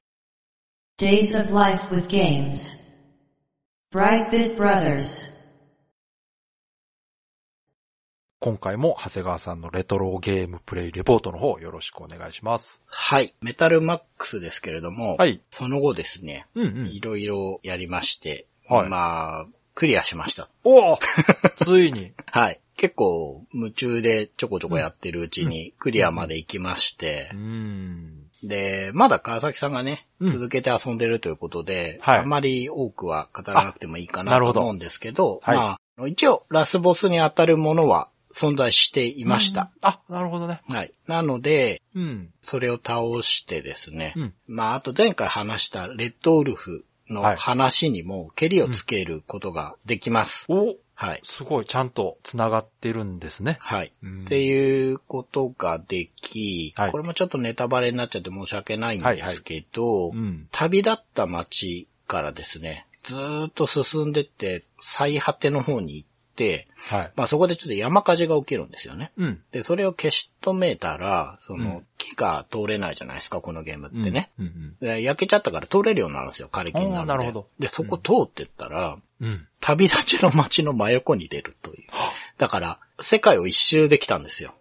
[0.98, 2.76] Days of Life with Games.
[3.94, 5.37] Brightbit Brothers.
[8.40, 12.80] 今回も長谷川さんのレトロゲームプレイレポートの方よろしくお願いします。
[12.86, 13.34] はい。
[13.42, 15.42] メタルマックスですけれども、はい。
[15.50, 17.02] その後ですね、うんうんい。
[17.02, 20.50] ろいろやりまして、はいまあ、クリアしました。
[20.64, 21.00] おお
[21.56, 22.12] ついに。
[22.32, 22.60] はい。
[22.76, 28.28] 結構夢中でちょこちょこやってるうちにクリアまで行きましてう、ん。
[28.44, 39.72] で、まだ川崎さんがね、うん続けて遊んでるということで、はいあんまり多くは語らなくてもいいかなと思うんですけど、はいまあ、一応ラスボスに当たるものは存在していました。
[39.82, 40.62] あ、なるほどね。
[40.68, 40.94] はい。
[41.08, 42.30] なので、うん。
[42.44, 50.46] それを倒してですね、うんまあ、あと前回話したレッドウルフのはい話にも、蹴りをつけることができます。
[50.50, 51.22] おはい。
[51.24, 53.58] すごい、ちゃんと繋がってるんですね。
[53.60, 53.94] はい。
[54.04, 60.48] うんっていうことができ、はいこれもちょっとネタバレになっちゃって申し訳ないんですけど、うん。
[60.52, 67.12] 旅立った街からですね、ずーっと進んでって、最果ての方に行って、はい。
[67.16, 69.12] まあそこでちょっと山火事が起きるんですよね。
[69.18, 69.42] うん。
[69.52, 74.32] で、それを消し止めたら、その、うん木が通れないじゃないですか、このゲームってね。
[74.38, 74.46] うん。
[74.46, 74.76] うん。
[74.80, 79.48] で焼けちゃったから通れるようになるんですよ、枯れ木になるなるほどで、そこ通ってったら、うん。
[79.60, 81.88] 旅立ちの街の真横に出るという。
[82.38, 84.54] だから、世界を一周できたんですよ。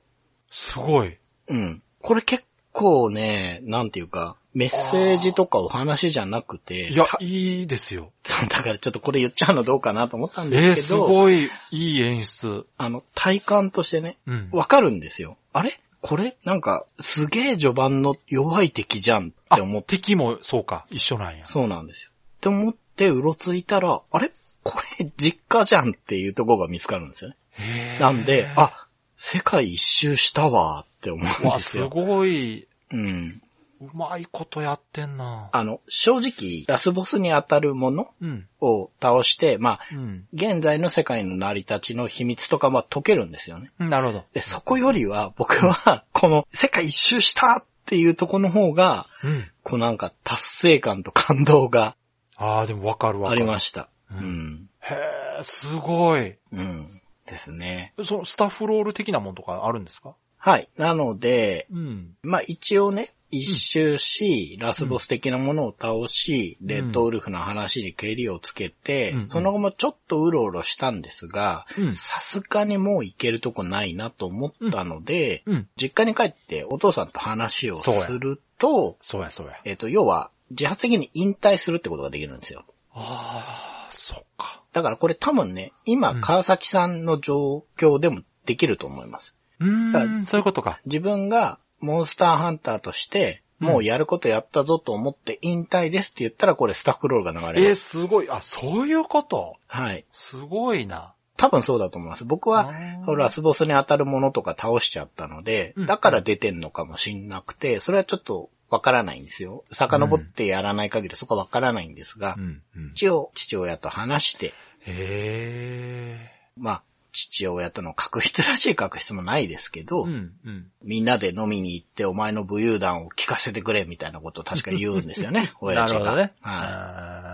[0.50, 1.18] すごい。
[1.48, 1.82] うん。
[2.00, 2.44] これ結
[2.76, 8.12] 構ね、なんていうか、メッセージとかお話じゃなくて、いやた、いいですよ。
[8.50, 12.66] だからちょっとこれ言っちゃうのどうかなと思ったんえー、すですけど、ごい、いい演出。
[12.76, 14.48] あの、体感としてね、うん。
[14.52, 15.38] わかるんですよ。
[15.54, 15.80] あれ？
[16.02, 16.36] これ？
[16.44, 21.46] なんか、すげえ序盤の弱い敵じゃんって思って、敵もそうか、一緒なんや。
[21.46, 22.10] そうなんですよ。
[22.12, 24.30] って思ってうろついたら、あれ？
[24.62, 27.98] これ実家じゃんっていうところが見つかるんですよね。
[28.00, 28.86] なんで、、あ、
[29.16, 31.88] 世界一周したわって思うんわ、ですよ。
[31.88, 33.42] ごい、うん。
[33.80, 35.50] うまいことやってんな。
[35.52, 38.48] あの、正直、ラスボスに当たるものうん。
[38.60, 40.26] を倒して、まあ、うん。
[40.32, 43.70] 現在の世界の成り立ちの秘密とかは解けるんですよね。
[43.78, 44.24] なるほど。
[44.32, 49.44] で、そこよりは、僕は、この世界一周したっていうところの方が、うん。
[49.62, 51.96] こうなんか達成感と感動が
[52.36, 53.42] ああ、でもわかるわあかる。
[53.42, 53.88] りました。
[54.10, 54.70] ううんん。
[54.80, 54.94] へ
[55.40, 56.36] え、すごい。
[56.52, 57.00] うん。
[57.26, 57.92] ですね。
[58.02, 60.14] そのスタッフロール的なもんとかあるんですか？
[60.46, 60.68] はい。
[60.76, 62.14] なので、うん。
[62.22, 75.68] まあ一応ね、一周し、ラスボス的なものを倒し、んレッドウルフの話に蹴りをつけて、うんその後もちょっとうろうろしたんですが、うんさすがにもう行けるとこないなと思ったので、うん。
[75.76, 79.54] 実家に帰ってお父さんと話をすそうやると、そうや、そうや。
[79.64, 82.64] えっ、と、要は、自発的に引退するってことができるんですよ。
[82.92, 84.62] ああ、そっか。
[84.72, 89.34] だからこれ多分ね、今、うん川崎さんの状況でもできると思います。
[89.60, 90.80] うーん、そういうことか。
[90.86, 97.82] 自分がモンスターハンターとして、もうやることやったぞと思って引退ですって言ったらこれスタッフロールが流れえー、ます。
[97.88, 98.30] すごい。
[98.30, 99.56] あ、そういうこと？
[99.66, 100.04] はい。
[100.12, 101.14] すごいな。
[101.38, 102.24] 多分そうだと思います。
[102.24, 102.72] 僕は、
[103.06, 109.64] ラスボスに当たるものとか倒しちゃったのでうん、だから出てんのかもしんなくて、それはちょっとわからないんですよ。
[109.72, 112.90] 遡ってやらない限りそこはわからないんですがう、ん、うん。
[112.92, 114.54] 一応父親と話して、
[114.86, 116.82] へまあ、
[117.16, 120.04] 父親との確執らしい確執もないですけど、ー。
[120.04, 120.66] うん、うん。
[120.82, 126.00] みんなで飲みに行ってお前の武勇弾を聞かせてくれみたいなことを確か言うんですよね、 親父が。
[126.00, 126.32] なるほどね。
[126.42, 126.52] は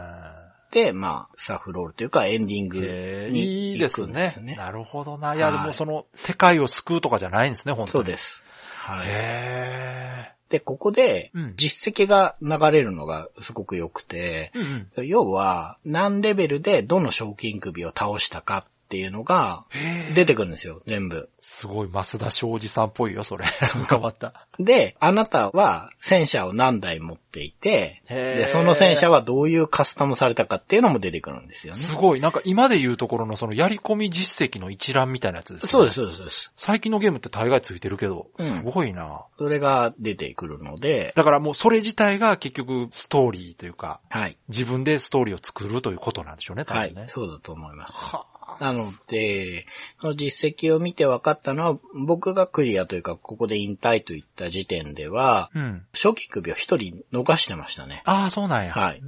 [0.09, 0.75] あい。
[0.75, 4.37] で、まあ、スタッフロールというかエンディングにいいですね。
[4.41, 4.55] ね。
[4.55, 5.35] なるほどな。
[5.35, 7.91] いや、ではいもその、世界を救うとかじゃないんですね、本当に。
[7.93, 8.43] そうです。
[8.77, 9.09] はい。
[9.09, 14.61] へで、ここでうん、実績が流れるのがすごく良くて、ー。
[14.61, 15.07] うん、うん。
[15.07, 19.65] 要は、何レベルでどの賞金首を倒したかっっていうのが
[20.15, 21.31] 出てくるんですよ、全部。
[21.41, 23.47] すごい、増田昌司さんっぽいよ、それ。
[23.75, 24.47] なんかまた。
[24.59, 31.81] で、あなたは戦車を何台持っていて、で、その戦車はどういうカスタムされたかっていうのも出てくるんですよね。
[31.81, 35.73] すごい、なんか今で言うところのそのやり込み実績の一覧みたいなやつですね。
[35.73, 36.53] そうです、そうです、そうです。
[36.59, 39.25] 最近のゲームって大概ついてるけど、うんすごいな。
[39.39, 44.37] それが出てくるので、だからもうそれ自体が結局ストーリーというか、はい。
[44.49, 47.09] 自分でストーリーを作るということなんでしょうね、多はい分ね。。
[47.09, 47.95] そうだと思います。
[47.95, 48.27] は
[48.61, 49.67] なので、
[50.01, 55.87] その実績を見て分かったのは、僕がクリアというか、ここで引退といった時点では、うん。
[55.93, 58.03] 初期首を一人逃してましたね。
[58.05, 58.73] ああ、そうなんや。
[58.73, 59.03] はい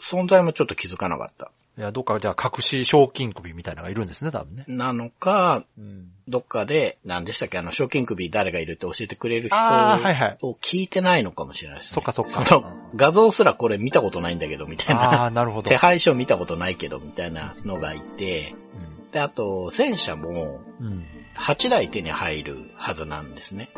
[0.00, 1.50] 存在もちょっと気づかなかった。
[1.78, 4.64] いや、どっかじゃあ隠し賞金首みたいなのがいるんですね、多分ね。
[4.66, 6.08] なのか、うん。
[6.26, 11.94] どっかで、何でしたっけ、あの、賞金首誰がいるって教えてくれる人あーはいはいを聞いてないのかもしれないですね。
[11.94, 15.24] そっかそっかその画像すらこれ見たことないんだけど、みたいあな。
[15.26, 15.76] あ、なるほど手。
[15.76, 21.06] 配書見たことないけど、みたいなのがいて、うんで、あと、戦車もうん。
[21.38, 23.70] 8台手に入るはずなんですね。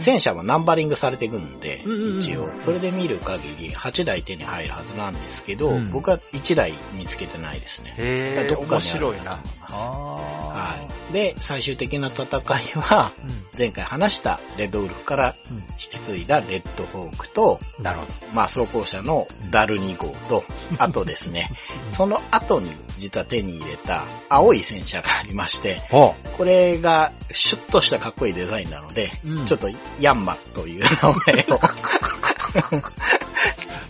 [0.00, 1.82] 戦車はナンバリングされていくんで
[2.18, 2.48] 一応。
[2.64, 7.94] それで見る限り8台手に入るはずなんですけど、うん僕は1台見つけてないですね。
[7.96, 9.42] へえ、どっか面にある白いな。
[9.62, 10.86] あはあ。
[11.10, 11.12] い。
[11.12, 12.30] で、最終的な戦い
[12.80, 13.58] は、うん。
[13.58, 15.56] 前回話したレッドウルフからうん。
[15.56, 18.12] 引き継いだレッドフォークと、なるほど。
[18.34, 20.44] まあ装甲車のダル2号と、
[20.78, 21.50] あとですね、
[21.96, 26.89] その後に実は手に入れた青い戦車がありまして、おこれが
[27.30, 29.68] シュッとしたかっこいいデザインなので、うんちょっと
[30.00, 31.10] ヤンマという名前
[31.50, 31.60] を、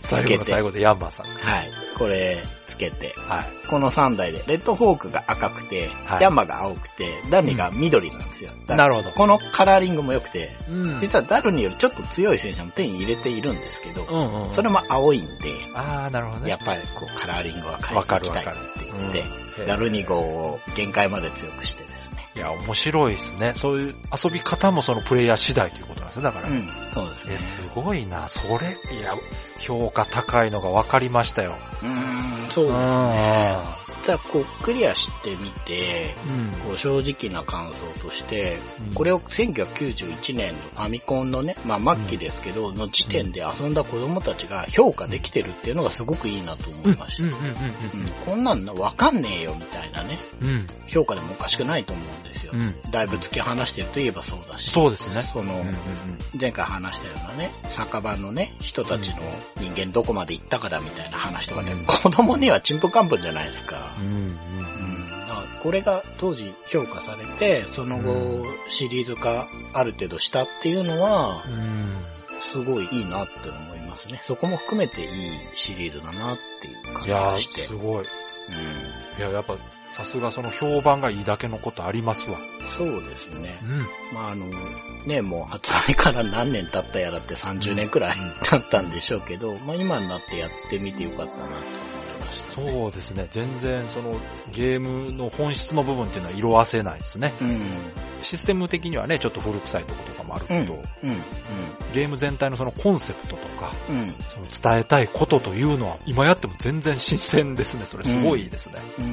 [0.01, 1.25] 最後の最後でヤンマーさん。
[1.25, 3.45] はい、これつけて、はい。
[3.67, 8.51] この3台で、レッドフォークが赤くて、はいヤンマが青くて、ダルニが緑なんですよ。
[8.67, 14.53] なるほどこのカラーリングも良くて、うん実はダルニよりちょっと強い戦車も手に入れているんですけど、うんうん。
[14.53, 16.49] それも青いんで、ああ、なるほどね。
[16.49, 21.89] やっぱりこうカラーリングは変えていきたいっるわかるて言って、うんダルニ号を限界まで強くしてね。
[22.35, 23.53] いや、面白いですね。
[23.55, 26.23] そういう遊び方もそのプレイヤー次第ということなんですね。
[26.23, 26.47] だから。
[26.47, 27.37] うん、そうですねえ、。
[27.37, 28.29] すごいな。
[28.29, 29.13] それ、いや、
[29.61, 31.55] 評価高いのが分かりましたよ。
[31.81, 33.81] うーん、そうですね。
[34.05, 36.59] ただこうクリアしてみて、うん。
[36.61, 47.23] こう正直な感想として、うんこれを1991年のファミコンのね、まあ末期ですけど、の時点で遊んだ子供たちが評価できてるっていうのがすごくいいなと思いました。
[47.23, 50.49] うんうんうんうんこんなんわかんねえよみたいなね、うん。
[50.49, 50.67] うん。
[50.87, 52.53] 評価でもおかしくないと思うんですよ。
[52.53, 52.75] うん。
[52.91, 54.71] だいぶ突き放してるといえばそうだし。
[54.71, 55.23] そうですね。
[55.31, 55.75] その、うんうん
[56.39, 59.15] 前回話したようなね、酒場のね、人たちの
[59.57, 63.93] 人間どこまで行ったかだみたいな話とかね、うん子供にはちんぷかんぷんじゃないですか。
[63.99, 64.05] うん。
[64.05, 64.61] うん
[65.61, 71.97] これが当時評価されて、その後うシリーズ化ある程度したっていうのはう、ん。
[72.51, 74.21] すごいいいなって思いますね。
[74.25, 75.07] そこも含めていい
[75.55, 77.67] シリーズだなっていう感じがして。
[77.67, 78.05] すごい。
[79.17, 79.19] うん。
[79.19, 79.55] いや、やっぱ、
[79.95, 82.37] さすがその評判がいいだけのことありますわ。
[82.77, 83.57] そうですね。
[83.63, 84.15] うん。
[84.15, 84.45] まああの、
[85.05, 91.80] ね、もう発売から何年経ったやらって30年くらい経ったんでしょうけど、まあ今になってやってみてよかったなと。
[92.53, 93.27] そうですね。
[93.31, 94.13] 全然その
[94.51, 97.33] ゲームの本質の部分っていうのは色褪せないですね。
[97.41, 97.61] うん。
[98.23, 100.59] システム的にはね、ちょっと古臭いとことかもあるうん。
[100.61, 100.81] けど、うん。
[101.93, 103.95] ゲーム全体のそのコンセプトとか、うん。
[103.95, 104.15] うん。
[104.29, 107.85] その伝えたいことというのは、今やっても全然新鮮ですね。
[107.85, 108.75] それすごいですね。
[108.99, 109.05] うん。
[109.05, 109.09] い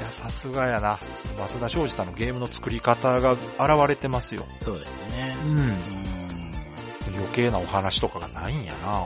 [0.00, 0.98] や、さすがやな。
[1.36, 3.40] 増田昌司さんのゲームの作り方が現
[3.88, 4.44] れてますよ。
[4.62, 5.36] そうですね。
[5.46, 5.58] うん。
[5.58, 5.78] うん。
[7.16, 9.04] 余計なお話とかがないんやな。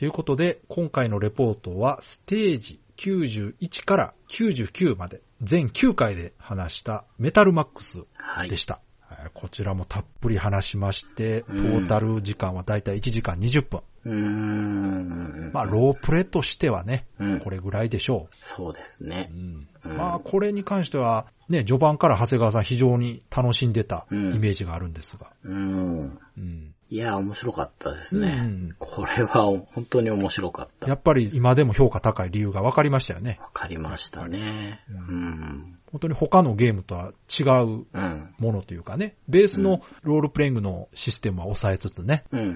[0.00, 8.56] ということで、今回のレポートはステージ91から99まで全9回で話したメタルマックスはいで。
[8.56, 8.80] した。
[9.10, 13.82] えーこちらもたっぷり話しまして、トうんータル時間はだいたい1時間20分。
[14.06, 15.50] うーん。
[15.52, 19.06] まあ、ロープレとしてはね、うんこれぐらいでしょそうですう。
[19.06, 19.36] ねう。
[19.36, 25.26] んうんまあ、これに関しては、ね、序盤から長谷川さん非常に楽しんでたイうんメージがあるんですが。
[25.44, 26.18] うん。
[26.38, 28.28] うんいや、面白かったですね。
[28.40, 30.88] うんこれは本当に面白かった。
[30.88, 33.38] やっぱり今でも評価高い理由が分かりましたよね。
[33.40, 34.80] わかりましたね。
[34.90, 35.78] ううん。
[35.92, 38.34] 本当に他のゲームとは違ううん。
[38.38, 42.50] ものというかね、ベースのロールプレイングのシステムは抑えつつね、うんうんう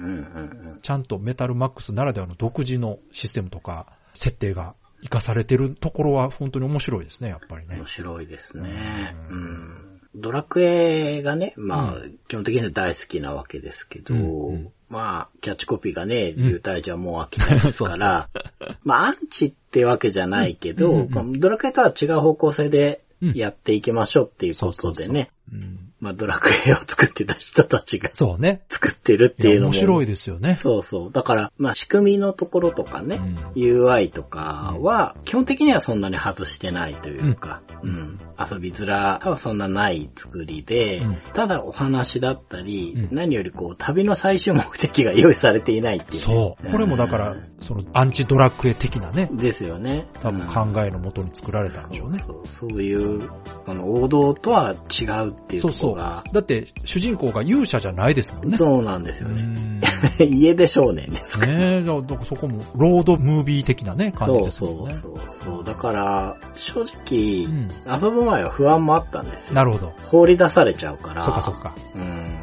[0.73, 7.87] んちゃんとメタルマックスならではの独自のシステムとか設定が活かされてるところは本当に面白いですね、やっぱりね面。
[7.87, 9.15] 白いですね。
[9.31, 9.94] ううん。
[10.15, 14.73] ドラクエがね、まあ、う基本的には大好きなわけですけど、うんうん。
[14.89, 16.49] まあ、キャッチコピーがね、うん。
[16.49, 18.29] 流体じゃもう飽きないですから、
[18.85, 21.11] まあ、アンチってわけじゃないけど、うんうんうん。
[21.11, 23.03] まあドラクエとは違う方向性で
[23.35, 28.63] やっていきましょうっていうことでね、うんまあドラクエを作ってた人たちがそうね。
[28.69, 29.73] 作ってるっていうのも。
[29.73, 30.55] 面白いですよね。
[30.57, 31.13] そうそう。
[31.13, 46.21] だから、まあ仕組みのところとかね、うん UI とかは、基本的にはそんなに外してないというか、ううんん、遊びづらはそんなない作りで、うんただお話だったり、うん何よりこう、旅の最終目的が用意されていないっていう。
[46.21, 46.71] そう。
[46.71, 50.07] これもだから、そのアンチドラクエ的なね、ですよね。
[50.21, 52.19] 多分うん考えのもとに作られたんでしょうね。
[52.19, 53.31] そうそうそういう、
[53.67, 58.57] あの、王道とは違うっていうとこそが、だって、主人公が勇者じゃないですもんね。
[58.57, 59.43] そうなんですようね。
[59.43, 59.81] ん
[60.21, 61.55] 家出少年ですから。
[61.55, 64.69] ねえ、だからそこも、ロードムービー的なね、感じそうですね。
[65.01, 65.65] そうそうそう。
[65.65, 69.55] だから、正直、うん遊ぶ前は不安もあったんですよ。
[69.55, 69.93] なるほど。
[70.11, 71.23] 放り出されちゃうから。
[71.23, 71.75] そっかそっか。
[71.95, 72.34] うん。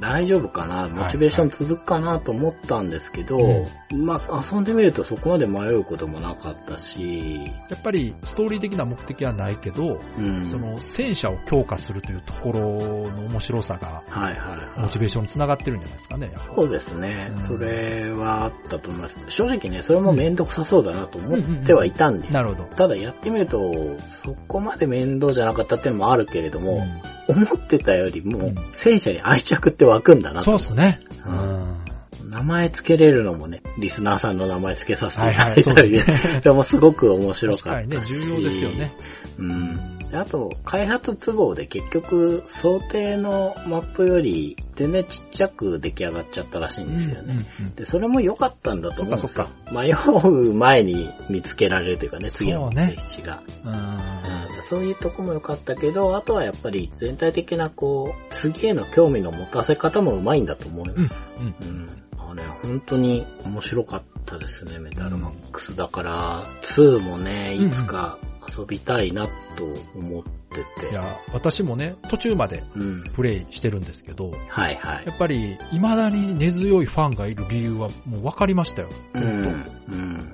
[0.00, 0.88] 大丈夫かな？
[0.88, 10.44] モチベーション続くかなと思ったんですけど、うまあ遊んでみるとそこまで迷うこともなかったし、やっぱり、ストーリー的な目的はないけど、うん。
[10.46, 12.60] その、戦車を強化するというところ
[13.10, 14.80] の面白さが、はいはいはい。
[14.80, 16.32] モチベーションにつながってるんじゃないですかね。
[16.54, 17.42] そうですねうん。
[17.42, 19.18] それはあったと思います。
[19.28, 22.32] 正直ね、それもめんどくさそうだなと思ってはいたんです。
[22.32, 22.64] なるほど。
[22.64, 23.72] ただやってみると、
[24.22, 31.00] そこまで面倒じゃなかったっていうのもあるけれども、うん思ってたよりもうん、戦車に愛着って湧くんだなとそうっすね。
[31.26, 32.30] ううんん。
[32.30, 36.40] 名前つけれるのもね、リスナーさんの名前つけさせていただいたりはいはいです。
[36.42, 37.88] でもすごく面白かったし。
[37.88, 38.92] ね、重要ですよね。
[39.38, 39.98] うん。
[40.10, 47.46] であと、開発都合で結局、想定のマップより全然ちっちゃく出来上がっちゃったらしいんですよね。
[47.58, 49.48] うんうんで、それも良かったんだと思うんですよ。
[49.72, 53.42] 迷う前に見つけられるというかね、次のそうね目的地が。
[53.64, 54.34] うんうん
[54.66, 61.20] そういうとこも良かったけど、あとはやっぱり全体的なこう、次への興味の持たせ方もうまいんだと思います。
[61.38, 61.46] うん。
[61.46, 61.88] うん。
[62.16, 65.76] あね、本当に面白かったですね、メタルマックス。
[65.76, 68.18] だから、2もね、いつか
[68.56, 69.26] 遊びたいな
[69.56, 69.64] と
[69.94, 70.90] 思ってて。
[70.90, 73.04] いや、私もね、途中までうん。
[73.12, 75.12] プレイしてるんですけど、はいはいや。
[75.12, 78.88] っぱり、未だに根強いファンがいる理由はもう分かりましたよ。
[79.14, 79.66] うん。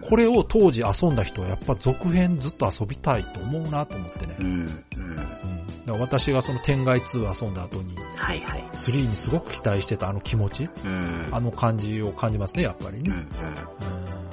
[0.08, 4.36] これを当時遊んだ人はやっぱ続編ずっと遊びたいと思うなと思ってね。
[4.40, 4.46] うん。
[4.46, 4.54] うん。
[4.56, 5.16] うん。
[5.16, 8.64] だから私がその天外2遊んだ後に、はいはい。
[8.72, 11.28] 3にすごく期待してたあの気持ち、うん。
[11.32, 13.04] あの感じを感じますね、やっぱりうん。
[13.04, 13.12] ね。
[13.12, 13.16] うん。
[13.22, 14.29] うん。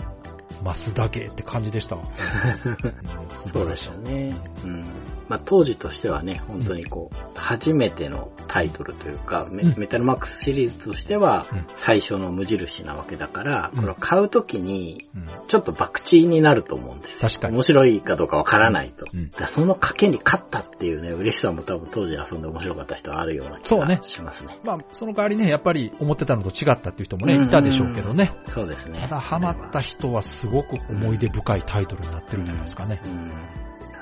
[0.67, 1.95] マスダゲーって感じでした
[3.33, 4.35] そうでしたね。
[4.65, 4.85] うん。
[5.27, 17.19] まあ当時としてはね、本当にこう、初めてのタイトルというか、メタルマックスシリーズとしてはうん、最初の無印なわけだから、うんこれを買うときに、うんちょっと博打になると思うんですよ。
[17.21, 19.05] 確かに面白いかどうかわからないと。
[19.47, 24.59] その賭けに勝ったっていうね、嬉しさも多分当時遊んで面白かった人はあるような気そうねがしますね。
[24.63, 28.31] まあ、その代わりね、やっぱそうね思ってたのと違ったっていう人もね、うんいたでしょうけどね。
[28.49, 28.99] そうですね。
[28.99, 33.01] ただ、ハマった人はすごく思い出深いタイトルになってるんじゃないですかね。
[33.05, 33.31] うん。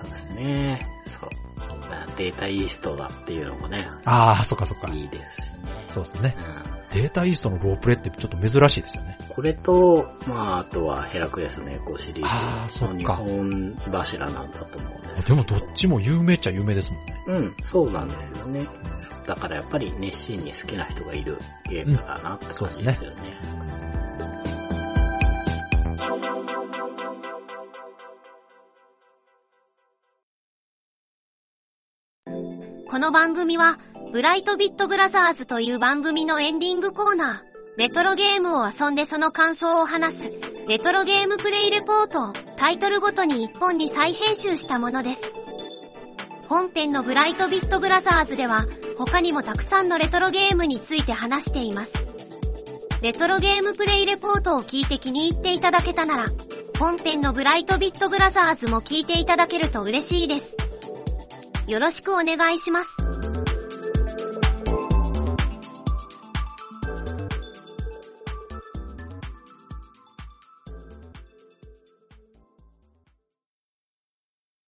[0.02, 0.95] そうですね。
[2.18, 4.90] データイーストだっていうのもね、ああ、そっかそっか。
[4.90, 5.86] いいですしね。
[5.88, 6.36] そうですね。
[6.70, 9.18] うんデータイーストのロープレってちょっと珍しいですよね。
[9.28, 17.24] これと、まあ、あとはヘラクレスのエコシリーズの日本柱なんだと思うんですでもどっちも有名っちゃ有名ですもんね。
[17.28, 18.66] うん、そうなんですよね。
[19.28, 21.38] だからやっぱり熱心に好きな人がいる
[21.70, 23.66] ゲームだなって感じですよね。
[32.88, 33.80] この番組は、
[34.12, 40.32] ブライトビットブラザーズという番組のエンディングコーナー、レトロゲームを遊んでその感想を話す、
[40.68, 45.22] レトロゲームプレイレポートをタイトルごとに一本に再編集したものです。
[46.48, 48.66] 本編のブライトビットブラザーズでは、
[49.00, 51.94] 他にもたくさんのレトロゲームについて話しています。
[53.02, 56.26] レトロゲームプレイレポートを聞いて気に入っていただけたなら、
[56.78, 60.56] 本編のブライトビットブラザーズも聞いていただけると嬉しいです。
[61.68, 63.15] よろしくお願いします。